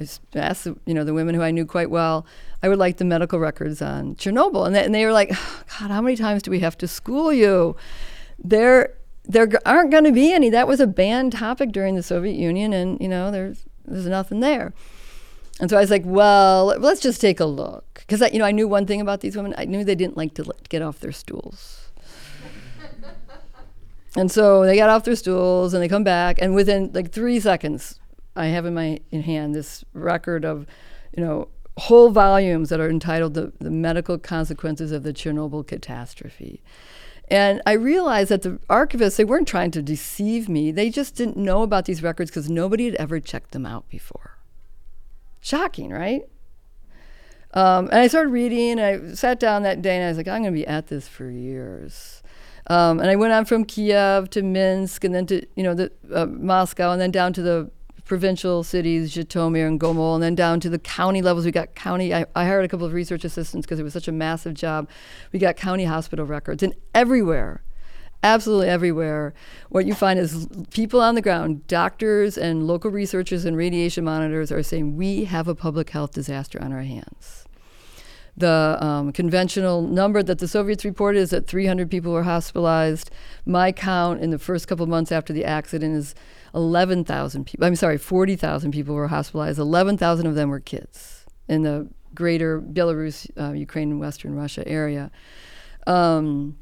I 0.00 0.06
asked 0.34 0.64
the, 0.64 0.76
you 0.86 0.94
know 0.94 1.04
the 1.04 1.14
women 1.14 1.34
who 1.34 1.42
I 1.42 1.50
knew 1.50 1.66
quite 1.66 1.90
well. 1.90 2.26
I 2.62 2.68
would 2.68 2.78
like 2.78 2.96
the 2.96 3.04
medical 3.04 3.38
records 3.38 3.80
on 3.80 4.16
Chernobyl, 4.16 4.66
and 4.66 4.74
they, 4.74 4.84
and 4.84 4.94
they 4.94 5.04
were 5.04 5.12
like, 5.12 5.30
oh, 5.32 5.62
"God, 5.78 5.90
how 5.90 6.00
many 6.00 6.16
times 6.16 6.42
do 6.42 6.50
we 6.50 6.60
have 6.60 6.76
to 6.78 6.88
school 6.88 7.32
you?" 7.32 7.76
There, 8.38 8.94
there 9.24 9.48
aren't 9.64 9.90
going 9.90 10.04
to 10.04 10.12
be 10.12 10.32
any. 10.32 10.50
That 10.50 10.68
was 10.68 10.80
a 10.80 10.86
banned 10.86 11.32
topic 11.32 11.72
during 11.72 11.94
the 11.94 12.02
Soviet 12.02 12.34
Union, 12.34 12.72
and 12.72 13.00
you 13.00 13.08
know 13.08 13.30
there's 13.30 13.64
there's 13.84 14.06
nothing 14.06 14.40
there. 14.40 14.74
And 15.60 15.70
so 15.70 15.76
I 15.76 15.80
was 15.80 15.90
like, 15.90 16.02
well, 16.04 16.74
let's 16.78 17.00
just 17.00 17.20
take 17.20 17.38
a 17.38 17.44
look. 17.44 18.04
Because, 18.06 18.20
you 18.32 18.38
know, 18.38 18.44
I 18.44 18.50
knew 18.50 18.66
one 18.66 18.86
thing 18.86 19.00
about 19.00 19.20
these 19.20 19.36
women. 19.36 19.54
I 19.56 19.64
knew 19.64 19.84
they 19.84 19.94
didn't 19.94 20.16
like 20.16 20.34
to 20.34 20.52
get 20.68 20.82
off 20.82 20.98
their 20.98 21.12
stools. 21.12 21.90
and 24.16 24.30
so 24.30 24.64
they 24.64 24.76
got 24.76 24.90
off 24.90 25.04
their 25.04 25.14
stools 25.14 25.72
and 25.72 25.82
they 25.82 25.88
come 25.88 26.04
back. 26.04 26.38
And 26.40 26.54
within 26.54 26.90
like 26.92 27.12
three 27.12 27.38
seconds, 27.38 28.00
I 28.34 28.46
have 28.46 28.66
in 28.66 28.74
my 28.74 29.00
in 29.12 29.22
hand 29.22 29.54
this 29.54 29.84
record 29.92 30.44
of, 30.44 30.66
you 31.16 31.22
know, 31.22 31.48
whole 31.76 32.10
volumes 32.10 32.68
that 32.68 32.80
are 32.80 32.90
entitled 32.90 33.34
the, 33.34 33.52
the 33.60 33.70
Medical 33.70 34.18
Consequences 34.18 34.90
of 34.92 35.04
the 35.04 35.12
Chernobyl 35.12 35.66
Catastrophe. 35.66 36.62
And 37.28 37.62
I 37.64 37.72
realized 37.72 38.30
that 38.30 38.42
the 38.42 38.58
archivists, 38.68 39.16
they 39.16 39.24
weren't 39.24 39.48
trying 39.48 39.70
to 39.72 39.82
deceive 39.82 40.48
me. 40.48 40.70
They 40.70 40.90
just 40.90 41.14
didn't 41.14 41.36
know 41.36 41.62
about 41.62 41.86
these 41.86 42.02
records 42.02 42.30
because 42.30 42.50
nobody 42.50 42.84
had 42.86 42.94
ever 42.96 43.18
checked 43.18 43.52
them 43.52 43.64
out 43.64 43.88
before. 43.88 44.33
Shocking, 45.44 45.90
right? 45.90 46.22
Um, 47.52 47.88
and 47.88 47.96
I 47.96 48.06
started 48.06 48.30
reading, 48.30 48.80
and 48.80 48.80
I 48.80 49.14
sat 49.14 49.38
down 49.38 49.62
that 49.64 49.82
day, 49.82 49.94
and 49.94 50.06
I 50.06 50.08
was 50.08 50.16
like, 50.16 50.26
I'm 50.26 50.40
going 50.40 50.54
to 50.54 50.58
be 50.58 50.66
at 50.66 50.86
this 50.86 51.06
for 51.06 51.28
years. 51.28 52.22
Um, 52.68 52.98
and 52.98 53.10
I 53.10 53.16
went 53.16 53.34
on 53.34 53.44
from 53.44 53.66
Kiev 53.66 54.30
to 54.30 54.42
Minsk, 54.42 55.04
and 55.04 55.14
then 55.14 55.26
to 55.26 55.46
you 55.54 55.62
know 55.62 55.74
the 55.74 55.92
uh, 56.14 56.24
Moscow, 56.24 56.92
and 56.92 57.00
then 57.00 57.10
down 57.10 57.34
to 57.34 57.42
the 57.42 57.70
provincial 58.06 58.64
cities, 58.64 59.14
Zhytomyr 59.14 59.68
and 59.68 59.78
Gomel, 59.78 60.14
and 60.14 60.22
then 60.22 60.34
down 60.34 60.60
to 60.60 60.70
the 60.70 60.78
county 60.78 61.20
levels. 61.20 61.44
We 61.44 61.52
got 61.52 61.74
county. 61.74 62.14
I, 62.14 62.24
I 62.34 62.46
hired 62.46 62.64
a 62.64 62.68
couple 62.68 62.86
of 62.86 62.94
research 62.94 63.22
assistants 63.22 63.66
because 63.66 63.78
it 63.78 63.82
was 63.82 63.92
such 63.92 64.08
a 64.08 64.12
massive 64.12 64.54
job. 64.54 64.88
We 65.30 65.38
got 65.38 65.56
county 65.56 65.84
hospital 65.84 66.24
records, 66.24 66.62
and 66.62 66.74
everywhere, 66.94 67.62
absolutely 68.24 68.68
everywhere. 68.68 69.34
What 69.68 69.86
you 69.86 69.94
find 69.94 70.18
is 70.18 70.48
people 70.70 71.00
on 71.00 71.14
the 71.14 71.22
ground, 71.22 71.66
doctors 71.68 72.36
and 72.36 72.66
local 72.66 72.90
researchers 72.90 73.44
and 73.44 73.56
radiation 73.56 74.04
monitors 74.04 74.50
are 74.50 74.62
saying 74.62 74.96
we 74.96 75.24
have 75.24 75.46
a 75.46 75.54
public 75.54 75.90
health 75.90 76.12
disaster 76.12 76.60
on 76.60 76.72
our 76.72 76.82
hands. 76.82 77.44
The 78.36 78.78
um, 78.80 79.12
conventional 79.12 79.82
number 79.82 80.20
that 80.22 80.38
the 80.38 80.48
Soviets 80.48 80.84
reported 80.84 81.20
is 81.20 81.30
that 81.30 81.46
300 81.46 81.88
people 81.88 82.12
were 82.12 82.24
hospitalized. 82.24 83.10
My 83.46 83.70
count 83.70 84.20
in 84.20 84.30
the 84.30 84.40
first 84.40 84.66
couple 84.66 84.86
months 84.86 85.12
after 85.12 85.32
the 85.32 85.44
accident 85.44 85.94
is 85.94 86.16
11,000 86.52 87.44
people. 87.44 87.64
I'm 87.64 87.76
sorry, 87.76 87.98
40,000 87.98 88.72
people 88.72 88.94
were 88.96 89.06
hospitalized. 89.06 89.60
11,000 89.60 90.26
of 90.26 90.34
them 90.34 90.48
were 90.48 90.58
kids 90.58 91.26
in 91.46 91.62
the 91.62 91.88
greater 92.12 92.60
Belarus, 92.60 93.30
uh, 93.38 93.52
Ukraine, 93.52 93.90
and 93.92 94.00
Western 94.00 94.34
Russia 94.34 94.66
area. 94.66 95.12
Um, 95.86 96.56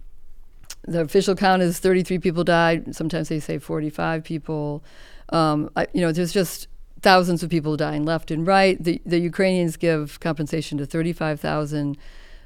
the 0.85 1.01
official 1.01 1.35
count 1.35 1.63
is 1.63 1.79
33 1.79 2.19
people 2.19 2.45
died. 2.45 2.95
Sometimes 2.95 3.29
they 3.29 3.41
say 3.41 3.59
45 3.59 4.25
people. 4.25 4.83
Um, 5.29 5.71
I, 5.77 5.87
you 5.93 6.01
know, 6.01 6.13
there's 6.13 6.33
just 6.33 6.69
thousands 7.01 7.43
of 7.43 7.51
people 7.51 7.77
dying 7.77 8.05
left 8.05 8.31
and 8.31 8.47
right. 8.47 8.83
The, 8.83 9.01
the 9.05 9.19
Ukrainians 9.19 9.77
give 9.77 10.21
compensation 10.21 10.79
to 10.79 10.87
35,000 10.87 11.97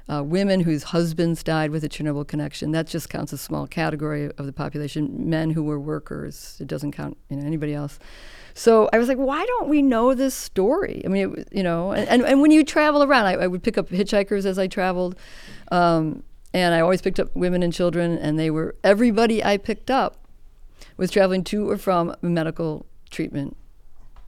uh, 0.09 0.23
women 0.23 0.61
whose 0.61 0.83
husbands 0.83 1.43
died 1.43 1.71
with 1.71 1.83
a 1.83 1.89
Chernobyl 1.89 2.27
connection. 2.27 2.71
That 2.71 2.87
just 2.87 3.09
counts 3.09 3.33
a 3.33 3.37
small 3.37 3.67
category 3.67 4.31
of 4.37 4.45
the 4.45 4.53
population. 4.53 5.29
Men 5.29 5.51
who 5.51 5.63
were 5.63 5.79
workers. 5.79 6.57
It 6.59 6.67
doesn't 6.67 6.93
count 6.93 7.17
you 7.29 7.37
know 7.37 7.45
anybody 7.45 7.73
else. 7.73 7.99
So 8.53 8.89
I 8.91 8.97
was 8.97 9.07
like, 9.07 9.17
why 9.17 9.45
don't 9.45 9.69
we 9.69 9.83
know 9.83 10.15
this 10.15 10.33
story? 10.33 11.03
I 11.05 11.09
mean, 11.09 11.35
it, 11.37 11.49
you 11.51 11.61
know, 11.61 11.91
and, 11.91 12.09
and, 12.09 12.23
and, 12.23 12.41
when 12.41 12.49
you 12.49 12.65
travel 12.65 13.03
around, 13.03 13.27
I, 13.27 13.33
I, 13.33 13.45
would 13.45 13.61
pick 13.61 13.77
up 13.77 13.89
hitchhikers 13.89 14.45
as 14.45 14.57
I 14.57 14.65
traveled. 14.65 15.15
Um, 15.71 16.23
and 16.65 16.75
I 16.75 16.79
always 16.79 17.01
picked 17.01 17.19
up 17.19 17.35
women 17.35 17.63
and 17.63 17.73
children, 17.73 18.17
and 18.17 18.37
they 18.39 18.49
were 18.49 18.75
everybody 18.83 19.43
I 19.43 19.57
picked 19.57 19.91
up 19.91 20.17
was 20.97 21.11
traveling 21.11 21.43
to 21.45 21.69
or 21.69 21.77
from 21.77 22.15
medical 22.21 22.85
treatment. 23.09 23.55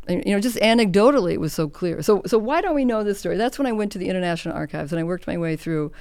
And, 0.08 0.24
you 0.26 0.34
know, 0.34 0.40
just 0.40 0.58
anecdotally, 0.58 1.34
it 1.34 1.40
was 1.40 1.54
so 1.54 1.70
clear. 1.70 2.02
So, 2.02 2.24
so 2.26 2.38
why 2.38 2.62
don't 2.62 2.74
we 2.74 2.86
know 2.86 3.04
this 3.04 3.20
story? 3.20 3.38
That's 3.38 3.60
when 3.60 3.68
I 3.68 3.72
went 3.72 3.92
to 3.92 4.00
the 4.00 4.10
International 4.10 4.56
Archives, 4.56 4.92
and 4.92 5.00
I 5.00 5.04
worked 5.04 5.28
my 5.28 5.38
way 5.38 5.56
through 5.56 5.92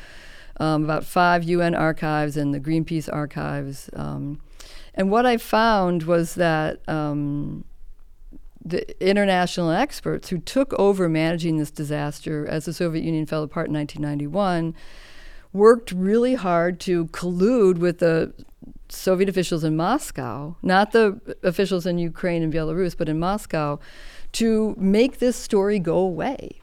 um, 0.58 0.84
about 0.84 1.04
five 1.04 1.44
UN 1.44 1.74
archives 1.74 2.36
and 2.36 2.54
the 2.54 2.60
Greenpeace 2.60 3.08
archives. 3.12 3.90
Um, 3.92 4.40
and 4.94 5.10
what 5.10 5.26
I 5.26 5.36
found 5.36 6.04
was 6.04 6.34
that 6.34 6.80
um, 6.88 7.64
the 8.64 8.84
international 9.06 9.70
experts 9.70 10.30
who 10.30 10.38
took 10.38 10.72
over 10.74 11.08
managing 11.08 11.58
this 11.58 11.70
disaster 11.70 12.46
as 12.46 12.64
the 12.64 12.72
Soviet 12.72 13.04
Union 13.04 13.26
fell 13.26 13.42
apart 13.42 13.68
in 13.68 13.74
1991 13.74 14.74
worked 15.52 15.92
really 15.92 16.34
hard 16.34 16.80
to 16.80 17.06
collude 17.06 17.78
with 17.78 17.98
the 17.98 18.32
Soviet 18.88 19.28
officials 19.28 19.64
in 19.64 19.76
Moscow, 19.76 20.56
not 20.62 20.92
the 20.92 21.20
officials 21.42 21.86
in 21.86 21.98
Ukraine 21.98 22.42
and 22.42 22.52
Belarus, 22.52 22.96
but 22.96 23.08
in 23.08 23.18
Moscow, 23.18 23.78
to 24.32 24.74
make 24.78 25.18
this 25.18 25.36
story 25.36 25.78
go 25.78 25.96
away. 25.98 26.60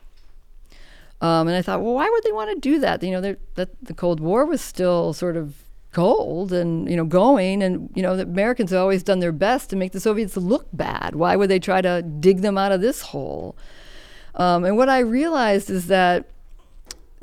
Um, 1.21 1.47
and 1.47 1.55
I 1.55 1.61
thought, 1.61 1.81
well, 1.81 1.93
why 1.93 2.09
would 2.09 2.23
they 2.23 2.31
want 2.31 2.51
to 2.51 2.59
do 2.59 2.79
that? 2.79 3.01
You 3.01 3.11
know, 3.11 3.36
that 3.55 3.69
the 3.81 3.93
Cold 3.93 4.19
War 4.19 4.45
was 4.45 4.61
still 4.61 5.13
sort 5.13 5.38
of 5.38 5.55
cold 5.95 6.51
and 6.51 6.89
you 6.89 6.97
know 6.97 7.05
going, 7.05 7.63
and 7.63 7.89
you 7.95 8.03
know 8.03 8.17
the 8.17 8.23
Americans 8.23 8.71
have 8.71 8.81
always 8.81 9.01
done 9.01 9.19
their 9.19 9.31
best 9.31 9.69
to 9.69 9.75
make 9.75 9.93
the 9.93 9.99
Soviets 9.99 10.36
look 10.36 10.67
bad. 10.73 11.15
Why 11.15 11.36
would 11.36 11.49
they 11.49 11.59
try 11.59 11.81
to 11.81 12.01
dig 12.01 12.41
them 12.41 12.57
out 12.57 12.71
of 12.73 12.81
this 12.81 13.01
hole? 13.01 13.55
Um, 14.36 14.65
and 14.65 14.75
what 14.75 14.89
I 14.89 14.99
realized 14.99 15.69
is 15.69 15.88
that 15.88 16.25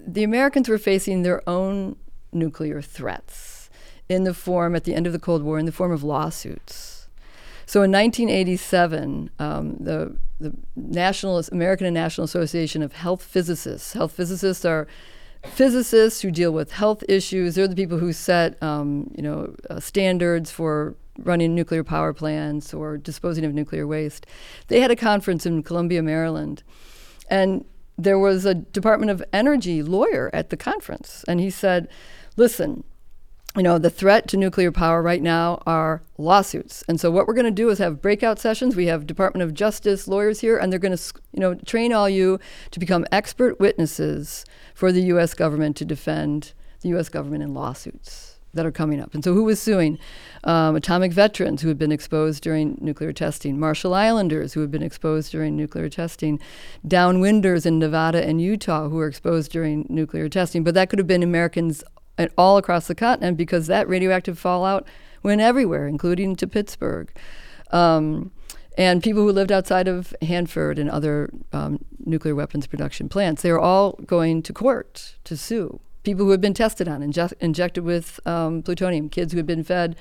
the 0.07 0.25
Americans 0.25 0.69
were 0.69 0.79
facing 0.79 1.23
their 1.23 1.49
own 1.49 1.97
nuclear 2.33 2.83
threats 2.83 3.71
in 4.09 4.25
the 4.25 4.35
form, 4.35 4.75
at 4.75 4.85
the 4.85 4.95
end 4.95 5.07
of 5.07 5.13
the 5.13 5.19
Cold 5.19 5.43
War, 5.43 5.59
in 5.59 5.67
the 5.67 5.73
form 5.73 5.93
of 5.93 6.03
lawsuits. 6.03 7.09
So 7.67 7.83
in 7.83 7.93
1987, 7.93 9.31
um, 9.39 9.77
the, 9.79 10.17
the 10.41 10.53
National, 10.77 11.43
American 11.53 11.87
and 11.87 11.95
National 11.95 12.25
Association 12.25 12.83
of 12.83 12.93
Health 12.93 13.23
Physicists, 13.23 13.93
health 13.95 14.13
physicists 14.13 14.65
are 14.65 14.87
physicists 15.45 16.21
who 16.21 16.31
deal 16.31 16.53
with 16.53 16.73
health 16.73 17.03
issues. 17.09 17.55
They're 17.55 17.69
the 17.69 17.77
people 17.77 17.99
who 17.99 18.13
set, 18.13 18.63
um, 18.63 19.11
you 19.17 19.23
know, 19.23 19.55
uh, 19.71 19.81
standards 19.81 20.51
for 20.51 20.95
running 21.19 21.55
nuclear 21.55 21.85
power 21.85 22.13
plants 22.13 22.73
or 22.73 22.97
disposing 22.97 23.45
of 23.45 23.55
nuclear 23.55 23.87
waste. 23.87 24.27
They 24.69 24.81
had 24.81 24.91
a 24.91 24.97
conference 24.97 25.47
in 25.47 25.63
Columbia, 25.63 26.03
Maryland, 26.03 26.63
and 27.29 27.65
there 28.05 28.19
was 28.19 28.45
a 28.45 28.55
Department 28.55 29.11
of 29.11 29.25
Energy 29.33 29.83
lawyer 29.83 30.31
at 30.33 30.51
the 30.51 30.57
conference, 30.57 31.25
and 31.29 31.41
he 31.41 31.51
said, 31.51 31.89
"Listen, 32.37 32.85
you 33.57 33.63
know, 33.63 33.79
the 33.79 33.91
threat 33.91 34.29
to 34.29 34.37
nuclear 34.37 34.73
power 34.73 35.03
right 35.03 35.21
now 35.21 35.63
are 35.67 36.03
lawsuits. 36.17 36.83
And 36.89 36.99
so 36.99 37.11
what 37.11 37.27
we're 37.27 37.35
going 37.35 37.45
to 37.45 37.51
do 37.51 37.69
is 37.69 37.79
have 37.79 38.01
breakout 38.01 38.39
sessions. 38.39 38.75
We 38.75 38.87
have 38.87 39.07
Department 39.07 39.43
of 39.43 39.53
Justice 39.53 40.09
lawyers 40.09 40.41
here, 40.41 40.57
and 40.57 40.73
they're 40.73 40.79
going 40.79 40.97
to, 40.97 41.15
you 41.33 41.41
know, 41.41 41.55
train 41.55 41.93
all 41.93 42.09
you 42.09 42.41
to 42.71 42.81
become 42.81 43.05
expert 43.13 43.61
witnesses 43.61 44.47
for 44.75 44.91
the 44.91 45.03
U.S. 45.03 45.35
government 45.35 45.77
to 45.77 45.85
defend 45.85 46.55
the 46.81 46.91
U.S. 46.91 47.09
government 47.09 47.43
in 47.43 47.53
lawsuits." 47.53 48.32
That 48.55 48.67
are 48.67 48.73
coming 48.73 49.01
up. 49.01 49.15
And 49.15 49.25
so, 49.25 49.33
who 49.33 49.45
was 49.45 49.61
suing? 49.61 49.99
Um, 50.45 50.77
atomic 50.77 51.13
veterans 51.13 51.63
who 51.63 51.69
had 51.69 51.79
been 51.79 51.93
exposed 51.93 52.43
during 52.43 52.77
nuclear 52.81 53.13
testing, 53.13 53.59
Marshall 53.59 53.95
Islanders 53.95 54.53
who 54.53 54.61
had 54.61 54.71
been 54.71 54.83
exposed 54.83 55.33
during 55.33 55.57
nuclear 55.57 55.89
testing, 55.89 56.41
downwinders 56.87 57.65
in 57.65 57.79
Nevada 57.79 58.27
and 58.27 58.41
Utah 58.41 58.89
who 58.89 58.97
were 58.97 59.07
exposed 59.09 59.53
during 59.53 59.87
nuclear 59.89 60.29
testing. 60.29 60.65
But 60.65 60.75
that 60.75 60.91
could 60.91 60.99
have 60.99 61.09
been 61.09 61.23
Americans 61.23 61.83
all 62.37 62.59
across 62.59 62.87
the 62.87 62.95
continent 62.95 63.37
because 63.37 63.67
that 63.69 63.89
radioactive 63.89 64.39
fallout 64.39 64.87
went 65.23 65.41
everywhere, 65.41 65.87
including 65.87 66.37
to 66.37 66.47
Pittsburgh. 66.47 67.11
Um, 67.71 68.33
and 68.77 69.03
people 69.03 69.23
who 69.23 69.33
lived 69.33 69.53
outside 69.53 69.87
of 69.87 70.15
Hanford 70.23 70.79
and 70.79 70.91
other 70.91 71.31
um, 71.53 71.85
nuclear 72.05 72.35
weapons 72.35 72.67
production 72.67 73.09
plants, 73.09 73.43
they 73.43 73.53
were 73.53 73.61
all 73.61 73.93
going 74.07 74.43
to 74.43 74.53
court 74.53 75.17
to 75.25 75.37
sue 75.37 75.81
people 76.03 76.25
who 76.25 76.31
had 76.31 76.41
been 76.41 76.55
tested 76.55 76.89
on, 76.89 77.01
inje- 77.01 77.33
injected 77.41 77.85
with 77.85 78.21
um, 78.27 78.63
plutonium, 78.63 79.09
kids 79.09 79.33
who 79.33 79.39
had 79.39 79.47
been 79.47 79.65
fed 79.65 79.97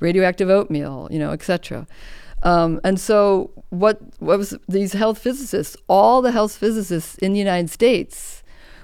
radioactive 0.00 0.50
oatmeal, 0.50 1.08
you 1.10 1.18
know, 1.18 1.30
etc. 1.30 1.86
Um, 2.42 2.80
and 2.84 3.00
so, 3.00 3.50
what, 3.70 4.00
what 4.20 4.38
was 4.38 4.56
these 4.68 4.92
health 4.92 5.18
physicists? 5.18 5.76
All 5.88 6.20
the 6.20 6.32
health 6.32 6.56
physicists 6.56 7.16
in 7.18 7.32
the 7.32 7.38
United 7.38 7.70
States 7.70 8.42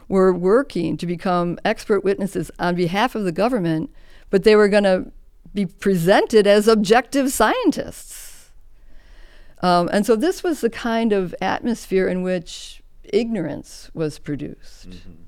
were 0.09 0.33
working 0.33 0.97
to 0.97 1.07
become 1.07 1.59
expert 1.65 2.03
witnesses 2.03 2.51
on 2.59 2.75
behalf 2.75 3.15
of 3.15 3.25
the 3.25 3.33
government, 3.33 3.91
but 4.31 4.45
they 4.45 4.57
were 4.57 4.69
going 4.69 4.85
to 4.85 5.13
be 5.53 5.67
presented 5.67 6.47
as 6.47 6.67
objective 6.67 7.31
scientists. 7.33 8.51
Um, 9.63 9.91
and 9.93 10.07
so, 10.07 10.17
this 10.17 10.43
was 10.43 10.63
the 10.63 10.71
kind 10.71 11.13
of 11.13 11.35
atmosphere 11.43 12.09
in 12.09 12.23
which 12.23 12.83
ignorance 13.05 13.91
was 13.93 14.19
produced. 14.19 14.89
Mm-hmm. 14.89 15.20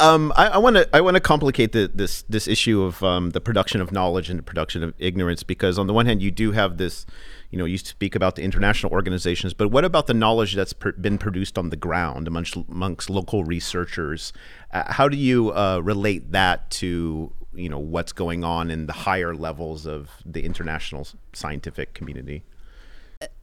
Um, 0.00 0.32
I 0.36 0.58
want 0.58 0.76
to 0.76 0.88
I 0.94 1.00
want 1.00 1.16
to 1.16 1.20
complicate 1.20 1.72
the, 1.72 1.90
this 1.92 2.22
this 2.22 2.46
issue 2.46 2.82
of 2.82 3.02
um, 3.02 3.30
the 3.30 3.40
production 3.40 3.80
of 3.80 3.90
knowledge 3.90 4.30
and 4.30 4.38
the 4.38 4.44
production 4.44 4.84
of 4.84 4.94
ignorance 4.98 5.42
because 5.42 5.76
on 5.76 5.88
the 5.88 5.92
one 5.92 6.06
hand 6.06 6.22
you 6.22 6.30
do 6.30 6.52
have 6.52 6.76
this, 6.76 7.04
you 7.50 7.58
know, 7.58 7.64
you 7.64 7.78
speak 7.78 8.14
about 8.14 8.36
the 8.36 8.42
international 8.42 8.92
organizations, 8.92 9.54
but 9.54 9.72
what 9.72 9.84
about 9.84 10.06
the 10.06 10.14
knowledge 10.14 10.54
that's 10.54 10.72
per- 10.72 10.92
been 10.92 11.18
produced 11.18 11.58
on 11.58 11.70
the 11.70 11.76
ground 11.76 12.28
amongst 12.28 12.54
amongst 12.54 13.10
local 13.10 13.42
researchers? 13.42 14.32
Uh, 14.72 14.92
how 14.92 15.08
do 15.08 15.16
you 15.16 15.50
uh, 15.52 15.80
relate 15.82 16.30
that 16.30 16.70
to 16.70 17.32
you 17.52 17.68
know 17.68 17.78
what's 17.78 18.12
going 18.12 18.44
on 18.44 18.70
in 18.70 18.86
the 18.86 18.92
higher 18.92 19.34
levels 19.34 19.84
of 19.84 20.10
the 20.24 20.44
international 20.44 21.08
scientific 21.32 21.94
community? 21.94 22.44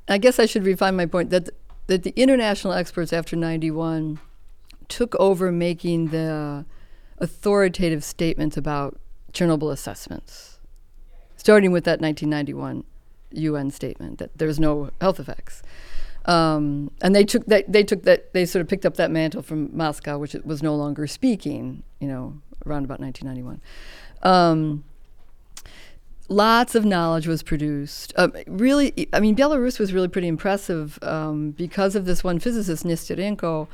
I 0.08 0.20
guess 0.20 0.40
I 0.40 0.46
should 0.46 0.64
refine 0.64 0.96
my 0.96 1.06
point 1.06 1.32
that 1.32 1.50
that 1.88 2.04
the 2.04 2.14
international 2.16 2.72
experts 2.72 3.12
after 3.12 3.36
ninety 3.36 3.72
one 3.72 4.20
took 4.90 5.16
over 5.16 5.52
making 5.52 6.08
the 6.08 6.66
authoritative 7.18 8.04
statements 8.04 8.58
about 8.58 9.00
Chernobyl 9.34 9.72
assessments, 9.72 10.60
starting 11.38 11.72
with 11.72 11.84
that 11.86 12.02
1991 12.02 12.84
UN 13.32 13.72
statement 13.72 14.20
that 14.20 14.38
there's 14.38 14.60
no 14.60 14.92
health 15.02 15.20
effects. 15.20 15.62
Um, 16.26 16.90
and 17.02 17.16
they 17.16 17.24
took 17.24 17.46
that 17.46 17.72
they 17.72 17.84
took 17.84 18.04
that 18.04 18.34
they 18.34 18.46
sort 18.46 18.62
of 18.62 18.68
picked 18.68 18.86
up 18.86 18.96
that 18.96 19.12
mantle 19.12 19.44
from 19.44 19.76
Moscow, 19.76 20.18
which 20.18 20.36
was 20.44 20.64
no 20.64 20.76
longer 20.76 21.06
speaking, 21.06 21.84
you 22.00 22.08
know, 22.08 22.42
around 22.66 22.86
about 22.86 23.00
1991. 23.00 23.62
Um, 24.24 24.84
lots 26.28 26.74
of 26.74 26.84
knowledge 26.84 27.28
was 27.28 27.44
produced. 27.44 28.12
Um, 28.18 28.34
really, 28.48 29.08
I 29.14 29.20
mean, 29.20 29.36
Belarus 29.36 29.80
was 29.80 29.94
really 29.94 30.08
pretty 30.08 30.28
impressive 30.28 30.98
um, 31.04 31.52
because 31.52 31.96
of 31.96 32.06
this 32.06 32.24
one 32.24 32.40
physicist, 32.40 32.84
Nesterenko, 32.84 33.68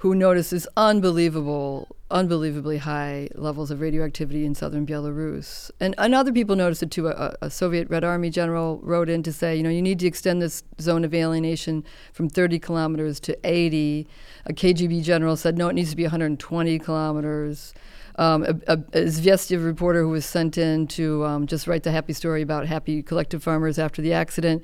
who 0.00 0.14
notices 0.14 0.68
unbelievable, 0.76 1.88
unbelievably 2.10 2.78
high 2.78 3.28
levels 3.34 3.70
of 3.70 3.80
radioactivity 3.80 4.44
in 4.44 4.54
southern 4.54 4.86
Belarus. 4.86 5.70
And, 5.80 5.94
and 5.96 6.14
other 6.14 6.32
people 6.32 6.54
noticed 6.54 6.82
it 6.82 6.90
too. 6.90 7.08
A, 7.08 7.34
a, 7.40 7.50
Soviet 7.50 7.88
Red 7.88 8.04
Army 8.04 8.28
general 8.28 8.78
wrote 8.82 9.08
in 9.08 9.22
to 9.22 9.32
say, 9.32 9.56
you 9.56 9.62
know, 9.62 9.70
you 9.70 9.80
need 9.80 9.98
to 10.00 10.06
extend 10.06 10.42
this 10.42 10.62
zone 10.82 11.02
of 11.02 11.14
alienation 11.14 11.82
from 12.12 12.28
30 12.28 12.58
kilometers 12.58 13.18
to 13.20 13.38
80. 13.42 14.06
A 14.44 14.52
KGB 14.52 15.02
general 15.02 15.34
said, 15.34 15.56
no, 15.56 15.68
it 15.70 15.72
needs 15.72 15.90
to 15.90 15.96
be 15.96 16.04
120 16.04 16.78
kilometers. 16.78 17.72
um, 18.18 18.44
a, 18.66 18.78
a, 18.94 19.58
reporter 19.58 20.02
who 20.02 20.08
was 20.08 20.24
sent 20.24 20.56
in 20.58 20.86
to 20.88 21.24
um, 21.24 21.46
just 21.46 21.66
write 21.66 21.82
the 21.82 21.90
happy 21.90 22.12
story 22.12 22.42
about 22.42 22.66
happy 22.66 23.02
collective 23.02 23.42
farmers 23.42 23.78
after 23.78 24.00
the 24.00 24.12
accident. 24.12 24.62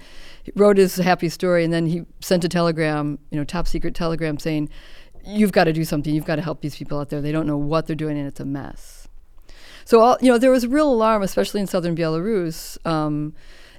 Wrote 0.57 0.77
his 0.77 0.97
happy 0.97 1.29
story, 1.29 1.65
and 1.65 1.73
then 1.73 1.87
he 1.87 2.05
sent 2.21 2.45
a 2.45 2.49
telegram, 2.49 3.19
you 3.31 3.39
know, 3.39 3.45
top 3.45 3.67
secret 3.69 3.95
telegram 3.95 4.39
saying, 4.39 4.69
"You've 5.25 5.53
got 5.53 5.65
to 5.65 5.73
do 5.73 5.85
something. 5.85 6.15
You've 6.15 6.25
got 6.25 6.37
to 6.37 6.43
help 6.43 6.61
these 6.61 6.77
people 6.77 6.99
out 6.99 7.11
there. 7.11 7.21
They 7.21 7.33
don't 7.33 7.47
know 7.47 7.57
what 7.57 7.87
they're 7.87 7.97
doing, 7.97 8.19
and 8.19 8.27
it's 8.27 8.41
a 8.41 8.45
mess." 8.45 9.09
So, 9.85 10.01
all, 10.01 10.17
you 10.21 10.31
know, 10.31 10.39
there 10.39 10.51
was 10.51 10.67
real 10.67 10.93
alarm, 10.93 11.23
especially 11.23 11.61
in 11.61 11.67
southern 11.67 11.97
Belarus, 11.97 12.79
um, 12.87 13.35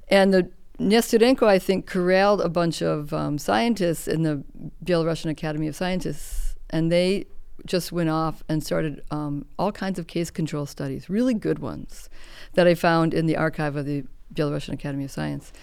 and 0.10 0.34
the 0.34 0.50
Nesterenko, 0.80 1.48
I 1.48 1.60
think, 1.60 1.86
corralled 1.86 2.42
a 2.42 2.50
bunch 2.50 2.82
of 2.82 3.14
um, 3.14 3.38
scientists 3.38 4.08
in 4.08 4.24
the 4.24 4.44
Belarusian 4.84 5.30
Academy 5.30 5.68
of 5.68 5.76
Scientists, 5.76 6.56
and 6.70 6.92
they 6.92 7.26
just 7.66 7.92
went 7.92 8.10
off 8.10 8.44
and 8.50 8.64
started 8.64 9.04
um, 9.12 9.46
all 9.58 9.72
kinds 9.72 9.98
of 9.98 10.08
case 10.08 10.30
control 10.30 10.66
studies, 10.66 11.10
really 11.10 11.34
good 11.34 11.60
ones, 11.60 12.10
that 12.54 12.68
I 12.68 12.76
found 12.76 13.14
in 13.14 13.26
the 13.26 13.38
archive 13.38 13.76
of 13.76 13.86
the 13.86 14.04
Belarusian 14.34 14.74
Academy 14.74 15.06
of 15.06 15.12
Science, 15.12 15.54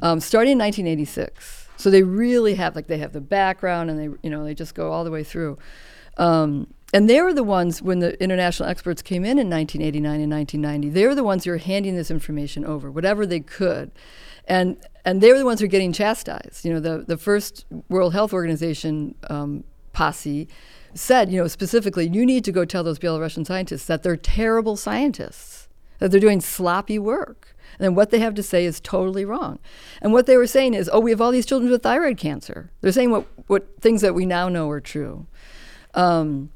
um, 0.00 0.18
starting 0.18 0.52
in 0.52 0.58
1986. 0.58 1.63
So 1.76 1.90
they 1.90 2.02
really 2.02 2.54
have, 2.54 2.76
like, 2.76 2.86
they 2.86 2.98
have 2.98 3.12
the 3.12 3.20
background, 3.20 3.90
and 3.90 3.98
they, 3.98 4.16
you 4.22 4.30
know, 4.30 4.44
they 4.44 4.54
just 4.54 4.74
go 4.74 4.92
all 4.92 5.04
the 5.04 5.10
way 5.10 5.24
through. 5.24 5.58
Um, 6.16 6.72
and 6.92 7.10
they 7.10 7.20
were 7.20 7.34
the 7.34 7.42
ones 7.42 7.82
when 7.82 7.98
the 7.98 8.20
international 8.22 8.68
experts 8.68 9.02
came 9.02 9.24
in 9.24 9.38
in 9.38 9.50
1989 9.50 10.20
and 10.20 10.30
1990. 10.30 10.90
They 10.90 11.06
were 11.06 11.14
the 11.16 11.24
ones 11.24 11.44
who 11.44 11.50
were 11.50 11.58
handing 11.58 11.96
this 11.96 12.10
information 12.10 12.64
over, 12.64 12.90
whatever 12.90 13.26
they 13.26 13.40
could 13.40 13.90
and 14.46 14.76
and 15.04 15.20
they 15.20 15.32
were 15.32 15.38
the 15.38 15.44
ones 15.44 15.60
who 15.60 15.66
were 15.66 15.70
getting 15.70 15.92
chastised. 15.92 16.64
You 16.64 16.74
know, 16.74 16.80
the 16.80 17.04
the 17.06 17.16
first 17.16 17.66
World 17.88 18.12
Health 18.12 18.32
Organization 18.32 19.14
um, 19.30 19.64
posse 19.92 20.48
said, 20.94 21.30
you 21.30 21.40
know, 21.40 21.48
specifically, 21.48 22.08
you 22.08 22.24
need 22.24 22.44
to 22.44 22.52
go 22.52 22.64
tell 22.64 22.84
those 22.84 22.98
Belarusian 22.98 23.46
scientists 23.46 23.86
that 23.86 24.02
they're 24.02 24.16
terrible 24.16 24.76
scientists, 24.76 25.68
that 25.98 26.10
they're 26.10 26.20
doing 26.20 26.40
sloppy 26.40 26.98
work, 26.98 27.53
and 27.78 27.96
what 27.96 28.10
they 28.10 28.18
have 28.18 28.34
to 28.34 28.42
say 28.42 28.64
is 28.64 28.80
totally 28.80 29.24
wrong. 29.24 29.58
And 30.00 30.12
what 30.12 30.26
they 30.26 30.36
were 30.36 30.46
saying 30.46 30.74
is, 30.74 30.90
oh, 30.92 31.00
we 31.00 31.10
have 31.10 31.20
all 31.20 31.32
these 31.32 31.46
children 31.46 31.70
with 31.70 31.82
thyroid 31.82 32.18
cancer. 32.18 32.70
They're 32.80 32.92
saying 32.92 33.10
what 33.10 33.26
what 33.46 33.66
things 33.80 34.00
that 34.00 34.14
we 34.14 34.26
now 34.26 34.48
know 34.48 34.70
are 34.70 34.80
true. 34.80 35.26
Um, 35.94 36.50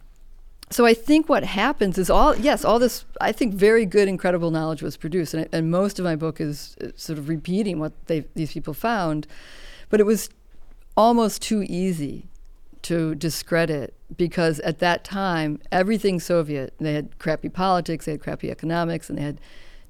so 0.70 0.84
I 0.84 0.94
think 0.94 1.28
what 1.28 1.44
happens 1.44 1.96
is 1.96 2.10
all 2.10 2.36
yes, 2.36 2.64
all 2.64 2.78
this 2.78 3.04
I 3.20 3.32
think 3.32 3.54
very 3.54 3.86
good, 3.86 4.08
incredible 4.08 4.50
knowledge 4.50 4.82
was 4.82 4.96
produced, 4.96 5.34
and, 5.34 5.48
and 5.52 5.70
most 5.70 5.98
of 5.98 6.04
my 6.04 6.16
book 6.16 6.40
is, 6.40 6.76
sort 6.96 7.18
of 7.18 7.28
repeating 7.28 7.78
what 7.78 7.92
these 8.06 8.52
people 8.52 8.74
found, 8.74 9.26
but 9.88 10.00
it 10.00 10.04
was 10.04 10.28
almost 10.96 11.40
too 11.40 11.64
easy 11.68 12.28
to 12.82 13.14
discredit 13.14 13.94
because 14.16 14.60
at 14.60 14.78
that 14.78 15.04
time 15.04 15.60
everything 15.72 16.20
Soviet 16.20 16.74
they 16.78 16.94
had 16.94 17.18
crappy 17.18 17.48
politics, 17.48 18.04
they 18.04 18.12
had 18.12 18.20
crappy 18.20 18.50
economics, 18.50 19.08
and 19.08 19.18
they 19.18 19.22
had 19.22 19.40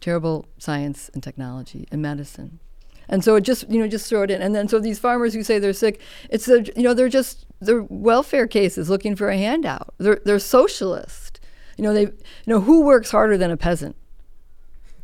terrible 0.00 0.46
science 0.58 1.10
and 1.14 1.22
technology 1.22 1.86
and 1.90 2.00
medicine. 2.02 2.60
And 3.08 3.24
so 3.24 3.36
it 3.36 3.42
just 3.42 3.68
you 3.70 3.78
know 3.80 3.88
just 3.88 4.08
throw 4.08 4.22
it 4.22 4.30
in, 4.30 4.42
and 4.42 4.54
then 4.54 4.68
so 4.68 4.78
these 4.78 4.98
farmers 4.98 5.32
who 5.32 5.42
say 5.42 5.58
they're 5.58 5.72
sick, 5.72 6.00
it's 6.28 6.46
a, 6.48 6.62
you 6.76 6.82
know 6.82 6.92
they're 6.92 7.08
just 7.08 7.46
they're 7.60 7.82
welfare 7.88 8.46
cases 8.46 8.90
looking 8.90 9.16
for 9.16 9.30
a 9.30 9.36
handout. 9.36 9.94
They're 9.98 10.20
they're 10.24 10.38
socialist. 10.38 11.40
You 11.78 11.84
know 11.84 11.94
they 11.94 12.02
you 12.02 12.12
know 12.46 12.60
who 12.60 12.84
works 12.84 13.10
harder 13.10 13.38
than 13.38 13.50
a 13.50 13.56
peasant? 13.56 13.96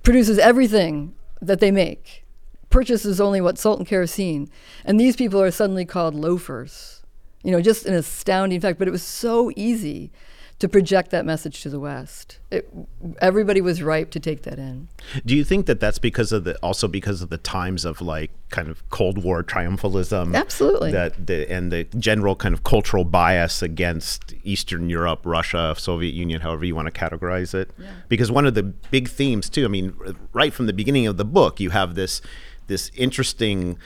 Produces 0.02 0.38
everything 0.38 1.14
that 1.40 1.60
they 1.60 1.70
make, 1.70 2.26
purchases 2.68 3.20
only 3.20 3.40
what 3.40 3.58
salt 3.58 3.78
and 3.78 3.88
kerosene, 3.88 4.50
and 4.84 5.00
these 5.00 5.16
people 5.16 5.40
are 5.40 5.50
suddenly 5.50 5.86
called 5.86 6.14
loafers. 6.14 7.02
You 7.42 7.52
know, 7.52 7.62
just 7.62 7.86
an 7.86 7.94
astounding 7.94 8.60
fact. 8.60 8.78
But 8.78 8.88
it 8.88 8.90
was 8.90 9.02
so 9.02 9.50
easy 9.56 10.12
to 10.60 10.68
project 10.68 11.10
that 11.10 11.26
message 11.26 11.62
to 11.62 11.68
the 11.68 11.80
West. 11.80 12.38
It, 12.50 12.72
everybody 13.20 13.60
was 13.60 13.82
ripe 13.82 14.10
to 14.12 14.20
take 14.20 14.42
that 14.42 14.58
in. 14.58 14.88
Do 15.26 15.36
you 15.36 15.44
think 15.44 15.66
that 15.66 15.80
that's 15.80 15.98
because 15.98 16.30
of 16.32 16.44
the 16.44 16.56
also 16.58 16.86
because 16.86 17.22
of 17.22 17.28
the 17.28 17.38
times 17.38 17.84
of 17.84 18.00
like 18.00 18.30
kind 18.50 18.68
of 18.68 18.88
Cold 18.90 19.22
War 19.22 19.42
triumphalism? 19.42 20.34
Absolutely. 20.34 20.92
That 20.92 21.26
the, 21.26 21.50
and 21.50 21.72
the 21.72 21.84
general 21.98 22.36
kind 22.36 22.54
of 22.54 22.62
cultural 22.62 23.04
bias 23.04 23.62
against 23.62 24.34
Eastern 24.44 24.88
Europe, 24.88 25.22
Russia, 25.24 25.74
Soviet 25.76 26.14
Union, 26.14 26.40
however 26.40 26.64
you 26.64 26.74
want 26.74 26.86
to 26.86 26.92
categorize 26.92 27.52
it. 27.52 27.70
Yeah. 27.78 27.90
Because 28.08 28.30
one 28.30 28.46
of 28.46 28.54
the 28.54 28.62
big 28.62 29.08
themes 29.08 29.50
too. 29.50 29.64
I 29.64 29.68
mean, 29.68 29.94
right 30.32 30.54
from 30.54 30.66
the 30.66 30.72
beginning 30.72 31.06
of 31.06 31.16
the 31.16 31.24
book, 31.24 31.58
you 31.58 31.70
have 31.70 31.94
this 31.94 32.20
this 32.66 32.90
interesting 32.94 33.78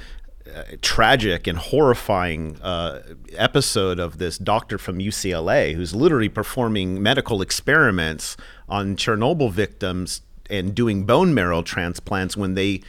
tragic 0.82 1.46
and 1.46 1.59
horrifying 1.59 2.61
uh, 2.62 3.03
episode 3.32 3.99
of 3.99 4.18
this 4.18 4.38
doctor 4.38 4.78
from 4.78 4.99
UCLA 4.99 5.74
who's 5.74 5.94
literally 5.94 6.28
performing 6.28 7.03
medical 7.03 7.42
experiments 7.42 8.36
on 8.68 8.96
Chernobyl 8.96 9.51
victims 9.51 10.22
and 10.51 10.74
doing 10.74 11.05
bone 11.05 11.34
marrow 11.34 11.62
transplants 11.62 12.36
when 12.36 12.55
they 12.55 12.82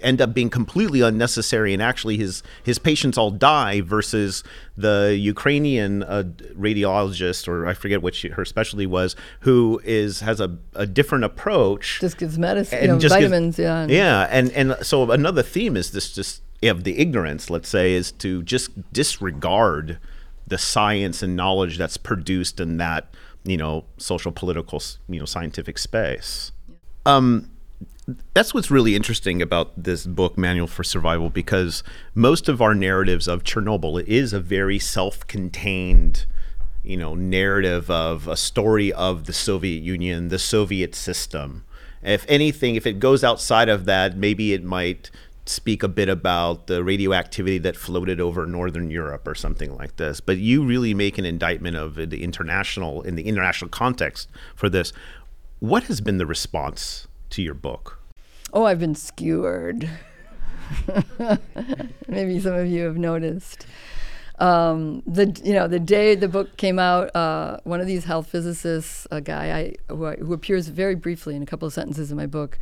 end 0.00 0.20
up 0.20 0.32
being 0.32 0.48
completely 0.48 1.00
unnecessary 1.00 1.72
and 1.72 1.82
actually 1.82 2.16
his 2.16 2.42
his 2.62 2.78
patients 2.78 3.18
all 3.18 3.32
die 3.32 3.80
versus 3.80 4.44
the 4.76 5.16
Ukrainian 5.18 6.04
uh, 6.04 6.22
radiologist 6.56 7.48
or 7.48 7.66
I 7.66 7.74
forget 7.74 8.00
what 8.00 8.14
she, 8.14 8.28
her 8.28 8.44
specialty 8.44 8.86
was 8.86 9.16
who 9.40 9.80
is 9.84 10.20
has 10.20 10.40
a, 10.40 10.56
a 10.74 10.86
different 10.86 11.24
approach. 11.24 11.98
Just 12.00 12.18
gives 12.18 12.38
medicine 12.38 12.78
and 12.78 13.02
you 13.02 13.08
know, 13.08 13.14
vitamins 13.14 13.56
gives, 13.56 13.66
yeah 13.66 13.80
and 13.82 13.90
yeah 13.90 14.28
and 14.30 14.52
and 14.52 14.86
so 14.86 15.10
another 15.10 15.42
theme 15.42 15.76
is 15.76 15.90
this 15.90 16.12
just 16.12 16.42
of 16.62 16.84
the 16.84 16.98
ignorance, 16.98 17.50
let's 17.50 17.68
say, 17.68 17.92
is 17.92 18.10
to 18.12 18.42
just 18.42 18.92
disregard 18.92 19.98
the 20.46 20.58
science 20.58 21.22
and 21.22 21.36
knowledge 21.36 21.78
that's 21.78 21.96
produced 21.96 22.58
in 22.58 22.78
that 22.78 23.06
you 23.44 23.56
know 23.56 23.84
social 23.96 24.32
political 24.32 24.82
you 25.08 25.18
know 25.18 25.24
scientific 25.24 25.78
space. 25.78 26.52
Um, 27.06 27.50
that's 28.34 28.54
what's 28.54 28.70
really 28.70 28.96
interesting 28.96 29.42
about 29.42 29.82
this 29.82 30.06
book, 30.06 30.38
Manual 30.38 30.66
for 30.66 30.82
Survival, 30.82 31.28
because 31.28 31.82
most 32.14 32.48
of 32.48 32.62
our 32.62 32.74
narratives 32.74 33.28
of 33.28 33.44
Chernobyl 33.44 34.02
is 34.04 34.32
a 34.32 34.40
very 34.40 34.78
self-contained, 34.78 36.24
you 36.82 36.96
know, 36.96 37.14
narrative 37.14 37.90
of 37.90 38.26
a 38.26 38.36
story 38.36 38.92
of 38.94 39.24
the 39.24 39.34
Soviet 39.34 39.82
Union, 39.82 40.28
the 40.28 40.38
Soviet 40.38 40.94
system. 40.94 41.64
If 42.02 42.24
anything, 42.28 42.76
if 42.76 42.86
it 42.86 42.98
goes 42.98 43.22
outside 43.22 43.68
of 43.68 43.84
that, 43.84 44.16
maybe 44.16 44.54
it 44.54 44.64
might 44.64 45.10
speak 45.48 45.82
a 45.82 45.88
bit 45.88 46.08
about 46.08 46.66
the 46.66 46.84
radioactivity 46.84 47.58
that 47.58 47.76
floated 47.76 48.20
over 48.20 48.46
northern 48.46 48.90
Europe 48.90 49.26
or 49.26 49.34
something 49.34 49.74
like 49.76 49.96
this. 49.96 50.20
But 50.20 50.38
you 50.38 50.64
really 50.64 50.94
make 50.94 51.18
an 51.18 51.24
indictment 51.24 51.76
of 51.76 51.96
the 51.96 52.22
international 52.22 53.02
in 53.02 53.14
the 53.14 53.24
international 53.24 53.68
context 53.70 54.28
for 54.54 54.68
this. 54.68 54.92
What 55.60 55.84
has 55.84 56.00
been 56.00 56.18
the 56.18 56.26
response 56.26 57.08
to 57.30 57.42
your 57.42 57.54
book? 57.54 57.98
Oh, 58.52 58.64
I've 58.64 58.80
been 58.80 58.94
skewered. 58.94 59.88
Maybe 62.08 62.40
some 62.40 62.54
of 62.54 62.66
you 62.68 62.84
have 62.84 62.96
noticed. 62.96 63.66
Um, 64.38 65.02
the 65.04 65.38
you 65.42 65.52
know 65.52 65.66
the 65.66 65.80
day 65.80 66.14
the 66.14 66.28
book 66.28 66.56
came 66.56 66.78
out, 66.78 67.14
uh, 67.16 67.58
one 67.64 67.80
of 67.80 67.88
these 67.88 68.04
health 68.04 68.28
physicists, 68.28 69.06
a 69.10 69.20
guy 69.20 69.58
I, 69.58 69.74
who, 69.92 70.10
who 70.12 70.32
appears 70.32 70.68
very 70.68 70.94
briefly 70.94 71.34
in 71.34 71.42
a 71.42 71.46
couple 71.46 71.66
of 71.66 71.74
sentences 71.74 72.12
in 72.12 72.16
my 72.16 72.26
book, 72.26 72.58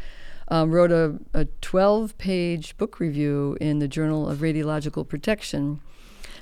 um, 0.49 0.71
wrote 0.71 0.93
a, 0.93 1.19
a 1.35 1.47
12 1.61 2.17
page 2.19 2.77
book 2.77 3.01
review 3.01 3.57
in 3.61 3.79
the 3.79 3.89
Journal 3.89 4.29
of 4.29 4.39
Radiological 4.39 5.07
Protection. 5.07 5.81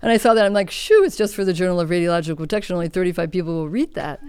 And 0.02 0.12
I 0.12 0.18
saw 0.18 0.34
that. 0.34 0.44
I'm 0.44 0.52
like, 0.52 0.70
shoo, 0.70 1.02
it's 1.04 1.16
just 1.16 1.34
for 1.34 1.46
the 1.46 1.54
Journal 1.54 1.80
of 1.80 1.88
Radiological 1.88 2.36
Protection. 2.36 2.74
Only 2.74 2.88
35 2.88 3.30
people 3.30 3.54
will 3.54 3.68
read 3.70 3.94
that. 3.94 4.20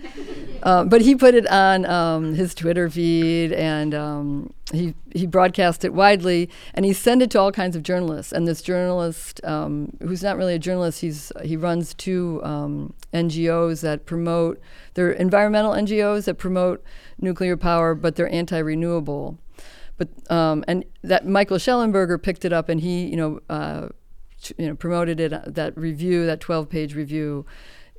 um, 0.64 0.88
but 0.90 1.02
he 1.02 1.16
put 1.16 1.36
it 1.36 1.46
on 1.48 1.86
um, 1.86 2.34
his 2.34 2.56
Twitter 2.56 2.90
feed 2.90 3.52
and 3.52 3.94
um, 3.94 4.54
he, 4.76 4.96
he 5.14 5.26
broadcast 5.26 5.84
it 5.84 5.94
widely. 5.94 6.50
And 6.74 6.86
he 6.86 6.94
sent 6.94 7.22
it 7.22 7.32
to 7.32 7.40
all 7.40 7.52
kinds 7.52 7.76
of 7.76 7.84
journalists. 7.84 8.32
And 8.32 8.48
this 8.48 8.62
journalist, 8.62 9.40
um, 9.44 9.96
who's 10.02 10.24
not 10.24 10.38
really 10.38 10.56
a 10.56 10.60
journalist, 10.60 11.02
he's, 11.02 11.32
he 11.44 11.58
runs 11.58 11.94
two 11.94 12.42
um, 12.44 12.94
NGOs 13.14 13.82
that 13.82 14.06
promote, 14.06 14.60
they're 14.94 15.12
environmental 15.12 15.72
NGOs 15.72 16.26
that 16.26 16.36
promote 16.36 16.84
nuclear 17.20 17.58
power, 17.58 17.96
but 17.96 18.16
they're 18.16 18.30
anti 18.30 18.58
renewable. 18.58 19.38
But 19.98 20.10
um, 20.30 20.64
and 20.68 20.84
that 21.04 21.26
Michael 21.26 21.58
Shellenberger 21.58 22.22
picked 22.22 22.46
it 22.46 22.52
up 22.52 22.70
and 22.70 22.82
he 22.82 23.06
you 23.06 23.16
know 23.16 23.40
uh, 23.50 23.90
you 24.58 24.68
know 24.68 24.76
promoted 24.76 25.20
it 25.20 25.34
uh, 25.34 25.42
that 25.46 25.78
review 25.78 26.26
that 26.26 26.40
12 26.42 26.70
page 26.70 26.96
review 26.96 27.46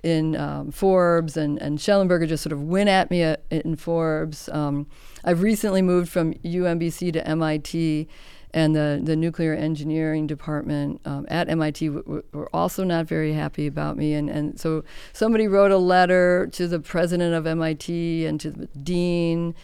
in 0.02 0.36
um, 0.36 0.70
Forbes 0.70 1.36
and 1.36 1.60
and 1.60 1.78
Shellenberger 1.78 2.28
just 2.28 2.42
sort 2.42 2.52
of 2.52 2.62
went 2.62 2.88
at 2.88 3.10
me 3.10 3.22
at, 3.22 3.40
uh, 3.50 3.56
in 3.56 3.76
Forbes. 3.76 4.48
Um, 4.50 4.86
I've 5.24 5.42
recently 5.42 5.82
moved 5.82 6.08
from 6.08 6.34
UMBC 6.34 7.12
to 7.14 7.26
MIT. 7.26 8.08
And 8.54 8.74
the, 8.74 8.98
the 9.02 9.16
nuclear 9.16 9.52
engineering 9.52 10.26
department 10.26 11.02
um, 11.04 11.26
at 11.28 11.50
MIT 11.50 11.88
w- 11.88 12.02
w- 12.04 12.22
were 12.32 12.48
also 12.56 12.84
not 12.84 13.06
very 13.06 13.34
happy 13.34 13.66
about 13.66 13.98
me. 13.98 14.14
And, 14.14 14.30
and 14.30 14.58
so 14.58 14.82
somebody 15.12 15.46
wrote 15.46 15.72
a 15.72 15.76
letter 15.76 16.48
to 16.52 16.66
the 16.66 16.80
president 16.80 17.34
of 17.34 17.46
MIT 17.46 18.24
and 18.24 18.40
to 18.40 18.50
the 18.50 18.66
dean 18.68 19.54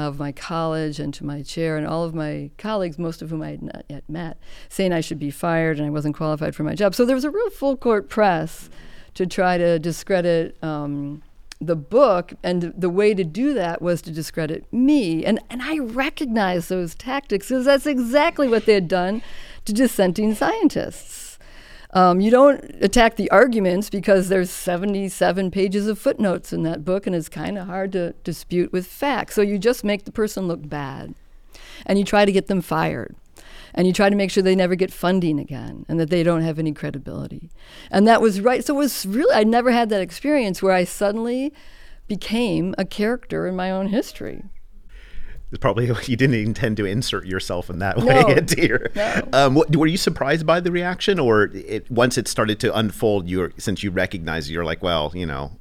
of 0.00 0.18
my 0.18 0.32
college 0.32 0.98
and 0.98 1.12
to 1.14 1.24
my 1.24 1.42
chair 1.42 1.76
and 1.76 1.86
all 1.86 2.02
of 2.02 2.14
my 2.14 2.50
colleagues, 2.58 2.98
most 2.98 3.22
of 3.22 3.30
whom 3.30 3.42
I 3.42 3.50
had 3.50 3.62
not 3.62 3.84
yet 3.88 4.02
met, 4.08 4.38
saying 4.68 4.92
I 4.92 5.00
should 5.00 5.18
be 5.18 5.30
fired 5.30 5.76
and 5.76 5.86
I 5.86 5.90
wasn't 5.90 6.16
qualified 6.16 6.56
for 6.56 6.64
my 6.64 6.74
job. 6.74 6.94
So 6.94 7.04
there 7.04 7.14
was 7.14 7.24
a 7.24 7.30
real 7.30 7.50
full 7.50 7.76
court 7.76 8.08
press 8.08 8.70
to 9.14 9.26
try 9.26 9.58
to 9.58 9.78
discredit 9.78 10.56
um, 10.62 11.22
the 11.60 11.76
book, 11.76 12.32
and 12.42 12.72
the 12.76 12.88
way 12.88 13.12
to 13.12 13.22
do 13.22 13.52
that 13.54 13.82
was 13.82 14.00
to 14.02 14.10
discredit 14.10 14.70
me. 14.72 15.24
And, 15.24 15.40
and 15.50 15.62
I 15.62 15.78
recognize 15.78 16.68
those 16.68 16.94
tactics 16.94 17.48
because 17.48 17.66
that's 17.66 17.86
exactly 17.86 18.48
what 18.48 18.64
they 18.64 18.74
had 18.74 18.88
done 18.88 19.22
to 19.66 19.72
dissenting 19.72 20.34
scientists. 20.34 21.38
Um, 21.92 22.20
you 22.20 22.30
don't 22.30 22.62
attack 22.80 23.16
the 23.16 23.30
arguments 23.30 23.90
because 23.90 24.28
there's 24.28 24.48
77 24.48 25.50
pages 25.50 25.86
of 25.86 25.98
footnotes 25.98 26.52
in 26.52 26.62
that 26.62 26.84
book, 26.84 27.06
and 27.06 27.16
it's 27.16 27.28
kind 27.28 27.58
of 27.58 27.66
hard 27.66 27.92
to 27.92 28.12
dispute 28.24 28.72
with 28.72 28.86
facts. 28.86 29.34
So 29.34 29.42
you 29.42 29.58
just 29.58 29.84
make 29.84 30.04
the 30.04 30.12
person 30.12 30.46
look 30.46 30.66
bad, 30.66 31.14
and 31.84 31.98
you 31.98 32.04
try 32.04 32.24
to 32.24 32.32
get 32.32 32.46
them 32.46 32.62
fired 32.62 33.16
and 33.74 33.86
you 33.86 33.92
try 33.92 34.08
to 34.10 34.16
make 34.16 34.30
sure 34.30 34.42
they 34.42 34.56
never 34.56 34.74
get 34.74 34.92
funding 34.92 35.38
again 35.38 35.84
and 35.88 35.98
that 36.00 36.10
they 36.10 36.22
don't 36.22 36.42
have 36.42 36.58
any 36.58 36.72
credibility. 36.72 37.50
And 37.90 38.06
that 38.06 38.20
was 38.20 38.40
right. 38.40 38.64
So 38.64 38.74
it 38.74 38.78
was 38.78 39.06
really, 39.06 39.34
I 39.34 39.44
never 39.44 39.70
had 39.70 39.88
that 39.90 40.00
experience 40.00 40.62
where 40.62 40.72
I 40.72 40.84
suddenly 40.84 41.52
became 42.08 42.74
a 42.78 42.84
character 42.84 43.46
in 43.46 43.54
my 43.56 43.70
own 43.70 43.88
history. 43.88 44.44
Probably 45.60 45.86
you 46.06 46.16
didn't 46.16 46.34
intend 46.34 46.76
to 46.76 46.84
insert 46.84 47.26
yourself 47.26 47.70
in 47.70 47.78
that 47.80 47.98
way, 48.04 48.22
No. 48.22 48.34
dear. 48.40 48.90
No. 48.94 49.28
Um, 49.32 49.54
what, 49.54 49.74
were 49.74 49.86
you 49.86 49.96
surprised 49.96 50.46
by 50.46 50.60
the 50.60 50.70
reaction, 50.70 51.18
or 51.18 51.44
it, 51.54 51.90
once 51.90 52.16
it 52.18 52.28
started 52.28 52.60
to 52.60 52.76
unfold, 52.76 53.28
you 53.28 53.38
were, 53.38 53.52
since 53.58 53.82
you 53.82 53.90
recognized, 53.90 54.50
you're 54.50 54.64
like, 54.64 54.82
well, 54.82 55.12
you 55.14 55.26
know. 55.26 55.52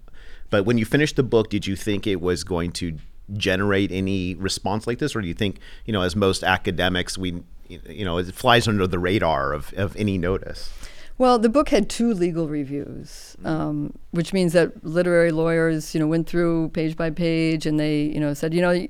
But 0.50 0.66
when 0.66 0.78
you 0.78 0.86
finished 0.86 1.16
the 1.16 1.24
book, 1.24 1.50
did 1.50 1.68
you 1.68 1.76
think 1.76 2.08
it 2.08 2.22
was 2.22 2.44
going 2.44 2.72
to 2.74 2.98
generate 3.34 3.92
any 3.92 4.34
response 4.36 4.88
like 4.88 4.98
this, 4.98 5.16
or 5.16 5.22
do 5.22 5.28
you 5.28 5.36
think, 5.36 5.60
you 5.86 5.94
know, 5.94 6.02
as 6.02 6.16
most 6.16 6.44
academics, 6.44 7.18
we, 7.18 7.44
you 7.70 8.04
know, 8.04 8.18
it 8.18 8.34
flies 8.34 8.68
under 8.68 8.88
the 8.88 9.00
radar 9.00 9.54
of, 9.54 9.74
of 9.78 9.96
any 9.96 10.18
notice? 10.18 10.72
Well, 11.18 11.38
the 11.38 11.50
book 11.50 11.70
had 11.70 11.90
two 11.90 12.14
legal 12.14 12.48
reviews, 12.48 13.36
um, 13.44 13.94
which 14.12 14.32
means 14.32 14.54
that 14.54 14.86
literary 14.86 15.32
lawyers, 15.32 15.94
you 15.94 16.00
know, 16.00 16.08
went 16.08 16.28
through 16.28 16.70
page 16.70 16.96
by 16.96 17.10
page, 17.10 17.66
and 17.66 17.78
they, 17.78 18.04
you 18.04 18.22
know, 18.22 18.34
said, 18.34 18.54
you 18.54 18.62
know, 18.62 18.88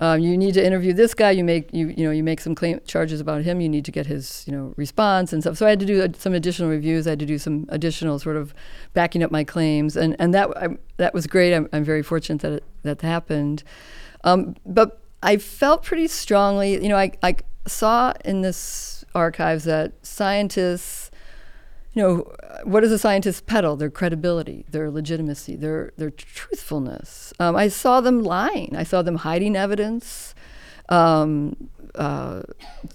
um, 0.00 0.20
you 0.20 0.36
need 0.36 0.52
to 0.54 0.64
interview 0.64 0.92
this 0.92 1.14
guy. 1.14 1.30
You 1.30 1.42
make, 1.44 1.72
you, 1.72 1.88
you 1.88 2.04
know, 2.04 2.10
you 2.10 2.22
make 2.22 2.40
some 2.40 2.54
claim 2.54 2.80
charges 2.86 3.20
about 3.20 3.42
him. 3.42 3.62
You 3.62 3.68
need 3.68 3.86
to 3.86 3.90
get 3.90 4.06
his, 4.06 4.44
you 4.46 4.52
know, 4.52 4.74
response 4.76 5.32
and 5.32 5.42
stuff. 5.42 5.56
So 5.56 5.66
I 5.66 5.70
had 5.70 5.80
to 5.80 5.86
do 5.86 6.06
some 6.18 6.34
additional 6.34 6.68
reviews. 6.68 7.06
I 7.06 7.10
had 7.10 7.18
to 7.20 7.26
do 7.26 7.38
some 7.38 7.64
additional 7.70 8.18
sort 8.18 8.36
of 8.36 8.54
backing 8.92 9.22
up 9.22 9.30
my 9.30 9.42
claims, 9.42 9.96
and 9.96 10.14
and 10.18 10.34
that 10.34 10.56
I, 10.56 10.68
that 10.98 11.14
was 11.14 11.26
great. 11.26 11.54
I'm, 11.54 11.68
I'm 11.72 11.82
very 11.82 12.02
fortunate 12.02 12.42
that 12.42 12.52
it, 12.52 12.64
that 12.82 13.00
happened. 13.00 13.64
Um, 14.22 14.54
but 14.66 15.00
I 15.22 15.36
felt 15.36 15.82
pretty 15.82 16.08
strongly, 16.08 16.74
you 16.80 16.88
know, 16.88 16.96
I, 16.96 17.12
I 17.22 17.36
saw 17.68 18.12
in 18.24 18.42
this 18.42 19.04
archives 19.14 19.64
that 19.64 19.92
scientists 20.02 21.10
you 21.94 22.04
know, 22.04 22.32
what 22.62 22.82
does 22.82 22.92
a 22.92 22.98
scientist 22.98 23.46
peddle? 23.46 23.74
Their 23.74 23.90
credibility, 23.90 24.64
their 24.70 24.88
legitimacy, 24.88 25.56
their 25.56 25.92
their 25.96 26.10
truthfulness. 26.10 27.32
Um, 27.40 27.56
I 27.56 27.66
saw 27.66 28.00
them 28.00 28.22
lying. 28.22 28.76
I 28.76 28.84
saw 28.84 29.02
them 29.02 29.16
hiding 29.16 29.56
evidence. 29.56 30.34
Um, 30.90 31.70
uh, 31.96 32.42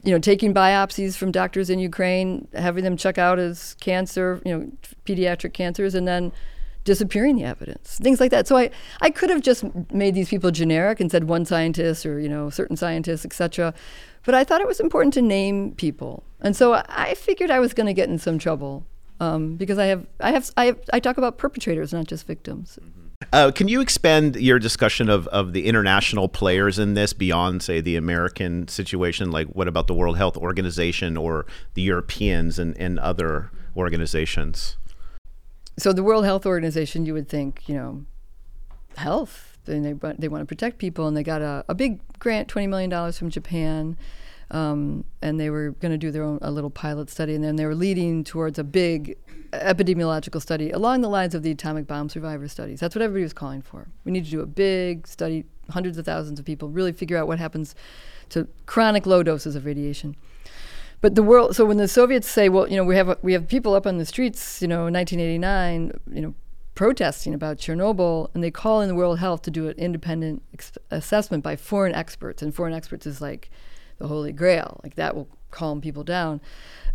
you 0.04 0.12
know, 0.14 0.20
taking 0.20 0.54
biopsies 0.54 1.18
from 1.18 1.32
doctors 1.32 1.70
in 1.70 1.80
Ukraine, 1.80 2.48
having 2.54 2.86
them 2.86 2.96
check 2.96 3.18
out 3.18 3.40
as 3.40 3.76
cancer, 3.82 4.42
you 4.46 4.58
know, 4.58 4.72
pediatric 5.06 5.52
cancers, 5.54 5.96
and 5.96 6.08
then 6.08 6.32
disappearing 6.86 7.36
the 7.36 7.44
evidence, 7.44 8.00
things 8.02 8.20
like 8.20 8.32
that. 8.32 8.48
So 8.48 8.58
I, 8.58 8.70
I 9.02 9.10
could 9.10 9.30
have 9.30 9.42
just 9.42 9.66
made 9.92 10.16
these 10.16 10.30
people 10.30 10.52
generic 10.52 11.00
and 11.00 11.12
said 11.12 11.26
one 11.26 11.46
scientist 11.46 12.06
or 12.06 12.20
you 12.20 12.30
know 12.30 12.50
certain 12.50 12.78
scientists, 12.78 13.26
etc. 13.26 13.74
But 14.26 14.36
I 14.36 14.44
thought 14.44 14.62
it 14.62 14.68
was 14.68 14.80
important 14.80 15.14
to 15.16 15.22
name 15.22 15.74
people, 15.74 16.24
and 16.42 16.56
so 16.56 16.82
I, 16.88 17.14
figured 17.14 17.52
I 17.52 17.60
was 17.60 17.74
going 17.74 17.88
to 17.88 17.94
get 17.94 18.10
in 18.10 18.18
some 18.18 18.40
trouble 18.40 18.86
um, 19.20 19.56
because 19.56 19.78
I 19.78 19.86
have 19.88 20.08
I 20.20 20.32
have 20.32 20.50
I 20.56 20.66
have, 20.66 20.80
I 20.94 21.00
talk 21.00 21.18
about 21.18 21.38
perpetrators, 21.38 21.92
not 21.92 22.08
just 22.08 22.26
victims. 22.26 22.80
Uh, 23.32 23.52
can 23.52 23.68
you 23.68 23.80
expand 23.80 24.36
your 24.36 24.60
discussion 24.60 25.10
of, 25.10 25.28
of 25.28 25.54
the 25.54 25.66
international 25.66 26.28
players 26.28 26.78
in 26.78 26.94
this 26.94 27.14
beyond, 27.14 27.64
say, 27.64 27.80
the 27.80 27.96
American 27.96 28.68
situation? 28.68 29.32
Like, 29.32 29.48
what 29.48 29.68
about 29.68 29.88
the 29.88 29.94
World 29.94 30.18
Health 30.18 30.36
Organization 30.36 31.16
or 31.16 31.46
the 31.74 31.82
Europeans 31.82 32.60
and, 32.60 32.78
and 32.78 33.00
other 33.00 33.50
organizations? 33.78 34.78
So 35.78 35.94
the 35.94 36.04
World 36.04 36.26
Health 36.26 36.46
Organization, 36.46 37.06
you 37.06 37.14
would 37.14 37.30
think, 37.30 37.68
you 37.68 37.76
know, 37.76 38.06
health. 38.98 39.53
And 39.68 39.86
they 39.86 39.94
they 40.18 40.28
want 40.28 40.42
to 40.42 40.46
protect 40.46 40.78
people, 40.78 41.08
and 41.08 41.16
they 41.16 41.24
got 41.24 41.42
a, 41.42 41.66
a 41.68 41.76
big 41.76 42.00
grant, 42.20 42.48
twenty 42.48 42.68
million 42.68 42.90
dollars 42.90 43.18
from 43.18 43.30
Japan, 43.30 43.98
um, 44.52 45.04
and 45.22 45.40
they 45.40 45.50
were 45.50 45.72
going 45.72 45.92
to 45.92 45.98
do 45.98 46.12
their 46.12 46.24
own 46.24 46.40
a 46.42 46.52
little 46.52 46.70
pilot 46.70 47.10
study, 47.10 47.36
and 47.36 47.44
then 47.44 47.56
they 47.56 47.66
were 47.66 47.76
leading 47.76 48.24
towards 48.24 48.60
a 48.60 48.64
big 48.64 49.18
epidemiological 49.54 50.42
study 50.42 50.72
along 50.72 51.02
the 51.02 51.10
lines 51.10 51.36
of 51.36 51.44
the 51.44 51.52
atomic 51.52 51.88
bomb 51.88 52.10
survivor 52.10 52.48
studies. 52.48 52.80
That's 52.80 52.96
what 52.96 53.02
everybody 53.02 53.24
was 53.24 53.34
calling 53.34 53.62
for. 53.62 53.88
We 54.04 54.12
need 54.12 54.26
to 54.26 54.32
do 54.32 54.42
a 54.42 54.46
big 54.46 55.08
study, 55.08 55.46
hundreds 55.70 55.98
of 55.98 56.06
thousands 56.06 56.40
of 56.40 56.46
people, 56.46 56.70
really 56.70 56.92
figure 56.92 57.18
out 57.18 57.28
what 57.28 57.40
happens 57.40 57.76
to 58.30 58.48
chronic 58.66 59.06
low 59.06 59.24
doses 59.24 59.56
of 59.56 59.66
radiation. 59.66 60.16
But 61.02 61.16
the 61.16 61.24
world. 61.24 61.56
So 61.56 61.66
when 61.66 61.78
the 61.78 61.88
Soviets 61.88 62.30
say, 62.30 62.48
"Well, 62.48 62.70
you 62.70 62.78
know, 62.78 62.86
we 62.86 62.96
have 62.96 63.18
we 63.22 63.34
have 63.34 63.48
people 63.48 63.74
up 63.74 63.86
on 63.86 63.98
the 63.98 64.06
streets," 64.06 64.62
you 64.62 64.70
know, 64.70 64.88
in 64.88 64.94
1989, 64.94 66.00
you 66.14 66.22
know, 66.22 66.34
protesting 66.76 67.34
about 67.34 67.58
Chernobyl, 67.58 68.30
and 68.34 68.44
they 68.44 68.52
call 68.52 68.82
in 68.82 68.88
the 68.88 68.96
World 68.96 69.20
Health 69.20 69.42
to 69.44 69.52
do 69.52 69.68
an 69.68 69.76
independent 69.78 70.42
ex- 70.54 70.78
assessment 70.90 71.44
by 71.44 71.56
foreign 71.56 71.94
experts, 71.94 72.42
and 72.42 72.54
foreign 72.54 72.74
experts 72.74 73.06
is 73.06 73.22
like 73.22 73.50
the 74.00 74.08
holy 74.08 74.32
grail. 74.32 74.80
Like 74.84 74.96
that 74.96 75.16
will 75.16 75.28
calm 75.52 75.82
people 75.82 76.04
down. 76.04 76.42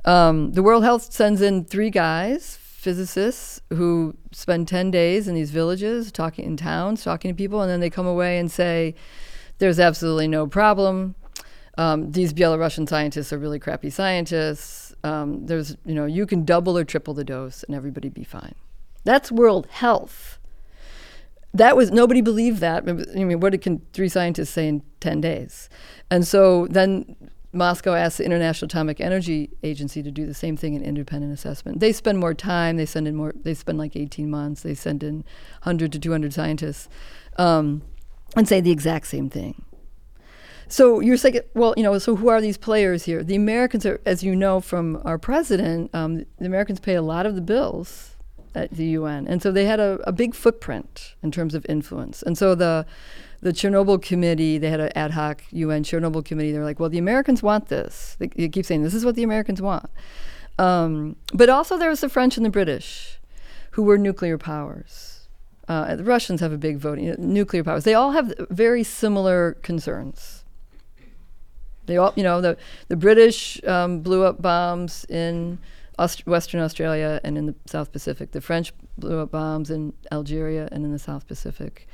Um, 0.05 0.53
the 0.53 0.62
World 0.62 0.85
Health 0.85 1.12
sends 1.12 1.41
in 1.41 1.64
three 1.64 1.91
guys, 1.91 2.57
physicists, 2.57 3.61
who 3.70 4.16
spend 4.33 4.68
10 4.68 4.91
days 4.91 5.29
in 5.29 5.35
these 5.35 5.51
villages, 5.51 6.11
talking 6.11 6.45
in 6.45 6.57
towns, 6.57 7.03
talking 7.03 7.31
to 7.31 7.35
people, 7.35 7.61
and 7.61 7.70
then 7.70 7.81
they 7.81 7.91
come 7.91 8.07
away 8.07 8.39
and 8.39 8.51
say, 8.51 8.95
there's 9.59 9.81
absolutely 9.81 10.29
no 10.29 10.47
problem. 10.47 11.14
Um, 11.76 12.11
these 12.11 12.33
Belarusian 12.33 12.89
scientists 12.89 13.33
are 13.33 13.39
really 13.39 13.59
crappy 13.59 13.91
scientists. 13.91 14.95
Um, 15.05 15.47
there's, 15.47 15.76
you 15.85 15.95
know, 15.95 16.07
you 16.07 16.26
can 16.26 16.45
double 16.45 16.76
or 16.76 16.85
triple 16.85 17.14
the 17.14 17.24
dose 17.24 17.62
and 17.62 17.74
everybody 17.74 18.09
be 18.09 18.24
fine. 18.24 18.55
That's 19.05 19.32
World 19.32 19.66
Health. 19.70 20.38
That 21.55 21.76
was 21.76 21.90
nobody 21.90 22.20
believed 22.20 22.61
that. 22.61 22.88
I 22.88 23.24
mean, 23.24 23.40
what 23.40 23.61
can 23.62 23.80
three 23.92 24.09
scientists 24.09 24.51
say 24.51 24.68
in 24.68 24.82
ten 25.01 25.20
days? 25.20 25.68
And 26.11 26.26
so 26.26 26.66
then 26.68 27.16
Moscow 27.53 27.94
asked 27.94 28.18
the 28.18 28.24
International 28.24 28.66
Atomic 28.66 29.01
Energy 29.01 29.51
Agency 29.62 30.03
to 30.03 30.11
do 30.11 30.26
the 30.26 30.34
same 30.34 30.57
thing, 30.57 30.76
an 30.76 30.82
independent 30.82 31.32
assessment. 31.32 31.80
They 31.80 31.92
spend 31.92 32.18
more 32.18 32.34
time. 32.34 32.76
They 32.76 32.86
send 32.86 33.09
in 33.09 33.16
more. 33.16 33.32
They 33.34 33.55
spend 33.55 33.78
like 33.78 33.96
18 33.96 34.30
months. 34.30 34.62
They 34.62 34.74
send 34.74 35.03
in 35.03 35.24
100 35.62 35.92
to 35.92 35.99
200 35.99 36.34
scientists, 36.34 36.88
um, 37.38 37.82
and 38.36 38.46
say 38.46 38.61
the 38.61 38.70
exact 38.70 39.07
same 39.07 39.30
thing. 39.30 39.64
So 40.68 41.01
you're 41.01 41.16
saying, 41.16 41.40
well, 41.55 41.72
you 41.78 41.82
know, 41.82 41.99
so 41.99 42.14
who 42.14 42.28
are 42.28 42.42
these 42.42 42.59
players 42.59 43.05
here? 43.05 43.24
The 43.24 43.36
Americans 43.36 43.86
are, 43.86 44.03
as 44.05 44.22
you 44.22 44.36
know 44.36 44.61
from 44.61 45.01
our 45.03 45.16
president, 45.16 45.94
um, 45.94 46.26
the 46.38 46.44
Americans 46.44 46.78
pay 46.78 46.94
a 46.94 47.01
lot 47.01 47.24
of 47.24 47.34
the 47.34 47.40
bills 47.40 48.18
at 48.55 48.70
the 48.70 48.86
UN, 48.86 49.26
and 49.26 49.42
so 49.42 49.53
they 49.53 49.64
had 49.64 49.80
a, 49.80 49.99
a 50.05 50.12
big 50.12 50.34
footprint 50.34 51.14
in 51.22 51.30
terms 51.30 51.55
of 51.55 51.64
influence. 51.68 52.22
And 52.22 52.36
so 52.36 52.55
the 52.55 52.86
the 53.40 53.53
Chernobyl 53.53 54.03
committee, 54.03 54.59
they 54.59 54.68
had 54.68 54.80
an 54.80 54.90
ad 54.96 55.12
hoc 55.12 55.42
UN 55.51 55.84
Chernobyl 55.84 56.24
committee. 56.24 56.51
They're 56.53 56.64
like, 56.64 56.80
well, 56.80 56.88
the 56.88 56.99
Americans 56.99 57.42
want 57.42 57.68
this. 57.68 58.16
They, 58.18 58.26
they 58.28 58.49
keep 58.49 58.66
saying 58.66 58.82
this 58.82 58.94
is 58.94 59.05
what 59.05 59.14
the 59.14 59.22
Americans 59.22 59.62
want. 59.62 59.88
Um, 60.59 61.16
but 61.32 61.49
also 61.49 61.78
there 61.78 61.88
was 61.88 62.01
the 62.01 62.09
French 62.09 62.36
and 62.36 62.44
the 62.44 62.51
British, 62.51 63.20
who 63.72 63.84
were 63.84 63.96
nuclear 63.96 64.38
powers. 64.38 65.28
Uh, 65.68 65.94
the 65.94 66.05
Russians 66.05 66.40
have 66.40 66.53
a 66.53 66.59
big 66.59 66.78
voting 66.78 67.05
you 67.05 67.16
know, 67.16 67.24
nuclear 67.24 67.62
powers. 67.62 67.84
They 67.84 67.94
all 67.94 68.12
have 68.12 68.32
very 68.51 68.82
similar 68.82 69.53
concerns. 69.62 70.44
They 71.86 71.96
all, 71.96 72.12
you 72.16 72.22
know, 72.22 72.40
the 72.40 72.57
the 72.88 72.96
British 72.96 73.62
um, 73.64 74.01
blew 74.01 74.22
up 74.22 74.42
bombs 74.42 75.07
in 75.09 75.59
Aust- 75.99 76.26
Western 76.26 76.61
Australia 76.61 77.20
and 77.24 77.36
in 77.36 77.46
the 77.46 77.55
South 77.66 77.92
Pacific. 77.92 78.32
The 78.32 78.40
French 78.40 78.72
blew 78.96 79.18
up 79.18 79.30
bombs 79.30 79.70
in 79.70 79.92
Algeria 80.12 80.68
and 80.70 80.84
in 80.84 80.92
the 80.92 80.99
South 80.99 81.26
Pacific. 81.26 81.88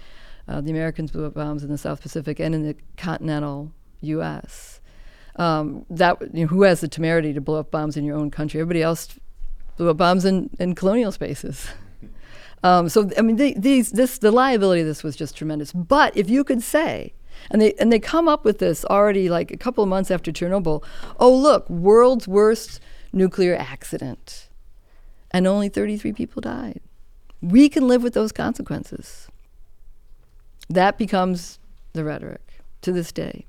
Uh, 0.47 0.61
the 0.61 0.71
Americans 0.71 1.11
blew 1.11 1.25
up 1.25 1.35
bombs 1.35 1.65
in 1.65 1.71
the 1.71 1.79
South 1.79 2.03
Pacific 2.03 2.39
and 2.39 2.55
in 2.55 2.63
the 2.67 2.77
continental 2.97 3.73
U.S. 4.03 4.81
Um, 5.37 5.87
that 5.89 6.21
you 6.35 6.43
know, 6.43 6.47
who 6.49 6.63
has 6.63 6.81
the 6.81 6.89
temerity 6.89 7.33
to 7.33 7.41
blow 7.41 7.61
up 7.61 7.71
bombs 7.71 7.97
in 7.97 8.05
your 8.05 8.17
own 8.17 8.31
country? 8.31 8.61
Everybody 8.61 8.83
else 8.83 9.19
blew 9.77 9.89
up 9.89 9.97
bombs 9.97 10.25
in, 10.25 10.51
in 10.59 10.75
colonial 10.75 11.13
spaces. 11.13 11.69
Um, 12.65 12.89
so 12.89 13.11
I 13.19 13.21
mean, 13.21 13.37
these 13.37 13.91
this 13.91 14.17
the 14.17 14.33
liability 14.33 14.81
of 14.81 14.87
this 14.87 15.03
was 15.03 15.17
just 15.17 15.37
tremendous. 15.37 15.71
But 15.71 16.17
if 16.17 16.31
you 16.31 16.45
could 16.45 16.63
say, 16.63 17.13
and 17.51 17.61
they 17.61 17.75
and 17.75 17.93
they 17.93 17.99
come 17.99 18.27
up 18.27 18.43
with 18.43 18.59
this 18.59 18.87
already 18.87 19.29
like 19.29 19.51
a 19.51 19.59
couple 19.59 19.85
of 19.85 19.91
months 19.91 20.11
after 20.11 20.33
Chernobyl. 20.33 20.83
Oh 21.21 21.35
look, 21.35 21.69
world's 21.69 22.27
worst 22.27 22.81
nuclear 23.15 23.57
accident, 23.57 24.49
and 25.31 25.47
only 25.47 25.69
33 25.69 26.13
people 26.13 26.41
died. 26.41 26.81
We 27.41 27.69
can 27.69 27.89
live 27.89 28.03
with 28.03 28.15
those 28.15 28.33
consequences. 28.33 29.29
That 30.69 30.99
becomes 30.99 31.59
the 31.93 32.05
rhetoric 32.05 32.61
to 32.83 32.93
this 32.93 33.13
day. 33.13 33.47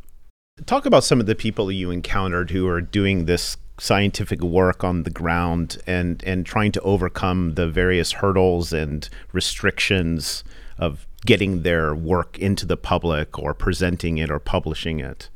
Talk 0.65 0.85
about 0.85 1.03
some 1.03 1.19
of 1.19 1.25
the 1.25 1.35
people 1.35 1.71
you 1.71 1.91
encountered 1.91 2.51
who 2.51 2.67
are 2.67 2.81
doing 2.81 3.25
this 3.25 3.57
scientific 3.77 4.41
work 4.41 4.83
on 4.83 5.03
the 5.03 5.09
ground 5.09 5.77
and, 5.85 6.23
and 6.23 6.45
trying 6.45 6.71
to 6.71 6.81
overcome 6.81 7.55
the 7.55 7.67
various 7.67 8.13
hurdles 8.13 8.71
and 8.71 9.09
restrictions 9.33 10.43
of 10.77 11.05
getting 11.25 11.63
their 11.63 11.93
work 11.93 12.37
into 12.37 12.65
the 12.65 12.77
public 12.77 13.37
or 13.37 13.53
presenting 13.53 14.17
it 14.17 14.29
or 14.29 14.39
publishing 14.39 14.99
it? 14.99 15.29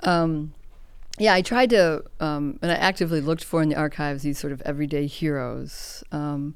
Um, 0.00 0.54
yeah, 1.18 1.34
I 1.34 1.42
tried 1.42 1.70
to, 1.70 2.04
um, 2.20 2.58
and 2.62 2.70
I 2.70 2.74
actively 2.74 3.20
looked 3.20 3.44
for 3.44 3.62
in 3.62 3.68
the 3.68 3.76
archives 3.76 4.22
these 4.22 4.38
sort 4.38 4.52
of 4.52 4.62
everyday 4.62 5.06
heroes. 5.06 6.02
Um, 6.10 6.54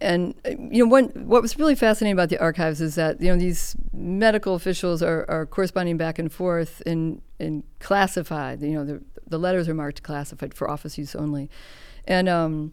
and 0.00 0.34
uh, 0.46 0.50
you 0.50 0.86
know, 0.86 1.10
what 1.14 1.42
was 1.42 1.58
really 1.58 1.74
fascinating 1.74 2.12
about 2.12 2.28
the 2.28 2.38
archives 2.38 2.80
is 2.80 2.94
that 2.94 3.20
you 3.20 3.28
know 3.28 3.36
these 3.36 3.74
medical 3.92 4.54
officials 4.54 5.02
are, 5.02 5.24
are 5.28 5.46
corresponding 5.46 5.96
back 5.96 6.18
and 6.18 6.32
forth 6.32 6.80
in 6.86 7.20
in 7.40 7.64
classified. 7.80 8.62
You 8.62 8.74
know, 8.74 8.84
the 8.84 9.02
the 9.26 9.38
letters 9.38 9.68
are 9.68 9.74
marked 9.74 10.02
classified 10.02 10.54
for 10.54 10.70
office 10.70 10.96
use 10.96 11.16
only, 11.16 11.50
and 12.06 12.28
um, 12.28 12.72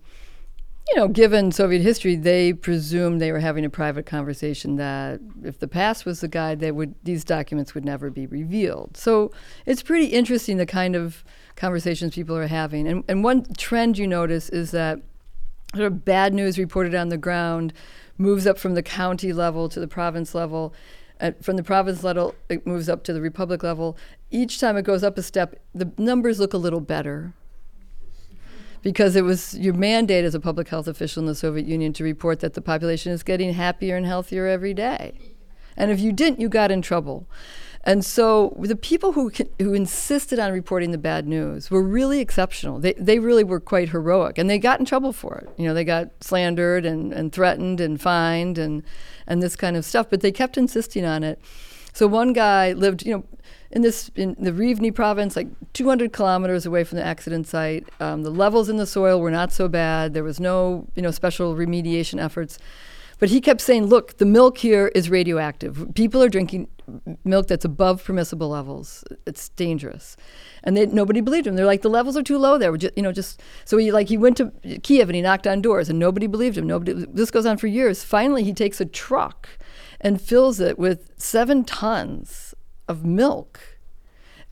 you 0.88 0.96
know, 0.98 1.08
given 1.08 1.52
Soviet 1.52 1.82
history, 1.82 2.16
they 2.16 2.54
presumed 2.54 3.20
they 3.20 3.32
were 3.32 3.40
having 3.40 3.66
a 3.66 3.70
private 3.70 4.06
conversation 4.06 4.76
that 4.76 5.20
if 5.44 5.58
the 5.60 5.68
past 5.68 6.06
was 6.06 6.22
the 6.22 6.28
guide, 6.28 6.60
they 6.60 6.72
would 6.72 6.94
these 7.04 7.24
documents 7.24 7.74
would 7.74 7.84
never 7.84 8.12
be 8.12 8.28
revealed. 8.28 8.96
So 8.96 9.32
it's 9.66 9.82
pretty 9.82 10.08
interesting 10.08 10.58
the 10.58 10.66
kind 10.66 10.96
of 10.96 11.24
conversations 11.56 12.14
people 12.14 12.36
are 12.38 12.48
having. 12.48 12.88
And 12.88 13.04
and 13.08 13.24
one 13.24 13.46
trend 13.58 13.98
you 13.98 14.08
notice 14.08 14.50
is 14.50 14.72
that 14.72 15.00
sort 15.74 15.88
of 15.88 16.06
bad 16.06 16.34
news 16.34 16.60
reported 16.60 16.94
on 16.94 17.10
the 17.10 17.18
ground 17.18 17.74
moves 18.18 18.46
up 18.46 18.60
from 18.60 18.76
the 18.76 18.84
county 18.84 19.34
level 19.34 19.68
to 19.70 19.80
the 19.80 19.88
province 19.88 20.36
level. 20.36 20.74
At, 21.20 21.44
from 21.44 21.56
the 21.56 21.64
province 21.64 22.04
level, 22.04 22.36
it 22.50 22.68
moves 22.68 22.90
up 22.90 23.04
to 23.06 23.14
the 23.14 23.22
republic 23.22 23.64
level. 23.64 23.98
Each 24.32 24.60
time 24.60 24.76
it 24.76 24.84
goes 24.84 25.02
up 25.02 25.18
a 25.18 25.24
step, 25.24 25.56
the 25.74 25.92
numbers 25.98 26.40
look 26.40 26.54
a 26.54 26.58
little 26.58 26.82
better 26.82 27.34
because 28.86 29.16
it 29.16 29.24
was 29.24 29.58
your 29.58 29.74
mandate 29.74 30.24
as 30.24 30.36
a 30.36 30.40
public 30.40 30.68
health 30.68 30.88
official 30.88 31.20
in 31.20 31.26
the 31.26 31.34
Soviet 31.34 31.66
Union 31.66 31.92
to 31.92 32.04
report 32.04 32.40
that 32.42 32.54
the 32.54 32.62
population 32.62 33.12
is 33.12 33.24
getting 33.24 33.52
happier 33.52 33.98
and 33.98 34.06
healthier 34.06 34.46
every 34.46 34.76
day. 34.76 35.18
And 35.76 35.90
if 35.90 36.00
you 36.00 36.14
didn't, 36.14 36.40
you 36.40 36.50
got 36.50 36.70
in 36.70 36.84
trouble. 36.84 37.28
And 37.84 38.06
so 38.06 38.56
the 38.60 38.76
people 38.76 39.14
who 39.14 39.32
who 39.58 39.74
insisted 39.74 40.38
on 40.38 40.52
reporting 40.52 40.92
the 40.92 41.00
bad 41.00 41.28
news 41.28 41.72
were 41.72 41.82
really 41.82 42.20
exceptional. 42.20 42.78
They, 42.80 42.94
they 42.94 43.18
really 43.18 43.44
were 43.44 43.60
quite 43.60 43.90
heroic, 43.90 44.38
and 44.38 44.48
they 44.52 44.60
got 44.60 44.80
in 44.80 44.86
trouble 44.86 45.14
for 45.14 45.36
it. 45.38 45.50
You 45.58 45.66
know, 45.68 45.74
they 45.74 45.84
got 45.84 46.12
slandered 46.22 46.86
and, 46.86 47.12
and 47.12 47.32
threatened 47.32 47.82
and 47.82 48.00
fined 48.00 48.60
and 48.60 48.84
and 49.26 49.42
this 49.42 49.56
kind 49.56 49.76
of 49.76 49.84
stuff. 49.84 50.12
But 50.12 50.22
they 50.22 50.32
kept 50.32 50.60
insisting 50.60 51.06
on 51.06 51.24
it. 51.24 51.40
So 51.96 52.08
one 52.08 52.34
guy 52.34 52.74
lived, 52.74 53.06
you 53.06 53.14
know, 53.16 53.24
in 53.72 53.82
this 53.82 54.12
in 54.16 54.36
the 54.38 54.52
Rivne 54.52 54.94
province, 54.94 55.38
like 55.38 55.48
200 55.72 56.12
kilometers 56.12 56.66
away 56.66 56.84
from 56.84 56.98
the 56.98 57.06
accident 57.06 57.48
site. 57.48 57.88
Um, 58.02 58.24
the 58.24 58.30
levels 58.30 58.68
in 58.68 58.76
the 58.76 58.86
soil 58.86 59.22
were 59.22 59.32
not 59.32 59.54
so 59.54 59.70
bad. 59.70 60.14
There 60.14 60.24
was 60.24 60.40
no 60.40 60.88
you 60.96 61.02
know 61.02 61.12
special 61.12 61.56
remediation 61.56 62.22
efforts. 62.22 62.60
But 63.18 63.30
he 63.30 63.40
kept 63.40 63.62
saying, 63.62 63.86
"Look, 63.86 64.18
the 64.18 64.26
milk 64.26 64.58
here 64.58 64.92
is 64.94 65.10
radioactive. 65.10 65.88
People 65.96 66.22
are 66.22 66.28
drinking 66.28 66.68
milk 67.24 67.48
that's 67.48 67.64
above 67.64 68.04
permissible 68.04 68.50
levels. 68.50 69.06
It's 69.26 69.48
dangerous." 69.48 70.18
And 70.66 70.76
they, 70.76 70.86
nobody 70.88 71.22
believed 71.22 71.48
him. 71.48 71.56
They're 71.56 71.66
like, 71.66 71.82
"The 71.82 71.90
levels 71.90 72.18
are 72.18 72.24
too 72.24 72.38
low 72.38 72.58
there." 72.58 72.76
Just, 72.76 72.98
you 72.98 73.04
know, 73.04 73.14
just 73.14 73.42
so 73.64 73.78
he 73.78 73.94
like 73.94 74.10
he 74.10 74.18
went 74.18 74.36
to 74.36 74.52
Kiev 74.84 75.08
and 75.08 75.16
he 75.16 75.22
knocked 75.22 75.48
on 75.48 75.62
doors, 75.62 75.88
and 75.88 75.98
nobody 75.98 76.28
believed 76.28 76.58
him. 76.58 76.68
Nobody. 76.68 77.06
This 77.08 77.32
goes 77.32 77.46
on 77.46 77.58
for 77.58 77.68
years. 77.68 78.04
Finally, 78.04 78.44
he 78.44 78.54
takes 78.54 78.82
a 78.82 78.86
truck 78.86 79.48
and 80.06 80.22
fills 80.22 80.60
it 80.60 80.78
with 80.78 81.10
seven 81.18 81.64
tons 81.64 82.54
of 82.88 83.04
milk 83.04 83.60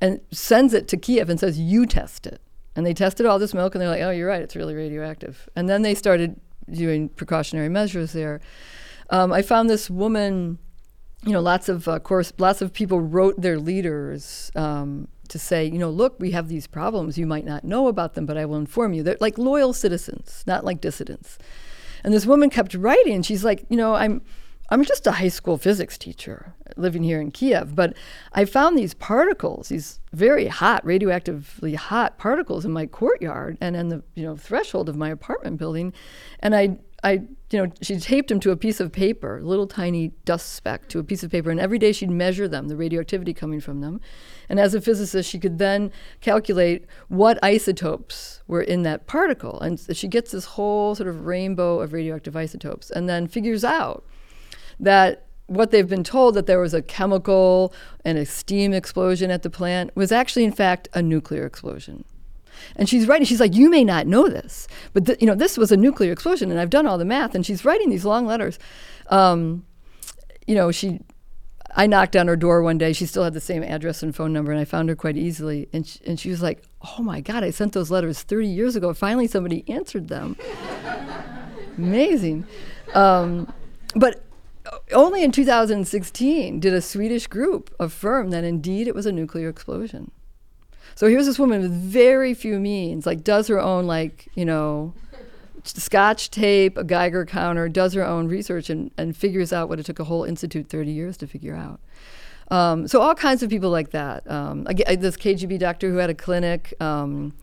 and 0.02 0.20
sends 0.32 0.74
it 0.74 0.88
to 0.88 0.98
Kiev 0.98 1.30
and 1.30 1.40
says, 1.40 1.60
You 1.60 1.86
test 1.86 2.26
it. 2.26 2.42
And 2.76 2.84
they 2.84 2.94
tested 2.96 3.28
all 3.28 3.38
this 3.38 3.54
milk 3.54 3.76
and 3.76 3.82
they're 3.82 3.90
like, 3.90 4.02
Oh, 4.02 4.10
you're 4.10 4.28
right, 4.28 4.42
it's 4.42 4.56
really 4.56 4.74
radioactive. 4.74 5.48
And 5.56 5.70
then 5.70 5.84
they 5.84 5.94
started 5.94 6.42
doing 6.72 7.08
precautionary 7.08 7.70
measures 7.70 8.14
there. 8.14 8.42
Um, 9.12 9.32
I 9.32 9.44
found 9.44 9.70
this 9.70 9.92
woman, 9.92 10.58
you 11.24 11.34
know, 11.34 11.42
lots 11.42 11.70
of 11.70 11.88
uh, 11.88 12.00
course, 12.00 12.34
lots 12.40 12.64
of 12.64 12.74
people 12.74 13.00
wrote 13.00 13.40
their 13.40 13.60
leaders 13.60 14.52
um, 14.56 15.08
to 15.28 15.38
say, 15.38 15.66
you 15.66 15.78
know, 15.78 15.92
look, 15.92 16.20
we 16.20 16.32
have 16.32 16.48
these 16.48 16.66
problems. 16.66 17.16
You 17.16 17.28
might 17.28 17.46
not 17.46 17.64
know 17.64 17.90
about 17.90 18.16
them, 18.16 18.26
but 18.26 18.38
I 18.38 18.46
will 18.46 18.58
inform 18.58 18.94
you. 18.94 19.04
They're 19.04 19.18
like 19.20 19.38
loyal 19.38 19.72
citizens, 19.72 20.44
not 20.48 20.66
like 20.66 20.82
dissidents. 20.82 21.38
And 22.04 22.12
this 22.12 22.26
woman 22.26 22.50
kept 22.50 22.74
writing. 22.74 23.22
She's 23.22 23.46
like, 23.46 23.66
you 23.70 23.78
know, 23.78 23.94
I'm 23.94 24.24
I'm 24.70 24.84
just 24.84 25.06
a 25.06 25.12
high 25.12 25.28
school 25.28 25.58
physics 25.58 25.98
teacher 25.98 26.54
living 26.78 27.04
here 27.04 27.20
in 27.20 27.32
Kiev, 27.32 27.76
but 27.76 27.96
I 28.32 28.46
found 28.46 28.78
these 28.78 28.94
particles, 28.94 29.70
these 29.70 30.00
very 30.14 30.48
hot, 30.48 30.84
radioactively 30.86 31.76
hot 31.76 32.18
particles 32.18 32.66
in 32.66 32.72
my 32.72 32.86
courtyard 32.86 33.58
and 33.60 33.76
in 33.76 33.90
the 33.90 34.04
you 34.16 34.24
know 34.24 34.36
threshold 34.36 34.90
of 34.90 34.96
my 34.96 35.10
apartment 35.10 35.58
building, 35.58 35.94
and 36.40 36.56
I 36.56 36.78
I 37.04 37.24
you 37.52 37.60
know 37.60 37.72
she 37.82 37.98
taped 37.98 38.30
them 38.30 38.40
to 38.40 38.52
a 38.52 38.58
piece 38.58 38.80
of 38.80 38.94
paper, 38.94 39.38
a 39.38 39.42
little 39.42 39.68
tiny 39.68 40.14
dust 40.24 40.54
speck 40.54 40.88
to 40.90 41.00
a 41.00 41.04
piece 41.04 41.24
of 41.24 41.30
paper, 41.30 41.52
and 41.52 41.60
every 41.60 41.78
day 41.78 41.92
she'd 41.92 42.10
measure 42.10 42.48
them, 42.48 42.70
the 42.70 42.78
radioactivity 42.78 43.34
coming 43.34 43.60
from 43.60 43.82
them, 43.82 44.00
and 44.48 44.62
as 44.62 44.74
a 44.74 44.80
physicist 44.82 45.30
she 45.30 45.40
could 45.40 45.58
then 45.58 45.92
calculate 46.22 46.86
what 47.10 47.38
isotopes 47.44 48.42
were 48.48 48.62
in 48.62 48.84
that 48.84 49.08
particle, 49.08 49.60
and 49.60 49.78
she 49.96 50.08
gets 50.08 50.32
this 50.32 50.46
whole 50.46 50.96
sort 50.96 51.10
of 51.10 51.26
rainbow 51.26 51.82
of 51.82 51.92
radioactive 51.92 52.38
isotopes, 52.38 52.90
and 52.90 53.10
then 53.10 53.28
figures 53.28 53.66
out 53.66 54.06
that 54.80 55.26
what 55.48 55.72
they've 55.72 55.90
been 55.90 56.04
told 56.04 56.36
that 56.36 56.46
there 56.46 56.60
was 56.60 56.74
a 56.74 56.82
chemical 56.82 57.74
and 58.06 58.18
a 58.18 58.26
steam 58.26 58.74
explosion 58.74 59.30
at 59.30 59.44
the 59.44 59.50
plant 59.50 59.96
was 59.96 60.12
actually 60.12 60.44
in 60.44 60.52
fact 60.52 60.88
a 60.94 61.02
nuclear 61.02 61.46
explosion. 61.46 62.06
And 62.76 62.88
she's 62.88 63.08
writing 63.08 63.26
she's 63.26 63.40
like 63.40 63.56
you 63.56 63.70
may 63.70 63.84
not 63.84 64.08
know 64.08 64.30
this 64.30 64.68
but 64.94 65.06
th- 65.06 65.20
you 65.20 65.28
know 65.28 65.36
this 65.36 65.58
was 65.58 65.72
a 65.72 65.78
nuclear 65.78 66.12
explosion 66.12 66.50
and 66.50 66.60
i've 66.60 66.70
done 66.70 66.86
all 66.88 66.98
the 66.98 67.06
math 67.06 67.36
and 67.36 67.46
she's 67.46 67.66
writing 67.66 67.90
these 67.90 68.06
long 68.06 68.26
letters. 68.26 68.58
Um, 69.08 69.66
you 70.48 70.56
know 70.56 70.72
she 70.72 71.00
i 71.76 71.88
knocked 71.88 72.16
on 72.16 72.28
her 72.28 72.36
door 72.36 72.62
one 72.62 72.78
day 72.78 72.94
she 72.94 73.06
still 73.06 73.24
had 73.24 73.34
the 73.34 73.42
same 73.42 73.64
address 73.64 74.04
and 74.04 74.16
phone 74.16 74.32
number 74.32 74.52
and 74.52 74.62
i 74.62 74.66
found 74.66 74.88
her 74.90 74.96
quite 74.96 75.18
easily 75.18 75.68
and 75.74 75.88
she, 75.88 76.00
and 76.06 76.20
she 76.20 76.30
was 76.30 76.42
like 76.42 76.64
oh 76.98 77.02
my 77.02 77.20
god 77.22 77.44
i 77.44 77.50
sent 77.50 77.74
those 77.74 77.90
letters 77.90 78.22
30 78.22 78.48
years 78.48 78.76
ago 78.76 78.94
finally 78.94 79.28
somebody 79.28 79.68
answered 79.70 80.08
them. 80.08 80.38
Amazing. 81.78 82.46
Um, 82.94 83.52
but 83.96 84.23
only 84.92 85.24
in 85.24 85.32
2016 85.32 86.60
did 86.60 86.74
a 86.74 86.82
Swedish 86.82 87.28
group 87.28 87.74
affirm 87.80 88.30
that 88.32 88.44
indeed 88.44 88.88
it 88.88 88.96
was 88.96 89.06
a 89.06 89.12
nuclear 89.12 89.50
explosion. 89.50 90.12
So 90.96 91.08
here's 91.08 91.26
this 91.26 91.40
woman 91.40 91.62
with 91.62 91.72
very 91.72 92.34
few 92.34 92.60
means, 92.60 93.06
like 93.06 93.24
does 93.24 93.48
her 93.48 93.60
own 93.60 93.88
like, 93.88 94.28
you 94.36 94.46
know, 94.46 94.94
scotch 95.64 96.30
tape, 96.30 96.78
a 96.78 96.84
Geiger 96.84 97.26
counter, 97.26 97.68
does 97.68 97.94
her 97.94 98.06
own 98.06 98.28
research 98.28 98.70
and, 98.70 98.92
and 98.98 99.16
figures 99.16 99.52
out 99.52 99.70
what 99.70 99.80
it 99.80 99.86
took 99.86 100.00
a 100.00 100.04
whole 100.04 100.24
institute 100.24 100.68
30 100.68 100.92
years 100.92 101.18
to 101.18 101.28
figure 101.28 101.56
out. 101.56 101.80
Um, 102.52 102.88
so 102.88 103.02
all 103.02 103.16
kinds 103.16 103.42
of 103.42 103.50
people 103.50 103.70
like 103.70 103.92
that. 103.92 104.30
Um, 104.30 104.68
I, 104.68 104.96
this 104.96 105.18
KGB 105.18 105.58
doctor 105.60 105.90
who 105.90 105.98
had 105.98 106.10
a 106.10 106.14
clinic, 106.14 106.74
um, 106.80 107.34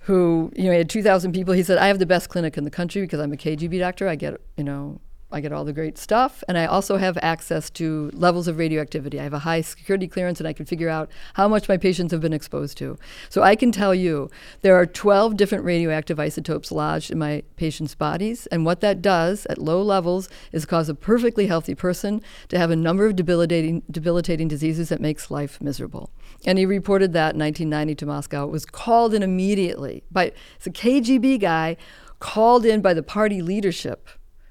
who 0.00 0.52
you 0.54 0.64
know 0.64 0.72
he 0.72 0.78
had 0.78 0.88
2,000 0.88 1.32
people. 1.32 1.54
He 1.54 1.62
said, 1.62 1.78
"I 1.78 1.88
have 1.88 1.98
the 1.98 2.06
best 2.06 2.28
clinic 2.28 2.56
in 2.56 2.64
the 2.64 2.70
country 2.70 3.02
because 3.02 3.20
I'm 3.20 3.32
a 3.32 3.36
KGB 3.36 3.78
doctor. 3.78 4.06
I 4.08 4.14
get 4.14 4.40
you 4.56 4.64
know 4.64 5.00
I 5.30 5.40
get 5.40 5.52
all 5.52 5.64
the 5.64 5.74
great 5.74 5.98
stuff, 5.98 6.42
and 6.48 6.56
I 6.56 6.64
also 6.64 6.96
have 6.96 7.18
access 7.20 7.68
to 7.70 8.10
levels 8.14 8.48
of 8.48 8.56
radioactivity. 8.56 9.20
I 9.20 9.24
have 9.24 9.34
a 9.34 9.40
high 9.40 9.60
security 9.60 10.08
clearance, 10.08 10.40
and 10.40 10.48
I 10.48 10.54
can 10.54 10.64
figure 10.64 10.88
out 10.88 11.10
how 11.34 11.46
much 11.48 11.68
my 11.68 11.76
patients 11.76 12.12
have 12.12 12.22
been 12.22 12.32
exposed 12.32 12.78
to. 12.78 12.96
So 13.28 13.42
I 13.42 13.54
can 13.54 13.70
tell 13.70 13.94
you 13.94 14.30
there 14.62 14.74
are 14.74 14.86
12 14.86 15.36
different 15.36 15.64
radioactive 15.64 16.18
isotopes 16.18 16.72
lodged 16.72 17.10
in 17.10 17.18
my 17.18 17.42
patients' 17.56 17.94
bodies, 17.94 18.46
and 18.46 18.64
what 18.64 18.80
that 18.80 19.02
does 19.02 19.44
at 19.50 19.58
low 19.58 19.82
levels 19.82 20.30
is 20.50 20.64
cause 20.64 20.88
a 20.88 20.94
perfectly 20.94 21.46
healthy 21.46 21.74
person 21.74 22.22
to 22.48 22.58
have 22.58 22.70
a 22.70 22.76
number 22.76 23.04
of 23.04 23.14
debilitating, 23.14 23.82
debilitating 23.90 24.48
diseases 24.48 24.88
that 24.88 25.00
makes 25.00 25.30
life 25.30 25.60
miserable. 25.60 26.08
And 26.46 26.58
he 26.58 26.64
reported 26.64 27.12
that 27.12 27.34
in 27.34 27.40
1990 27.40 27.94
to 27.96 28.06
Moscow. 28.06 28.44
It 28.46 28.50
was 28.50 28.64
called 28.64 29.12
in 29.12 29.22
immediately 29.22 30.04
by 30.10 30.32
it's 30.56 30.66
a 30.66 30.70
KGB 30.70 31.38
guy 31.38 31.76
called 32.18 32.64
in 32.64 32.80
by 32.80 32.94
the 32.94 33.02
party 33.02 33.42
leadership 33.42 34.08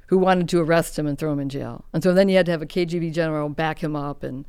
who 0.07 0.17
wanted 0.17 0.49
to 0.49 0.59
arrest 0.59 0.97
him 0.97 1.07
and 1.07 1.17
throw 1.17 1.31
him 1.31 1.39
in 1.39 1.49
jail. 1.49 1.85
And 1.93 2.01
so 2.01 2.13
then 2.13 2.27
he 2.27 2.35
had 2.35 2.45
to 2.47 2.51
have 2.51 2.61
a 2.61 2.65
KGB 2.65 3.13
general 3.13 3.49
back 3.49 3.83
him 3.83 3.95
up 3.95 4.23
and 4.23 4.45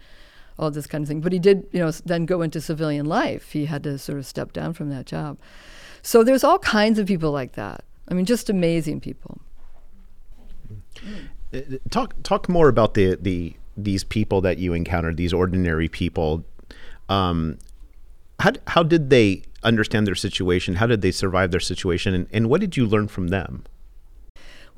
all 0.58 0.70
this 0.70 0.86
kind 0.86 1.02
of 1.02 1.08
thing. 1.08 1.20
But 1.20 1.32
he 1.32 1.38
did, 1.38 1.66
you 1.72 1.80
know, 1.80 1.90
then 1.90 2.26
go 2.26 2.42
into 2.42 2.60
civilian 2.60 3.06
life. 3.06 3.52
He 3.52 3.66
had 3.66 3.82
to 3.84 3.98
sort 3.98 4.18
of 4.18 4.26
step 4.26 4.52
down 4.52 4.72
from 4.72 4.90
that 4.90 5.06
job. 5.06 5.38
So 6.02 6.24
there's 6.24 6.44
all 6.44 6.58
kinds 6.58 6.98
of 6.98 7.06
people 7.06 7.30
like 7.30 7.52
that. 7.52 7.84
I 8.08 8.14
mean, 8.14 8.24
just 8.24 8.48
amazing 8.48 9.00
people. 9.00 9.40
Uh, 11.52 11.60
talk 11.90 12.14
talk 12.22 12.48
more 12.48 12.68
about 12.68 12.94
the 12.94 13.16
the 13.20 13.54
these 13.76 14.04
people 14.04 14.40
that 14.40 14.58
you 14.58 14.72
encountered, 14.72 15.16
these 15.16 15.32
ordinary 15.32 15.88
people. 15.88 16.44
Um, 17.08 17.58
how 18.40 18.52
how 18.66 18.82
did 18.82 19.10
they 19.10 19.42
understand 19.62 20.06
their 20.06 20.14
situation? 20.14 20.76
How 20.76 20.86
did 20.86 21.02
they 21.02 21.10
survive 21.10 21.50
their 21.50 21.60
situation? 21.60 22.14
And, 22.14 22.26
and 22.32 22.48
what 22.48 22.60
did 22.60 22.76
you 22.76 22.86
learn 22.86 23.08
from 23.08 23.28
them? 23.28 23.64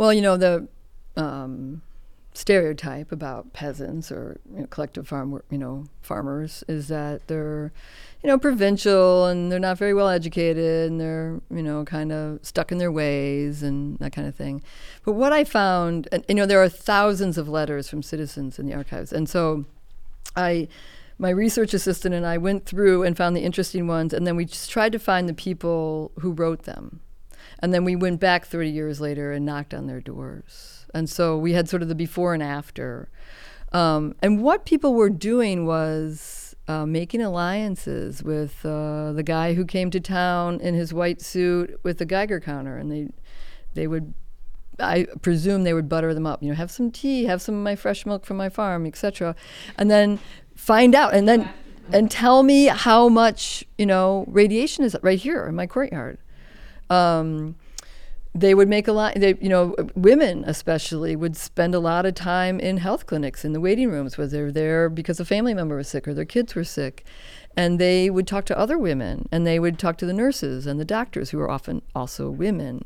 Well, 0.01 0.15
you 0.15 0.23
know 0.23 0.39
the 0.39 0.67
um, 1.15 1.83
stereotype 2.33 3.13
about 3.13 3.53
peasants 3.53 4.11
or 4.11 4.41
you 4.51 4.61
know, 4.61 4.67
collective 4.69 5.07
farm, 5.07 5.43
you 5.51 5.59
know, 5.59 5.89
farmers 6.01 6.65
is 6.69 6.89
that 6.89 7.27
they're, 7.27 7.71
you 8.23 8.29
know, 8.29 8.39
provincial 8.39 9.27
and 9.27 9.53
they're 9.53 9.59
not 9.59 9.77
very 9.77 9.93
well 9.93 10.09
educated 10.09 10.91
and 10.91 10.99
they're, 10.99 11.43
you 11.51 11.63
know, 11.63 11.85
kind 11.85 12.13
of 12.13 12.39
stuck 12.41 12.73
in 12.73 12.79
their 12.79 12.91
ways 12.91 13.63
and 13.63 13.99
that 13.99 14.15
kind 14.15 14.27
of 14.27 14.35
thing. 14.35 14.63
But 15.05 15.13
what 15.13 15.35
I 15.35 15.45
found, 15.45 16.09
and 16.11 16.25
you 16.31 16.35
know, 16.37 16.47
there 16.47 16.63
are 16.63 16.71
thousands 16.71 17.37
of 17.37 17.47
letters 17.47 17.91
from 17.91 18.03
citizens 18.03 18.59
in 18.59 18.65
the 18.65 18.73
archives, 18.73 19.13
and 19.13 19.29
so 19.29 19.67
I. 20.35 20.69
My 21.19 21.29
research 21.29 21.75
assistant 21.75 22.15
and 22.15 22.25
I 22.25 22.39
went 22.39 22.65
through 22.65 23.03
and 23.03 23.15
found 23.15 23.37
the 23.37 23.43
interesting 23.43 23.87
ones, 23.87 24.15
and 24.15 24.27
then 24.27 24.37
we 24.37 24.47
just 24.47 24.71
tried 24.71 24.93
to 24.93 24.99
find 24.99 25.29
the 25.29 25.35
people 25.35 26.13
who 26.21 26.33
wrote 26.33 26.63
them. 26.63 27.01
And 27.61 27.73
then 27.75 27.85
we 27.85 27.95
went 27.95 28.21
back 28.21 28.47
30 28.47 28.71
years 28.71 29.01
later 29.01 29.33
and 29.33 29.45
knocked 29.45 29.75
on 29.75 29.87
their 29.87 30.01
doors 30.01 30.81
and 30.95 31.09
so 31.09 31.37
we 31.37 31.53
had 31.53 31.69
sort 31.69 31.83
of 31.83 31.89
the 31.89 31.95
before 31.95 32.35
and 32.35 32.43
after. 32.43 33.09
Um, 33.73 34.15
and 34.23 34.43
what 34.43 34.65
people 34.65 34.95
were 34.95 35.11
doing 35.11 35.67
was 35.67 36.57
uh, 36.67 36.87
making 36.87 37.23
alliances 37.23 38.23
with 38.23 38.65
uh, 38.65 39.13
the 39.13 39.23
guy 39.23 39.55
who 39.55 39.65
came 39.65 39.91
to 39.91 40.01
town 40.01 40.61
in 40.61 40.75
his 40.75 40.93
white 40.93 41.21
suit 41.21 41.79
with 41.83 41.99
the 41.99 42.05
Geiger 42.05 42.41
counter, 42.41 42.77
and 42.77 42.91
they 42.91 43.09
they 43.75 43.87
would. 43.87 44.15
I 44.79 45.07
presume 45.21 45.65
they 45.65 45.75
would 45.75 45.91
butter 45.91 46.15
them 46.15 46.27
up. 46.27 46.43
You 46.43 46.49
know, 46.49 46.55
have 46.55 46.71
some 46.71 46.91
tea, 46.91 47.25
have 47.25 47.43
some 47.43 47.55
of 47.55 47.63
my 47.63 47.77
fresh 47.77 48.07
milk 48.07 48.25
from 48.25 48.39
my 48.39 48.49
farm, 48.49 48.87
etc., 48.87 49.37
and 49.77 49.91
then 49.91 50.19
find 50.57 50.95
out, 50.95 51.15
and 51.15 51.29
then 51.29 51.51
and 51.93 52.11
tell 52.11 52.43
me 52.43 52.67
how 52.67 53.09
much 53.09 53.65
you 53.79 53.87
know 53.87 54.25
radiation 54.27 54.85
is 54.85 54.97
right 55.03 55.19
here 55.19 55.47
in 55.47 55.55
my 55.55 55.67
courtyard. 55.67 56.19
Um, 56.91 57.57
they 58.35 58.55
would 58.55 58.69
make 58.69 58.87
a 58.87 58.93
lot 58.93 59.15
they 59.17 59.35
you 59.41 59.49
know 59.49 59.75
women 59.97 60.45
especially 60.47 61.17
would 61.17 61.37
spend 61.37 61.75
a 61.75 61.81
lot 61.81 62.07
of 62.07 62.15
time 62.15 62.61
in 62.61 62.77
health 62.77 63.07
clinics 63.07 63.45
in 63.45 63.53
the 63.53 63.61
waiting 63.61 63.91
rooms 63.91 64.17
where 64.17 64.27
they're 64.27 64.53
there 64.53 64.89
because 64.89 65.19
a 65.19 65.25
family 65.25 65.53
member 65.53 65.77
was 65.77 65.89
sick 65.89 66.07
or 66.07 66.15
their 66.15 66.25
kids 66.25 66.55
were 66.55 66.65
sick. 66.65 67.05
And 67.57 67.81
they 67.81 68.11
would 68.11 68.29
talk 68.29 68.45
to 68.45 68.59
other 68.59 68.79
women 68.79 69.29
and 69.33 69.45
they 69.45 69.59
would 69.59 69.77
talk 69.77 69.99
to 69.99 70.07
the 70.07 70.13
nurses 70.13 70.69
and 70.69 70.79
the 70.79 70.85
doctors 70.85 71.31
who 71.31 71.39
were 71.39 71.51
often 71.51 71.83
also 71.97 72.31
women. 72.31 72.85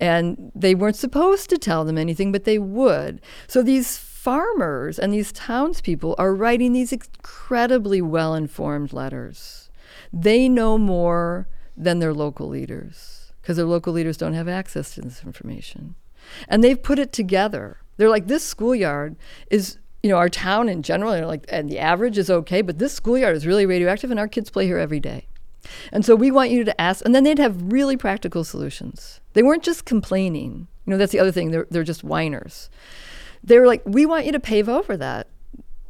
And 0.00 0.50
they 0.52 0.74
weren't 0.74 0.96
supposed 0.96 1.48
to 1.50 1.58
tell 1.58 1.84
them 1.84 1.96
anything 1.96 2.32
but 2.32 2.42
they 2.42 2.58
would. 2.58 3.20
So 3.46 3.62
these 3.62 3.96
farmers 3.96 4.98
and 4.98 5.14
these 5.14 5.30
townspeople 5.30 6.16
are 6.18 6.34
writing 6.34 6.72
these 6.72 6.92
incredibly 6.92 8.02
well-informed 8.02 8.92
letters. 8.92 9.70
They 10.12 10.48
know 10.48 10.76
more 10.76 11.46
than 11.76 12.00
their 12.00 12.12
local 12.12 12.48
leaders 12.48 13.19
because 13.40 13.56
their 13.56 13.66
local 13.66 13.92
leaders 13.92 14.16
don't 14.16 14.34
have 14.34 14.48
access 14.48 14.94
to 14.94 15.00
this 15.00 15.22
information. 15.24 15.94
And 16.48 16.62
they've 16.62 16.80
put 16.80 16.98
it 16.98 17.12
together. 17.12 17.78
They're 17.96 18.10
like, 18.10 18.26
this 18.26 18.44
schoolyard 18.44 19.16
is, 19.50 19.78
you 20.02 20.10
know, 20.10 20.16
our 20.16 20.28
town 20.28 20.68
in 20.68 20.82
general, 20.82 21.12
they're 21.12 21.26
like, 21.26 21.44
and 21.48 21.68
the 21.68 21.78
average 21.78 22.18
is 22.18 22.30
okay, 22.30 22.62
but 22.62 22.78
this 22.78 22.92
schoolyard 22.92 23.36
is 23.36 23.46
really 23.46 23.66
radioactive 23.66 24.10
and 24.10 24.20
our 24.20 24.28
kids 24.28 24.50
play 24.50 24.66
here 24.66 24.78
every 24.78 25.00
day. 25.00 25.26
And 25.92 26.04
so 26.04 26.16
we 26.16 26.30
want 26.30 26.50
you 26.50 26.64
to 26.64 26.80
ask, 26.80 27.04
and 27.04 27.14
then 27.14 27.24
they'd 27.24 27.38
have 27.38 27.72
really 27.72 27.96
practical 27.96 28.44
solutions. 28.44 29.20
They 29.34 29.42
weren't 29.42 29.62
just 29.62 29.84
complaining. 29.84 30.68
You 30.86 30.92
know, 30.92 30.96
that's 30.96 31.12
the 31.12 31.20
other 31.20 31.32
thing, 31.32 31.50
they're, 31.50 31.66
they're 31.70 31.84
just 31.84 32.02
whiners. 32.02 32.70
They 33.44 33.58
were 33.58 33.66
like, 33.66 33.82
we 33.84 34.06
want 34.06 34.26
you 34.26 34.32
to 34.32 34.40
pave 34.40 34.68
over 34.68 34.96
that, 34.96 35.28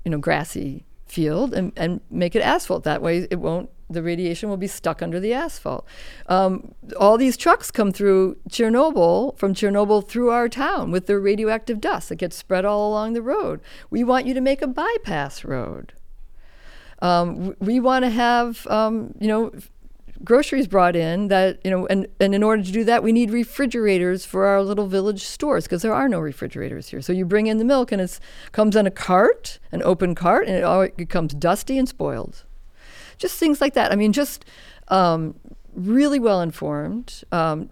you 0.04 0.10
know, 0.10 0.18
grassy 0.18 0.84
field 1.06 1.54
and, 1.54 1.72
and 1.76 2.00
make 2.10 2.34
it 2.34 2.40
asphalt. 2.40 2.84
That 2.84 3.02
way 3.02 3.26
it 3.30 3.40
won't 3.40 3.70
the 3.90 4.02
radiation 4.02 4.48
will 4.48 4.56
be 4.56 4.66
stuck 4.66 5.02
under 5.02 5.20
the 5.20 5.32
asphalt. 5.32 5.86
Um, 6.26 6.74
all 6.98 7.18
these 7.18 7.36
trucks 7.36 7.70
come 7.70 7.92
through 7.92 8.36
Chernobyl, 8.48 9.36
from 9.36 9.54
Chernobyl 9.54 10.06
through 10.06 10.30
our 10.30 10.48
town 10.48 10.90
with 10.90 11.06
their 11.06 11.20
radioactive 11.20 11.80
dust 11.80 12.08
that 12.08 12.16
gets 12.16 12.36
spread 12.36 12.64
all 12.64 12.88
along 12.88 13.12
the 13.12 13.22
road. 13.22 13.60
We 13.90 14.04
want 14.04 14.26
you 14.26 14.34
to 14.34 14.40
make 14.40 14.62
a 14.62 14.66
bypass 14.66 15.44
road. 15.44 15.92
Um, 17.02 17.56
we 17.60 17.80
want 17.80 18.04
to 18.04 18.10
have, 18.10 18.66
um, 18.66 19.14
you 19.18 19.26
know, 19.26 19.52
groceries 20.22 20.68
brought 20.68 20.94
in 20.94 21.28
that, 21.28 21.58
you 21.64 21.70
know, 21.70 21.86
and, 21.86 22.06
and 22.20 22.34
in 22.34 22.42
order 22.42 22.62
to 22.62 22.70
do 22.70 22.84
that, 22.84 23.02
we 23.02 23.10
need 23.10 23.30
refrigerators 23.30 24.24
for 24.24 24.46
our 24.46 24.62
little 24.62 24.86
village 24.86 25.24
stores 25.24 25.64
because 25.64 25.82
there 25.82 25.94
are 25.94 26.08
no 26.08 26.20
refrigerators 26.20 26.88
here. 26.88 27.00
So 27.00 27.12
you 27.12 27.24
bring 27.24 27.46
in 27.46 27.56
the 27.56 27.64
milk 27.64 27.90
and 27.90 28.02
it 28.02 28.20
comes 28.52 28.76
on 28.76 28.86
a 28.86 28.90
cart, 28.90 29.58
an 29.72 29.82
open 29.82 30.14
cart, 30.14 30.46
and 30.46 30.56
it, 30.56 30.62
all, 30.62 30.82
it 30.82 30.96
becomes 30.96 31.32
dusty 31.32 31.78
and 31.78 31.88
spoiled 31.88 32.44
just 33.20 33.38
things 33.38 33.60
like 33.60 33.74
that. 33.74 33.92
I 33.92 33.96
mean, 33.96 34.12
just 34.12 34.44
um, 34.88 35.34
really 35.74 36.18
well 36.18 36.40
informed. 36.40 37.22
Um, 37.30 37.70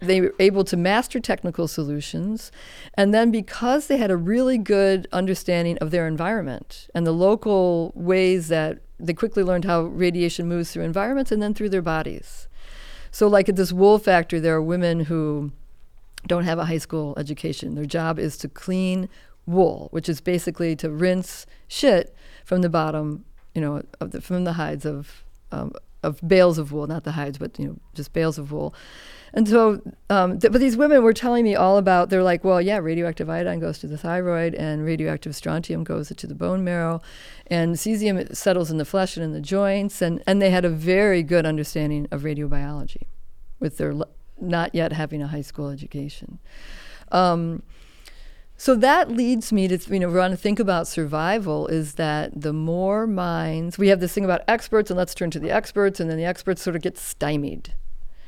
they 0.00 0.20
were 0.20 0.34
able 0.38 0.64
to 0.64 0.76
master 0.76 1.20
technical 1.20 1.68
solutions. 1.68 2.52
And 2.94 3.14
then 3.14 3.30
because 3.30 3.86
they 3.86 3.96
had 3.96 4.10
a 4.10 4.16
really 4.16 4.58
good 4.58 5.08
understanding 5.12 5.78
of 5.78 5.90
their 5.90 6.06
environment 6.06 6.88
and 6.94 7.06
the 7.06 7.12
local 7.12 7.92
ways 7.94 8.48
that 8.48 8.80
they 8.98 9.14
quickly 9.14 9.42
learned 9.42 9.64
how 9.64 9.82
radiation 9.82 10.48
moves 10.48 10.72
through 10.72 10.84
environments 10.84 11.30
and 11.30 11.40
then 11.40 11.54
through 11.54 11.70
their 11.70 11.82
bodies. 11.82 12.48
So, 13.12 13.28
like 13.28 13.48
at 13.48 13.56
this 13.56 13.72
wool 13.72 13.98
factory, 13.98 14.40
there 14.40 14.56
are 14.56 14.62
women 14.62 15.00
who 15.00 15.52
don't 16.26 16.44
have 16.44 16.58
a 16.58 16.64
high 16.64 16.78
school 16.78 17.14
education. 17.16 17.74
Their 17.74 17.86
job 17.86 18.18
is 18.18 18.36
to 18.38 18.48
clean 18.48 19.08
wool, 19.46 19.88
which 19.92 20.08
is 20.08 20.20
basically 20.20 20.76
to 20.76 20.90
rinse 20.90 21.46
shit 21.68 22.14
from 22.44 22.60
the 22.60 22.68
bottom 22.68 23.24
you 23.54 23.60
know, 23.60 23.82
the, 24.00 24.20
from 24.20 24.44
the 24.44 24.54
hides 24.54 24.84
of 24.84 25.24
um, 25.50 25.72
of 26.02 26.20
bales 26.26 26.58
of 26.58 26.72
wool, 26.72 26.86
not 26.86 27.04
the 27.04 27.12
hides, 27.12 27.38
but 27.38 27.58
you 27.58 27.66
know, 27.66 27.76
just 27.94 28.12
bales 28.12 28.38
of 28.38 28.52
wool. 28.52 28.74
And 29.34 29.46
so, 29.46 29.82
um, 30.08 30.38
th- 30.38 30.52
but 30.52 30.60
these 30.60 30.76
women 30.76 31.02
were 31.02 31.12
telling 31.12 31.44
me 31.44 31.54
all 31.54 31.76
about. 31.76 32.08
They're 32.08 32.22
like, 32.22 32.44
well, 32.44 32.62
yeah, 32.62 32.78
radioactive 32.78 33.28
iodine 33.28 33.60
goes 33.60 33.78
to 33.80 33.86
the 33.86 33.98
thyroid, 33.98 34.54
and 34.54 34.84
radioactive 34.84 35.36
strontium 35.36 35.84
goes 35.84 36.08
to 36.08 36.26
the 36.26 36.34
bone 36.34 36.64
marrow, 36.64 37.00
and 37.46 37.74
cesium 37.74 38.34
settles 38.34 38.70
in 38.70 38.78
the 38.78 38.84
flesh 38.84 39.16
and 39.16 39.24
in 39.24 39.32
the 39.32 39.40
joints, 39.40 40.00
and 40.00 40.22
and 40.26 40.40
they 40.40 40.50
had 40.50 40.64
a 40.64 40.70
very 40.70 41.22
good 41.22 41.44
understanding 41.44 42.08
of 42.10 42.22
radiobiology, 42.22 43.02
with 43.60 43.76
their 43.76 43.94
not 44.40 44.74
yet 44.74 44.92
having 44.92 45.20
a 45.20 45.26
high 45.26 45.42
school 45.42 45.68
education. 45.68 46.38
Um, 47.10 47.62
so 48.60 48.74
that 48.74 49.08
leads 49.08 49.52
me 49.52 49.68
to, 49.68 49.78
you 49.88 50.00
know, 50.00 50.28
to 50.28 50.36
think 50.36 50.58
about 50.58 50.88
survival 50.88 51.68
is 51.68 51.94
that 51.94 52.40
the 52.40 52.52
more 52.52 53.06
minds, 53.06 53.78
we 53.78 53.86
have 53.86 54.00
this 54.00 54.12
thing 54.12 54.24
about 54.24 54.42
experts, 54.48 54.90
and 54.90 54.98
let's 54.98 55.14
turn 55.14 55.30
to 55.30 55.38
the 55.38 55.52
experts, 55.52 56.00
and 56.00 56.10
then 56.10 56.18
the 56.18 56.24
experts 56.24 56.60
sort 56.60 56.74
of 56.74 56.82
get 56.82 56.98
stymied. 56.98 57.74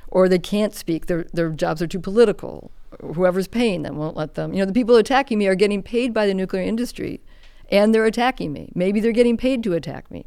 Or 0.07 0.29
they 0.29 0.39
can't 0.39 0.73
speak, 0.73 1.07
their, 1.07 1.27
their 1.33 1.51
jobs 1.51 1.83
are 1.83 1.89
too 1.89 1.99
political. 1.99 2.71
Whoever's 3.01 3.49
paying 3.49 3.83
them 3.83 3.97
won't 3.97 4.17
let 4.17 4.35
them. 4.35 4.53
You 4.53 4.61
know, 4.61 4.67
the 4.67 4.73
people 4.73 4.95
attacking 4.95 5.37
me 5.37 5.49
are 5.49 5.57
getting 5.57 5.83
paid 5.83 6.15
by 6.15 6.29
the 6.29 6.35
nuclear 6.35 6.63
industry, 6.63 7.21
and 7.69 7.93
they're 7.93 8.07
attacking 8.07 8.53
me. 8.53 8.71
Maybe 8.73 9.01
they're 9.01 9.11
getting 9.11 9.37
paid 9.37 9.65
to 9.65 9.75
attack 9.75 10.13
me. 10.13 10.27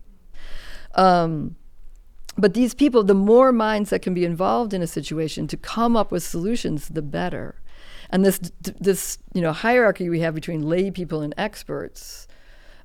Um, 0.95 1.55
but 2.37 2.55
these 2.55 2.73
people, 2.73 3.05
the 3.05 3.13
more 3.13 3.53
minds 3.53 3.89
that 3.89 4.01
can 4.01 4.13
be 4.13 4.25
involved 4.25 4.73
in 4.73 4.81
a 4.81 4.87
situation 4.87 5.47
to 5.47 5.55
come 5.55 5.95
up 5.95 6.11
with 6.11 6.23
solutions, 6.23 6.89
the 6.89 7.01
better. 7.01 7.55
And 8.13 8.23
this 8.23 8.39
this 8.61 9.17
you 9.33 9.41
know 9.41 9.51
hierarchy 9.51 10.07
we 10.07 10.19
have 10.19 10.35
between 10.35 10.69
lay 10.69 10.91
people 10.91 11.21
and 11.21 11.33
experts 11.35 12.27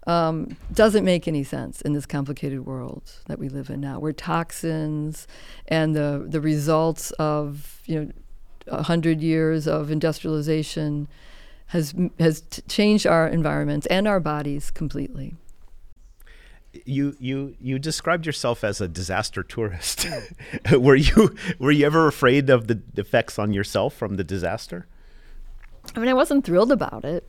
um, 0.07 0.57
doesn't 0.73 1.05
make 1.05 1.29
any 1.29 1.45
sense 1.45 1.83
in 1.83 1.93
this 1.93 2.07
complicated 2.07 2.65
world 2.65 3.13
that 3.27 3.39
we 3.39 3.51
live 3.51 3.69
in 3.69 3.79
now, 3.79 4.01
where 4.01 4.15
toxins 4.15 5.29
and 5.69 5.95
the 5.95 6.25
the 6.27 6.41
results 6.41 7.11
of 7.13 7.83
you 7.85 8.13
know 8.67 8.81
hundred 8.83 9.21
years 9.21 9.69
of 9.69 9.91
industrialization 9.91 11.09
has 11.67 11.95
has 12.19 12.41
t- 12.41 12.63
changed 12.67 13.07
our 13.07 13.29
environments 13.29 13.87
and 13.89 14.09
our 14.09 14.21
bodies 14.21 14.71
completely. 14.71 15.35
You 16.87 17.17
you 17.21 17.55
you 17.61 17.79
described 17.79 18.25
yourself 18.25 18.65
as 18.65 18.81
a 18.81 18.89
disaster 18.89 19.43
tourist. 19.43 20.07
were 20.73 20.97
you 20.97 21.37
were 21.59 21.71
you 21.71 21.85
ever 21.85 22.09
afraid 22.09 22.49
of 22.49 22.67
the 22.67 22.81
effects 22.97 23.39
on 23.39 23.53
yourself 23.53 23.93
from 23.95 24.17
the 24.17 24.25
disaster? 24.25 24.87
I 25.95 26.01
mean, 26.01 26.09
I 26.09 26.15
wasn't 26.15 26.45
thrilled 26.45 26.73
about 26.73 27.05
it. 27.05 27.29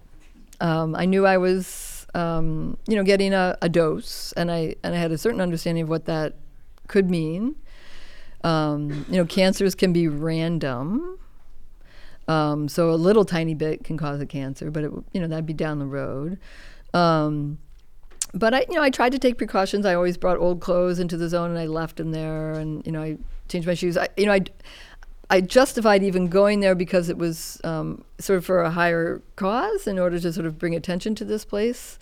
Um, 0.62 0.96
I 0.96 1.06
knew 1.06 1.26
I 1.26 1.38
was, 1.38 2.06
um, 2.14 2.78
you 2.88 2.96
know, 2.96 3.04
getting 3.04 3.34
a, 3.34 3.58
a, 3.62 3.70
dose, 3.70 4.34
and 4.34 4.52
I 4.52 4.76
and 4.84 4.94
I 4.94 4.98
had 4.98 5.12
a 5.12 5.18
certain 5.18 5.42
understanding 5.42 5.84
of 5.84 5.90
what 5.90 6.06
that 6.06 6.36
could 6.88 7.10
mean. 7.10 7.56
Um, 8.44 9.06
you 9.10 9.18
know, 9.18 9.26
cancers 9.26 9.76
can 9.76 9.94
be 9.94 10.08
random, 10.08 11.18
um, 12.28 12.68
so 12.68 12.92
a 12.92 12.96
little 12.96 13.26
tiny 13.26 13.56
bit 13.56 13.84
can 13.84 13.98
cause 13.98 14.22
a 14.22 14.26
cancer, 14.26 14.70
but 14.70 14.84
it, 14.84 14.92
you 15.14 15.20
know 15.20 15.28
that'd 15.28 15.46
be 15.46 15.54
down 15.54 15.80
the 15.80 15.86
road. 15.86 16.38
Um, 16.94 17.58
but 18.34 18.54
I, 18.54 18.66
you 18.70 18.76
know, 18.76 18.84
I 18.84 18.92
tried 18.92 19.14
to 19.14 19.20
take 19.20 19.38
precautions. 19.38 19.86
I 19.86 19.96
always 19.96 20.16
brought 20.18 20.38
old 20.38 20.62
clothes 20.62 21.00
into 21.00 21.18
the 21.18 21.28
zone, 21.28 21.50
and 21.50 21.58
I 21.58 21.66
left 21.66 21.98
them 21.98 22.12
there, 22.12 22.54
and 22.54 22.86
you 22.86 22.92
know, 22.92 23.02
I 23.02 23.18
changed 23.48 23.68
my 23.68 23.74
shoes. 23.74 23.98
I, 23.98 24.10
you 24.16 24.28
know, 24.28 24.34
I 24.34 24.42
I 25.30 25.42
justified 25.42 26.04
even 26.04 26.28
going 26.28 26.60
there 26.60 26.76
because 26.76 27.08
it 27.08 27.18
was 27.18 27.62
um, 27.64 28.04
sort 28.18 28.38
of 28.38 28.46
for 28.46 28.64
a 28.64 28.72
higher 28.72 29.22
cause 29.36 29.86
in 29.86 30.00
order 30.00 30.20
to 30.20 30.34
sort 30.34 30.48
of 30.48 30.58
bring 30.58 30.76
attention 30.76 31.14
to 31.16 31.26
this 31.26 31.46
place. 31.46 32.00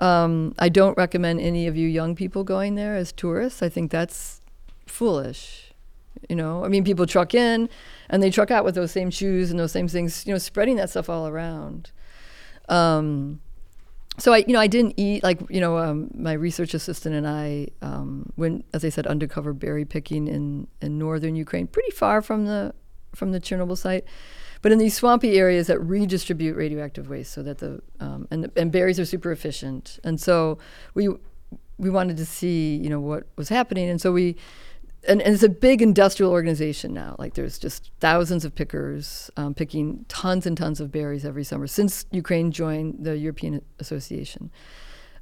Um, 0.00 0.54
I 0.58 0.68
don't 0.68 0.96
recommend 0.96 1.40
any 1.40 1.68
of 1.68 1.76
you 1.76 1.86
young 1.86 2.16
people 2.16 2.42
going 2.42 2.74
there 2.74 2.96
as 2.96 3.12
tourists. 3.12 3.62
I 3.62 3.68
think 3.68 3.92
that's 3.92 4.40
foolish. 4.86 5.72
You 6.28 6.36
know, 6.36 6.64
I 6.64 6.68
mean, 6.68 6.84
people 6.84 7.06
truck 7.06 7.34
in 7.34 7.68
and 8.08 8.22
they 8.22 8.30
truck 8.30 8.50
out 8.50 8.64
with 8.64 8.74
those 8.74 8.90
same 8.90 9.10
shoes 9.10 9.50
and 9.50 9.60
those 9.60 9.72
same 9.72 9.86
things, 9.86 10.26
you 10.26 10.32
know, 10.32 10.38
spreading 10.38 10.76
that 10.76 10.90
stuff 10.90 11.08
all 11.08 11.28
around. 11.28 11.92
Um, 12.68 13.40
so 14.18 14.32
I, 14.32 14.38
you 14.46 14.52
know, 14.52 14.60
I 14.60 14.66
didn't 14.68 14.94
eat 14.96 15.22
like 15.22 15.40
you 15.50 15.60
know, 15.60 15.78
um, 15.78 16.10
my 16.14 16.32
research 16.32 16.74
assistant 16.74 17.14
and 17.14 17.26
I 17.26 17.68
um, 17.82 18.32
went, 18.36 18.64
as 18.72 18.84
I 18.84 18.88
said, 18.88 19.06
undercover 19.06 19.52
berry 19.52 19.84
picking 19.84 20.28
in 20.28 20.68
in 20.80 20.98
northern 20.98 21.34
Ukraine, 21.34 21.66
pretty 21.66 21.90
far 21.90 22.22
from 22.22 22.46
the 22.46 22.74
from 23.14 23.32
the 23.32 23.40
Chernobyl 23.40 23.76
site, 23.76 24.04
but 24.62 24.72
in 24.72 24.78
these 24.78 24.94
swampy 24.94 25.38
areas 25.38 25.66
that 25.66 25.80
redistribute 25.80 26.56
radioactive 26.56 27.08
waste, 27.08 27.32
so 27.32 27.42
that 27.42 27.58
the 27.58 27.80
um, 27.98 28.28
and 28.30 28.50
and 28.56 28.70
berries 28.70 29.00
are 29.00 29.04
super 29.04 29.32
efficient, 29.32 29.98
and 30.04 30.20
so 30.20 30.58
we 30.94 31.08
we 31.78 31.90
wanted 31.90 32.16
to 32.16 32.26
see 32.26 32.76
you 32.76 32.88
know 32.88 33.00
what 33.00 33.26
was 33.36 33.48
happening, 33.48 33.88
and 33.88 34.00
so 34.00 34.12
we 34.12 34.36
and, 35.06 35.22
and, 35.22 35.34
it's 35.34 35.42
a 35.42 35.48
big 35.48 35.82
industrial 35.82 36.32
organization 36.32 36.92
now. 36.92 37.16
Like 37.18 37.34
there's 37.34 37.58
just 37.58 37.90
thousands 38.00 38.44
of 38.44 38.54
pickers 38.54 39.30
um, 39.36 39.54
picking 39.54 40.04
tons 40.08 40.46
and 40.46 40.56
tons 40.56 40.80
of 40.80 40.90
berries 40.90 41.24
every 41.24 41.44
summer 41.44 41.66
since 41.66 42.06
Ukraine 42.10 42.50
joined 42.52 43.04
the 43.04 43.16
European 43.16 43.62
Association, 43.78 44.50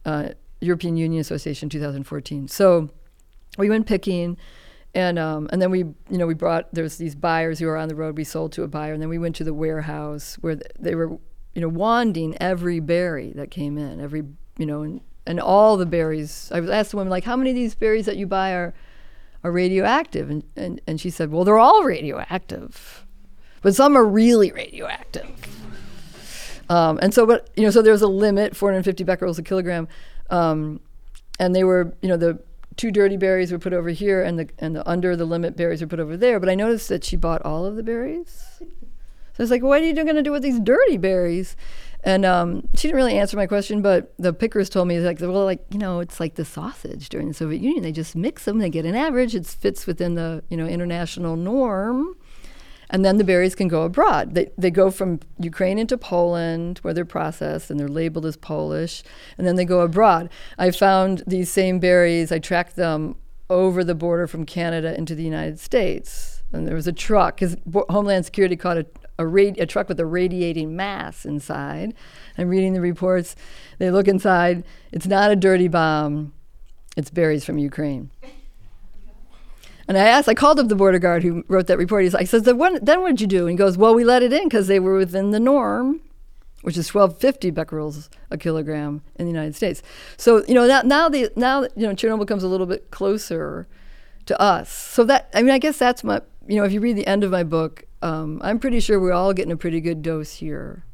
uh, 0.05 0.31
European 0.61 0.97
Union 0.97 1.21
Association, 1.21 1.69
2014. 1.69 2.49
So 2.49 2.91
we 3.59 3.69
went 3.69 3.87
picking, 3.87 4.37
and 4.95 5.19
um, 5.19 5.49
and 5.53 5.61
then 5.61 5.71
we 5.71 5.81
you 5.81 6.19
know 6.19 6.27
we 6.27 6.35
brought 6.35 6.73
there's 6.73 6.97
these 6.97 7.15
buyers 7.15 7.59
who 7.59 7.69
are 7.69 7.77
on 7.77 7.89
the 7.89 7.95
road. 7.95 8.17
We 8.17 8.25
sold 8.25 8.53
to 8.53 8.63
a 8.63 8.69
buyer, 8.69 8.93
and 8.93 9.03
then 9.03 9.09
we 9.09 9.19
went 9.19 9.37
to 9.37 9.45
the 9.45 9.55
warehouse 9.55 10.37
where 10.41 10.59
they 10.79 10.95
were 10.95 11.19
you 11.55 11.61
know 11.61 11.69
wanding 11.69 12.37
every 12.41 12.81
berry 12.81 13.33
that 13.35 13.51
came 13.51 13.79
in, 13.79 14.01
every 14.01 14.23
you 14.59 14.67
know 14.67 14.83
and 14.83 15.01
and 15.27 15.41
all 15.41 15.77
the 15.77 15.87
berries. 15.87 16.51
I 16.53 16.61
was 16.61 16.71
asked 16.71 16.91
the 16.91 16.97
woman 16.97 17.11
like, 17.11 17.25
how 17.25 17.37
many 17.37 17.51
of 17.51 17.57
these 17.57 17.75
berries 17.75 18.07
that 18.07 18.17
you 18.17 18.27
buy 18.27 18.53
are 18.53 18.75
are 19.45 19.53
radioactive. 19.53 20.31
And, 20.31 20.45
and, 20.57 20.81
and 20.87 21.01
she 21.01 21.11
said, 21.11 21.31
Well, 21.31 21.45
they're 21.45 21.59
all 21.59 21.85
radioactive, 21.85 23.07
but 23.61 23.75
some 23.75 23.97
are 23.97 24.05
really 24.05 24.53
radioactive. 24.53 25.29
Um, 26.69 26.99
and 27.03 27.13
so, 27.13 27.27
but, 27.27 27.51
you 27.57 27.65
know, 27.65 27.71
so 27.71 27.83
there 27.83 27.93
was 27.93 28.03
a 28.03 28.09
limit 28.09 28.57
450 28.57 29.05
becquerels 29.05 29.39
a 29.39 29.43
kilogram. 29.43 29.89
Um, 30.31 30.81
and 31.39 31.55
they 31.55 31.65
were, 31.65 31.95
you 32.01 32.09
know, 32.09 32.17
the 32.17 32.41
two 32.77 32.91
dirty 32.91 33.17
berries 33.17 33.53
were 33.53 33.59
put 33.59 33.75
over 33.75 33.91
here 33.91 34.23
and 34.23 34.39
the, 34.39 34.49
and 34.59 34.77
the 34.77 34.89
under 34.89 35.15
the 35.15 35.27
limit 35.27 35.57
berries 35.57 35.81
were 35.81 35.87
put 35.87 36.01
over 36.01 36.17
there. 36.17 36.41
But 36.41 36.49
I 36.49 36.55
noticed 36.55 36.89
that 36.89 37.05
she 37.05 37.17
bought 37.17 37.43
all 37.43 37.67
of 37.67 37.77
the 37.77 37.83
berries. 37.83 38.45
So 38.59 38.67
I 39.39 39.43
was 39.43 39.51
like, 39.51 39.63
What 39.63 39.83
are 39.83 39.85
you 39.85 39.95
going 39.95 40.15
to 40.15 40.23
do 40.23 40.33
with 40.33 40.43
these 40.43 40.61
dirty 40.61 40.97
berries? 40.97 41.57
And 42.05 42.25
um, 42.25 42.69
she 42.75 42.89
didn't 42.89 42.97
really 42.97 43.17
answer 43.17 43.37
my 43.37 43.47
question, 43.47 43.81
but 43.81 44.13
the 44.19 44.33
pickers 44.33 44.69
told 44.69 44.89
me 44.89 44.99
like, 44.99 45.21
well, 45.21 45.45
like 45.45 45.65
you 45.71 45.79
know, 45.79 46.01
it's 46.01 46.19
like 46.19 46.35
the 46.35 46.45
sausage 46.45 47.09
during 47.09 47.29
the 47.29 47.35
Soviet 47.35 47.63
Union. 47.63 47.83
They 47.83 47.93
just 47.93 48.17
mix 48.17 48.45
them, 48.45 48.59
they 48.59 48.71
get 48.71 48.85
an 48.85 48.97
average. 48.97 49.35
It 49.35 49.47
fits 49.47 49.87
within 49.87 50.15
the 50.15 50.43
you 50.49 50.57
know 50.57 50.67
international 50.67 51.37
norm, 51.37 52.17
and 52.91 53.05
then 53.05 53.19
the 53.19 53.25
berries 53.25 53.55
can 53.55 53.69
go 53.69 53.83
abroad. 53.83 54.35
They 54.35 54.51
they 54.59 54.71
go 54.71 54.91
from 54.91 55.21
Ukraine 55.39 55.79
into 55.79 55.97
Poland 55.97 56.79
where 56.79 56.93
they're 56.93 57.05
processed 57.05 57.71
and 57.71 57.79
they're 57.79 57.89
labeled 57.89 58.27
as 58.27 58.37
Polish, 58.37 59.05
and 59.39 59.47
then 59.47 59.55
they 59.55 59.65
go 59.65 59.81
abroad. 59.81 60.29
I 60.59 60.73
found 60.73 61.23
these 61.27 61.51
same 61.51 61.79
berries. 61.79 62.33
I 62.33 62.41
tracked 62.41 62.75
them 62.75 63.15
over 63.49 63.85
the 63.85 63.95
border 63.95 64.27
from 64.27 64.45
Canada 64.45 64.97
into 64.99 65.15
the 65.15 65.23
United 65.23 65.61
States, 65.61 66.43
and 66.53 66.67
there 66.67 66.75
was 66.75 66.89
a 66.89 66.93
truck 66.93 67.37
because 67.37 67.57
Homeland 67.91 68.25
Security 68.25 68.57
caught 68.57 68.79
a 68.79 68.87
a, 69.19 69.27
a 69.27 69.67
truck 69.67 69.89
with 69.89 70.01
a 70.01 70.07
radiating 70.07 70.77
mass 70.77 71.25
inside. 71.25 71.95
I'm 72.39 72.49
reading 72.49 72.73
the 72.73 72.81
reports. 72.81 73.37
They 73.79 73.91
look 73.91 74.09
inside. 74.09 74.65
It's 74.91 75.07
not 75.07 75.31
a 75.31 75.37
dirty 75.37 75.69
bomb. 75.69 76.33
It's 76.97 77.11
berries 77.11 77.45
from 77.45 77.59
Ukraine. 77.59 78.11
And 79.89 79.99
I 79.99 80.07
asked, 80.07 80.29
I 80.29 80.35
called 80.35 80.61
up 80.61 80.69
the 80.69 80.77
border 80.77 80.99
guard 80.99 81.23
who 81.23 81.45
wrote 81.49 81.67
that 81.67 81.79
report. 81.79 82.05
He's 82.05 82.15
like, 82.15 82.23
I 82.23 82.25
says, 82.25 82.43
then 82.43 82.57
what 82.57 82.85
did 82.87 83.21
you 83.21 83.27
do? 83.27 83.43
And 83.43 83.51
he 83.51 83.57
goes, 83.57 83.77
well, 83.77 83.95
we 83.95 84.05
let 84.05 84.23
it 84.23 84.33
in 84.33 84.45
because 84.45 84.67
they 84.67 84.79
were 84.79 84.97
within 84.97 85.31
the 85.31 85.41
norm, 85.41 86.01
which 86.63 86.77
is 86.77 86.93
1250 86.95 87.51
becquerels 87.51 88.09
a 88.31 88.39
kilogram 88.39 89.03
in 89.17 89.27
the 89.27 89.33
United 89.33 89.57
States. 89.57 89.83
So, 90.17 90.45
you 90.47 90.55
know, 90.55 90.67
now, 90.67 90.83
now, 90.83 91.09
the, 91.09 91.31
now 91.37 91.63
you 91.77 91.87
know, 91.87 91.95
Chernobyl 91.95 92.27
comes 92.29 92.45
a 92.45 92.49
little 92.49 92.67
bit 92.67 92.91
closer 92.91 93.67
to 94.27 94.41
us. 94.41 94.71
So 94.71 95.05
that, 95.05 95.29
I 95.35 95.43
mean, 95.43 95.51
I 95.51 95.59
guess 95.59 95.79
that's 95.79 96.05
my, 96.05 96.23
you 96.47 96.57
know, 96.57 96.65
if 96.65 96.73
you 96.73 96.81
read 96.81 96.97
the 96.97 97.07
end 97.07 97.25
of 97.25 97.31
my 97.31 97.43
book, 97.43 97.85
um, 98.03 98.41
I'm 98.43 98.59
pretty 98.59 98.81
sure 98.81 99.01
we're 99.01 99.13
all 99.13 99.33
getting 99.33 99.53
a 99.53 99.57
pretty 99.57 99.81
good 99.81 100.03
dose 100.03 100.35
here 100.35 100.85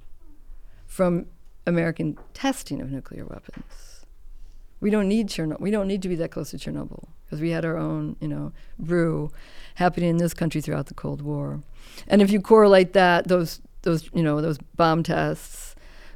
from 0.86 1.26
American 1.66 2.18
testing 2.34 2.80
of 2.80 2.90
nuclear 2.90 3.24
weapons. 3.24 4.04
We 4.80 4.90
don't 4.90 5.08
need 5.08 5.28
Chernobyl. 5.28 5.60
We 5.60 5.70
don't 5.70 5.88
need 5.88 6.02
to 6.02 6.08
be 6.08 6.14
that 6.16 6.30
close 6.30 6.50
to 6.50 6.56
Chernobyl 6.56 7.08
because 7.24 7.40
we 7.40 7.50
had 7.50 7.64
our 7.64 7.76
own, 7.76 8.16
you 8.20 8.28
know, 8.28 8.52
brew 8.78 9.32
happening 9.74 10.10
in 10.10 10.16
this 10.18 10.34
country 10.34 10.60
throughout 10.60 10.86
the 10.86 10.94
Cold 10.94 11.20
War. 11.22 11.62
And 12.06 12.22
if 12.22 12.30
you 12.30 12.40
correlate 12.40 12.92
that, 12.92 13.26
those, 13.26 13.60
those, 13.82 14.08
you 14.12 14.22
know, 14.22 14.40
those 14.40 14.58
bomb 14.76 15.02
tests 15.02 15.74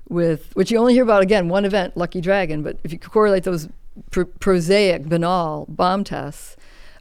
with, 0.09 0.55
which 0.55 0.71
you 0.71 0.79
only 0.79 0.95
hear 0.95 1.03
about 1.03 1.23
again, 1.23 1.49
one 1.49 1.65
event, 1.65 1.97
Lucky 1.97 2.21
Dragon, 2.21 2.63
but 2.63 2.79
if 2.85 2.93
you 2.93 2.99
correlate 2.99 3.45
those 3.45 3.69
pr- 4.11 4.25
prosaic, 4.25 5.09
banal 5.09 5.67
bomb 5.69 6.05
tests 6.05 6.57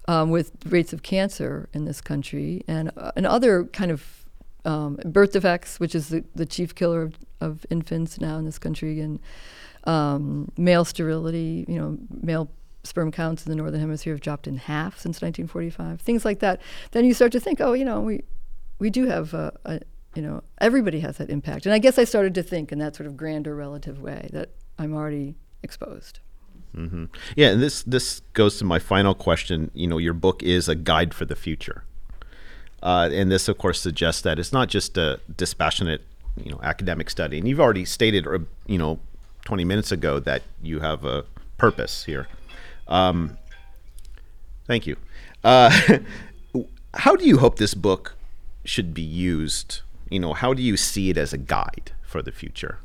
um, 0.07 0.29
with 0.29 0.51
rates 0.65 0.93
of 0.93 1.03
cancer 1.03 1.69
in 1.73 1.85
this 1.85 2.01
country 2.01 2.63
and, 2.67 2.91
uh, 2.97 3.11
and 3.15 3.25
other 3.25 3.65
kind 3.65 3.91
of 3.91 4.25
um, 4.65 4.99
birth 5.05 5.33
defects, 5.33 5.79
which 5.79 5.95
is 5.95 6.09
the, 6.09 6.23
the 6.35 6.45
chief 6.45 6.75
killer 6.75 7.01
of, 7.01 7.15
of 7.39 7.65
infants 7.69 8.19
now 8.19 8.37
in 8.37 8.45
this 8.45 8.59
country, 8.59 8.99
and 8.99 9.19
um, 9.85 10.51
male 10.57 10.85
sterility, 10.85 11.65
you 11.67 11.79
know, 11.79 11.97
male 12.21 12.51
sperm 12.83 13.11
counts 13.11 13.45
in 13.45 13.51
the 13.51 13.55
northern 13.55 13.79
hemisphere 13.79 14.13
have 14.13 14.21
dropped 14.21 14.47
in 14.47 14.57
half 14.57 14.97
since 14.97 15.21
1945. 15.21 16.01
Things 16.01 16.25
like 16.25 16.39
that. 16.39 16.61
Then 16.91 17.05
you 17.05 17.13
start 17.13 17.31
to 17.33 17.39
think, 17.39 17.61
oh, 17.61 17.73
you 17.73 17.85
know, 17.85 18.01
we 18.01 18.23
we 18.79 18.89
do 18.89 19.05
have 19.05 19.33
a, 19.33 19.53
a 19.65 19.79
you 20.15 20.21
know, 20.21 20.43
everybody 20.59 20.99
has 20.99 21.17
that 21.17 21.29
impact. 21.29 21.65
And 21.65 21.73
I 21.73 21.79
guess 21.79 21.97
I 21.97 22.03
started 22.03 22.35
to 22.35 22.43
think 22.43 22.71
in 22.71 22.79
that 22.79 22.95
sort 22.95 23.07
of 23.07 23.15
grander 23.15 23.55
relative 23.55 24.01
way 24.01 24.29
that 24.33 24.49
I'm 24.77 24.93
already 24.93 25.35
exposed. 25.63 26.19
Mm-hmm. 26.75 27.05
Yeah, 27.35 27.49
and 27.49 27.61
this 27.61 27.83
this 27.83 28.21
goes 28.33 28.57
to 28.59 28.65
my 28.65 28.79
final 28.79 29.13
question. 29.13 29.71
You 29.73 29.87
know, 29.87 29.97
your 29.97 30.13
book 30.13 30.41
is 30.41 30.69
a 30.69 30.75
guide 30.75 31.13
for 31.13 31.25
the 31.25 31.35
future, 31.35 31.83
uh, 32.81 33.09
and 33.11 33.31
this, 33.31 33.47
of 33.47 33.57
course, 33.57 33.79
suggests 33.79 34.21
that 34.21 34.39
it's 34.39 34.53
not 34.53 34.69
just 34.69 34.97
a 34.97 35.19
dispassionate, 35.35 36.01
you 36.41 36.51
know, 36.51 36.59
academic 36.63 37.09
study. 37.09 37.37
And 37.37 37.47
you've 37.47 37.59
already 37.59 37.85
stated, 37.85 38.25
uh, 38.25 38.39
you 38.65 38.77
know, 38.77 38.99
20 39.45 39.65
minutes 39.65 39.91
ago 39.91 40.19
that 40.19 40.43
you 40.63 40.79
have 40.79 41.05
a 41.05 41.25
purpose 41.57 42.05
here. 42.05 42.27
Um, 42.87 43.37
thank 44.65 44.87
you. 44.87 44.95
Uh, 45.43 45.69
how 46.95 47.15
do 47.15 47.25
you 47.25 47.37
hope 47.37 47.57
this 47.57 47.73
book 47.73 48.15
should 48.65 48.93
be 48.93 49.01
used? 49.01 49.81
You 50.09 50.19
know, 50.19 50.33
how 50.33 50.53
do 50.53 50.61
you 50.61 50.77
see 50.77 51.09
it 51.09 51.17
as 51.17 51.33
a 51.33 51.37
guide 51.37 51.91
for 52.03 52.21
the 52.21 52.31
future? 52.31 52.79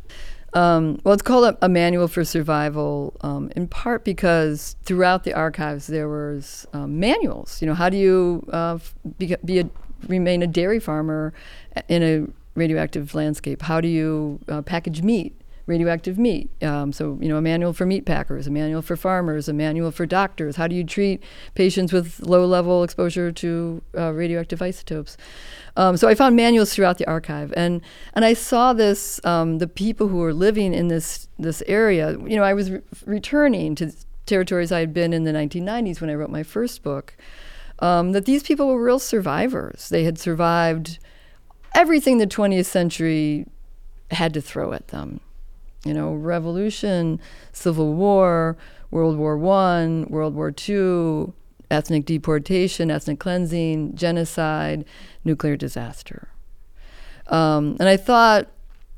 Um, 0.57 0.99
well, 1.05 1.13
it's 1.13 1.23
called 1.23 1.45
a, 1.45 1.59
a 1.61 1.69
manual 1.69 2.09
for 2.09 2.25
survival, 2.25 3.15
um, 3.21 3.53
in 3.55 3.69
part 3.69 4.05
because 4.05 4.75
throughout 4.85 5.25
the 5.25 5.35
archives 5.35 5.87
there 5.87 6.09
was 6.09 6.67
um, 6.73 6.99
manuals. 6.99 7.61
You 7.61 7.69
know, 7.69 7.75
how 7.75 7.91
do 7.91 7.99
you 7.99 8.43
uh, 8.51 8.79
be, 9.19 9.37
be 9.45 9.59
a, 9.59 9.69
remain 10.09 10.43
a 10.43 10.47
dairy 10.47 10.81
farmer 10.81 11.35
in 11.89 12.03
a 12.03 12.27
radioactive 12.59 13.15
landscape? 13.15 13.61
How 13.61 13.83
do 13.83 13.89
you 13.89 14.41
uh, 14.49 14.63
package 14.63 15.03
meat? 15.03 15.39
radioactive 15.67 16.17
meat. 16.17 16.49
Um, 16.63 16.93
so, 16.93 17.19
you 17.21 17.29
know, 17.29 17.37
a 17.37 17.43
manual 17.43 17.73
for 17.73 17.87
meat 17.87 18.07
packers, 18.07 18.47
a 18.47 18.51
manual 18.51 18.83
for 18.83 18.97
farmers, 18.97 19.49
a 19.49 19.53
manual 19.53 19.91
for 19.91 20.07
doctors. 20.07 20.55
How 20.55 20.69
do 20.69 20.77
you 20.77 20.85
treat 20.85 21.23
patients 21.55 21.93
with 21.93 22.21
low 22.21 22.47
level 22.47 22.85
exposure 22.85 23.33
to 23.33 23.83
uh, 23.99 24.13
radioactive 24.13 24.63
isotopes? 24.63 25.17
Um, 25.77 25.97
so 25.97 26.09
I 26.09 26.15
found 26.15 26.37
manuals 26.37 26.75
throughout 26.75 26.99
the 26.99 27.07
archive, 27.07 27.53
and 27.57 27.83
and 28.15 28.25
I 28.25 28.33
saw 28.33 28.73
this 28.73 29.21
um, 29.25 29.59
the 29.59 29.69
people 29.69 30.09
who 30.09 30.17
were 30.17 30.33
living 30.33 30.73
in 30.73 30.89
this 30.89 31.29
this 31.39 31.63
area. 31.67 32.13
You 32.13 32.37
know, 32.37 32.43
I 32.43 32.55
was 32.55 32.71
re- 32.71 32.83
returning 33.05 33.75
to 33.77 33.93
territories 34.25 34.73
I 34.73 34.81
had 34.81 34.93
been 34.93 35.13
in 35.13 35.25
the 35.25 35.33
1990s 35.33 36.01
when 36.01 36.11
I 36.11 36.15
wrote 36.15 36.31
my 36.31 36.43
first 36.43 36.83
book. 36.83 37.17
Um, 37.79 38.13
that 38.13 38.25
these 38.25 38.43
people 38.43 38.69
were 38.69 38.83
real 38.83 38.99
survivors. 38.99 39.91
They 39.91 40.05
had 40.05 40.19
survived 40.19 40.99
everything 41.75 42.17
the 42.17 42.27
20th 42.27 42.65
century 42.65 43.47
had 44.11 44.33
to 44.33 44.41
throw 44.41 44.73
at 44.73 44.89
them. 44.89 45.21
You 45.85 45.93
know, 45.93 46.15
revolution, 46.15 47.21
civil 47.53 47.93
war, 47.93 48.57
World 48.91 49.19
War 49.19 49.37
One, 49.37 50.07
World 50.09 50.35
War 50.35 50.51
Two, 50.51 51.35
ethnic 51.71 52.05
deportation, 52.05 52.91
ethnic 52.91 53.19
cleansing, 53.19 53.95
genocide, 53.95 54.85
nuclear 55.25 55.57
disaster. 55.57 56.29
Um, 57.29 57.77
and 57.81 57.89
I 57.89 57.97
thought, 57.97 58.49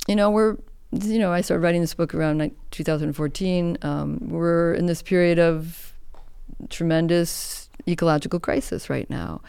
you 0.06 0.16
know, 0.16 0.30
we're, 0.30 0.56
you 0.92 1.18
know, 1.18 1.32
I 1.32 1.40
started 1.40 1.62
writing 1.62 1.80
this 1.80 1.94
book 1.94 2.14
around 2.14 2.50
2014. 2.70 3.78
Um, 3.82 4.18
we're 4.28 4.74
in 4.74 4.86
this 4.86 5.02
period 5.02 5.38
of 5.38 5.94
tremendous 6.68 7.68
ecological 7.86 8.40
crisis 8.40 8.90
right 8.90 9.08
now. 9.08 9.40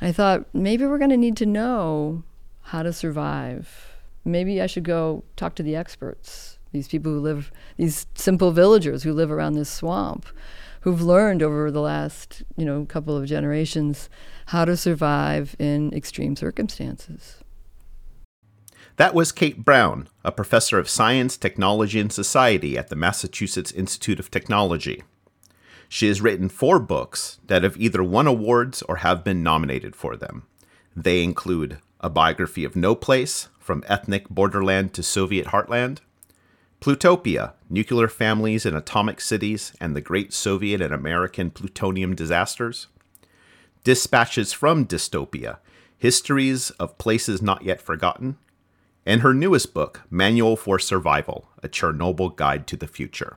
I 0.00 0.12
thought 0.12 0.46
maybe 0.54 0.86
we're 0.86 0.98
going 0.98 1.10
to 1.10 1.16
need 1.16 1.36
to 1.38 1.46
know 1.46 2.22
how 2.62 2.82
to 2.82 2.92
survive. 2.92 3.94
Maybe 4.24 4.60
I 4.60 4.66
should 4.66 4.84
go 4.84 5.24
talk 5.36 5.54
to 5.56 5.62
the 5.62 5.76
experts, 5.76 6.58
these 6.72 6.88
people 6.88 7.12
who 7.12 7.20
live, 7.20 7.50
these 7.76 8.06
simple 8.14 8.52
villagers 8.52 9.02
who 9.02 9.12
live 9.12 9.30
around 9.30 9.54
this 9.54 9.70
swamp 9.70 10.26
who've 10.80 11.02
learned 11.02 11.42
over 11.42 11.70
the 11.70 11.80
last 11.80 12.42
you 12.56 12.64
know 12.64 12.84
couple 12.86 13.16
of 13.16 13.26
generations 13.26 14.08
how 14.46 14.64
to 14.64 14.76
survive 14.76 15.54
in 15.58 15.92
extreme 15.92 16.36
circumstances. 16.36 17.38
That 18.96 19.14
was 19.14 19.32
Kate 19.32 19.64
Brown, 19.64 20.08
a 20.24 20.32
professor 20.32 20.78
of 20.78 20.88
science, 20.88 21.36
technology, 21.36 22.00
and 22.00 22.12
society 22.12 22.76
at 22.76 22.88
the 22.88 22.96
Massachusetts 22.96 23.72
Institute 23.72 24.20
of 24.20 24.30
Technology. 24.30 25.02
She 25.88 26.06
has 26.08 26.20
written 26.20 26.48
four 26.48 26.78
books 26.78 27.40
that 27.46 27.62
have 27.62 27.76
either 27.78 28.02
won 28.02 28.26
awards 28.26 28.82
or 28.82 28.96
have 28.96 29.24
been 29.24 29.42
nominated 29.42 29.96
for 29.96 30.16
them. 30.16 30.42
They 30.94 31.24
include 31.24 31.78
A 32.00 32.10
Biography 32.10 32.62
of 32.62 32.76
No 32.76 32.94
Place, 32.94 33.48
From 33.58 33.84
Ethnic 33.86 34.28
Borderland 34.28 34.92
to 34.94 35.02
Soviet 35.02 35.46
Heartland, 35.46 36.00
Plutopia 36.80 37.52
Nuclear 37.68 38.08
Families 38.08 38.64
in 38.64 38.74
Atomic 38.74 39.20
Cities 39.20 39.74
and 39.82 39.94
the 39.94 40.00
Great 40.00 40.32
Soviet 40.32 40.80
and 40.80 40.94
American 40.94 41.50
Plutonium 41.50 42.14
Disasters, 42.14 42.86
Dispatches 43.84 44.54
from 44.54 44.86
Dystopia 44.86 45.58
Histories 45.98 46.70
of 46.70 46.96
Places 46.96 47.42
Not 47.42 47.62
Yet 47.64 47.82
Forgotten, 47.82 48.38
and 49.04 49.20
her 49.20 49.34
newest 49.34 49.74
book, 49.74 50.00
Manual 50.08 50.56
for 50.56 50.78
Survival 50.78 51.50
A 51.62 51.68
Chernobyl 51.68 52.34
Guide 52.34 52.66
to 52.68 52.78
the 52.78 52.88
Future. 52.88 53.36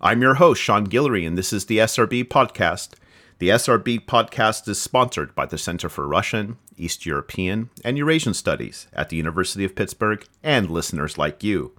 I'm 0.00 0.22
your 0.22 0.34
host, 0.36 0.62
Sean 0.62 0.86
Guillory, 0.86 1.26
and 1.26 1.36
this 1.36 1.52
is 1.52 1.66
the 1.66 1.78
SRB 1.78 2.24
Podcast. 2.28 2.94
The 3.40 3.50
SRB 3.50 4.06
Podcast 4.06 4.66
is 4.68 4.80
sponsored 4.80 5.34
by 5.34 5.44
the 5.44 5.58
Center 5.58 5.90
for 5.90 6.08
Russian, 6.08 6.56
East 6.76 7.06
European, 7.06 7.70
and 7.84 7.98
Eurasian 7.98 8.34
Studies 8.34 8.86
at 8.92 9.08
the 9.08 9.16
University 9.16 9.64
of 9.64 9.74
Pittsburgh 9.74 10.26
and 10.42 10.70
listeners 10.70 11.18
like 11.18 11.42
you. 11.42 11.72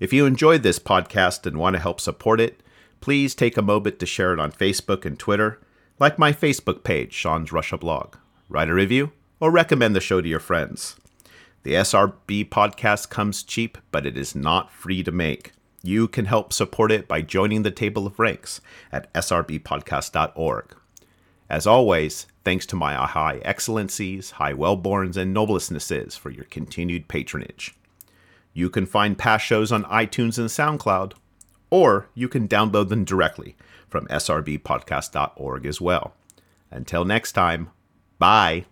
If 0.00 0.12
you 0.12 0.26
enjoyed 0.26 0.62
this 0.62 0.78
podcast 0.78 1.46
and 1.46 1.56
want 1.56 1.74
to 1.76 1.80
help 1.80 2.00
support 2.00 2.40
it, 2.40 2.60
please 3.00 3.34
take 3.34 3.56
a 3.56 3.62
moment 3.62 3.98
to 3.98 4.06
share 4.06 4.32
it 4.32 4.40
on 4.40 4.52
Facebook 4.52 5.04
and 5.04 5.18
Twitter, 5.18 5.60
like 5.98 6.18
my 6.18 6.32
Facebook 6.32 6.82
page, 6.84 7.12
Sean's 7.12 7.52
Russia 7.52 7.78
blog. 7.78 8.16
Write 8.48 8.68
a 8.68 8.74
review 8.74 9.12
or 9.40 9.50
recommend 9.50 9.94
the 9.94 10.00
show 10.00 10.20
to 10.20 10.28
your 10.28 10.40
friends. 10.40 10.96
The 11.62 11.74
SRB 11.74 12.48
podcast 12.48 13.08
comes 13.08 13.42
cheap, 13.42 13.78
but 13.90 14.04
it 14.04 14.16
is 14.16 14.34
not 14.34 14.72
free 14.72 15.02
to 15.02 15.10
make. 15.10 15.52
You 15.82 16.08
can 16.08 16.24
help 16.24 16.52
support 16.52 16.90
it 16.90 17.06
by 17.06 17.20
joining 17.20 17.62
the 17.62 17.70
table 17.70 18.06
of 18.06 18.18
ranks 18.18 18.60
at 18.90 19.12
srbpodcast.org. 19.14 20.76
As 21.50 21.66
always, 21.66 22.26
thanks 22.44 22.66
to 22.66 22.76
my 22.76 22.94
high 22.94 23.38
excellencies, 23.44 24.32
high 24.32 24.52
wellborns, 24.52 25.16
and 25.16 25.34
noblestnesses 25.34 26.18
for 26.18 26.30
your 26.30 26.44
continued 26.44 27.08
patronage. 27.08 27.74
You 28.52 28.70
can 28.70 28.86
find 28.86 29.18
past 29.18 29.44
shows 29.44 29.72
on 29.72 29.84
iTunes 29.84 30.38
and 30.38 30.48
SoundCloud, 30.48 31.14
or 31.70 32.08
you 32.14 32.28
can 32.28 32.46
download 32.46 32.88
them 32.88 33.04
directly 33.04 33.56
from 33.88 34.06
srbpodcast.org 34.06 35.66
as 35.66 35.80
well. 35.80 36.14
Until 36.70 37.04
next 37.04 37.32
time, 37.32 37.70
bye. 38.18 38.66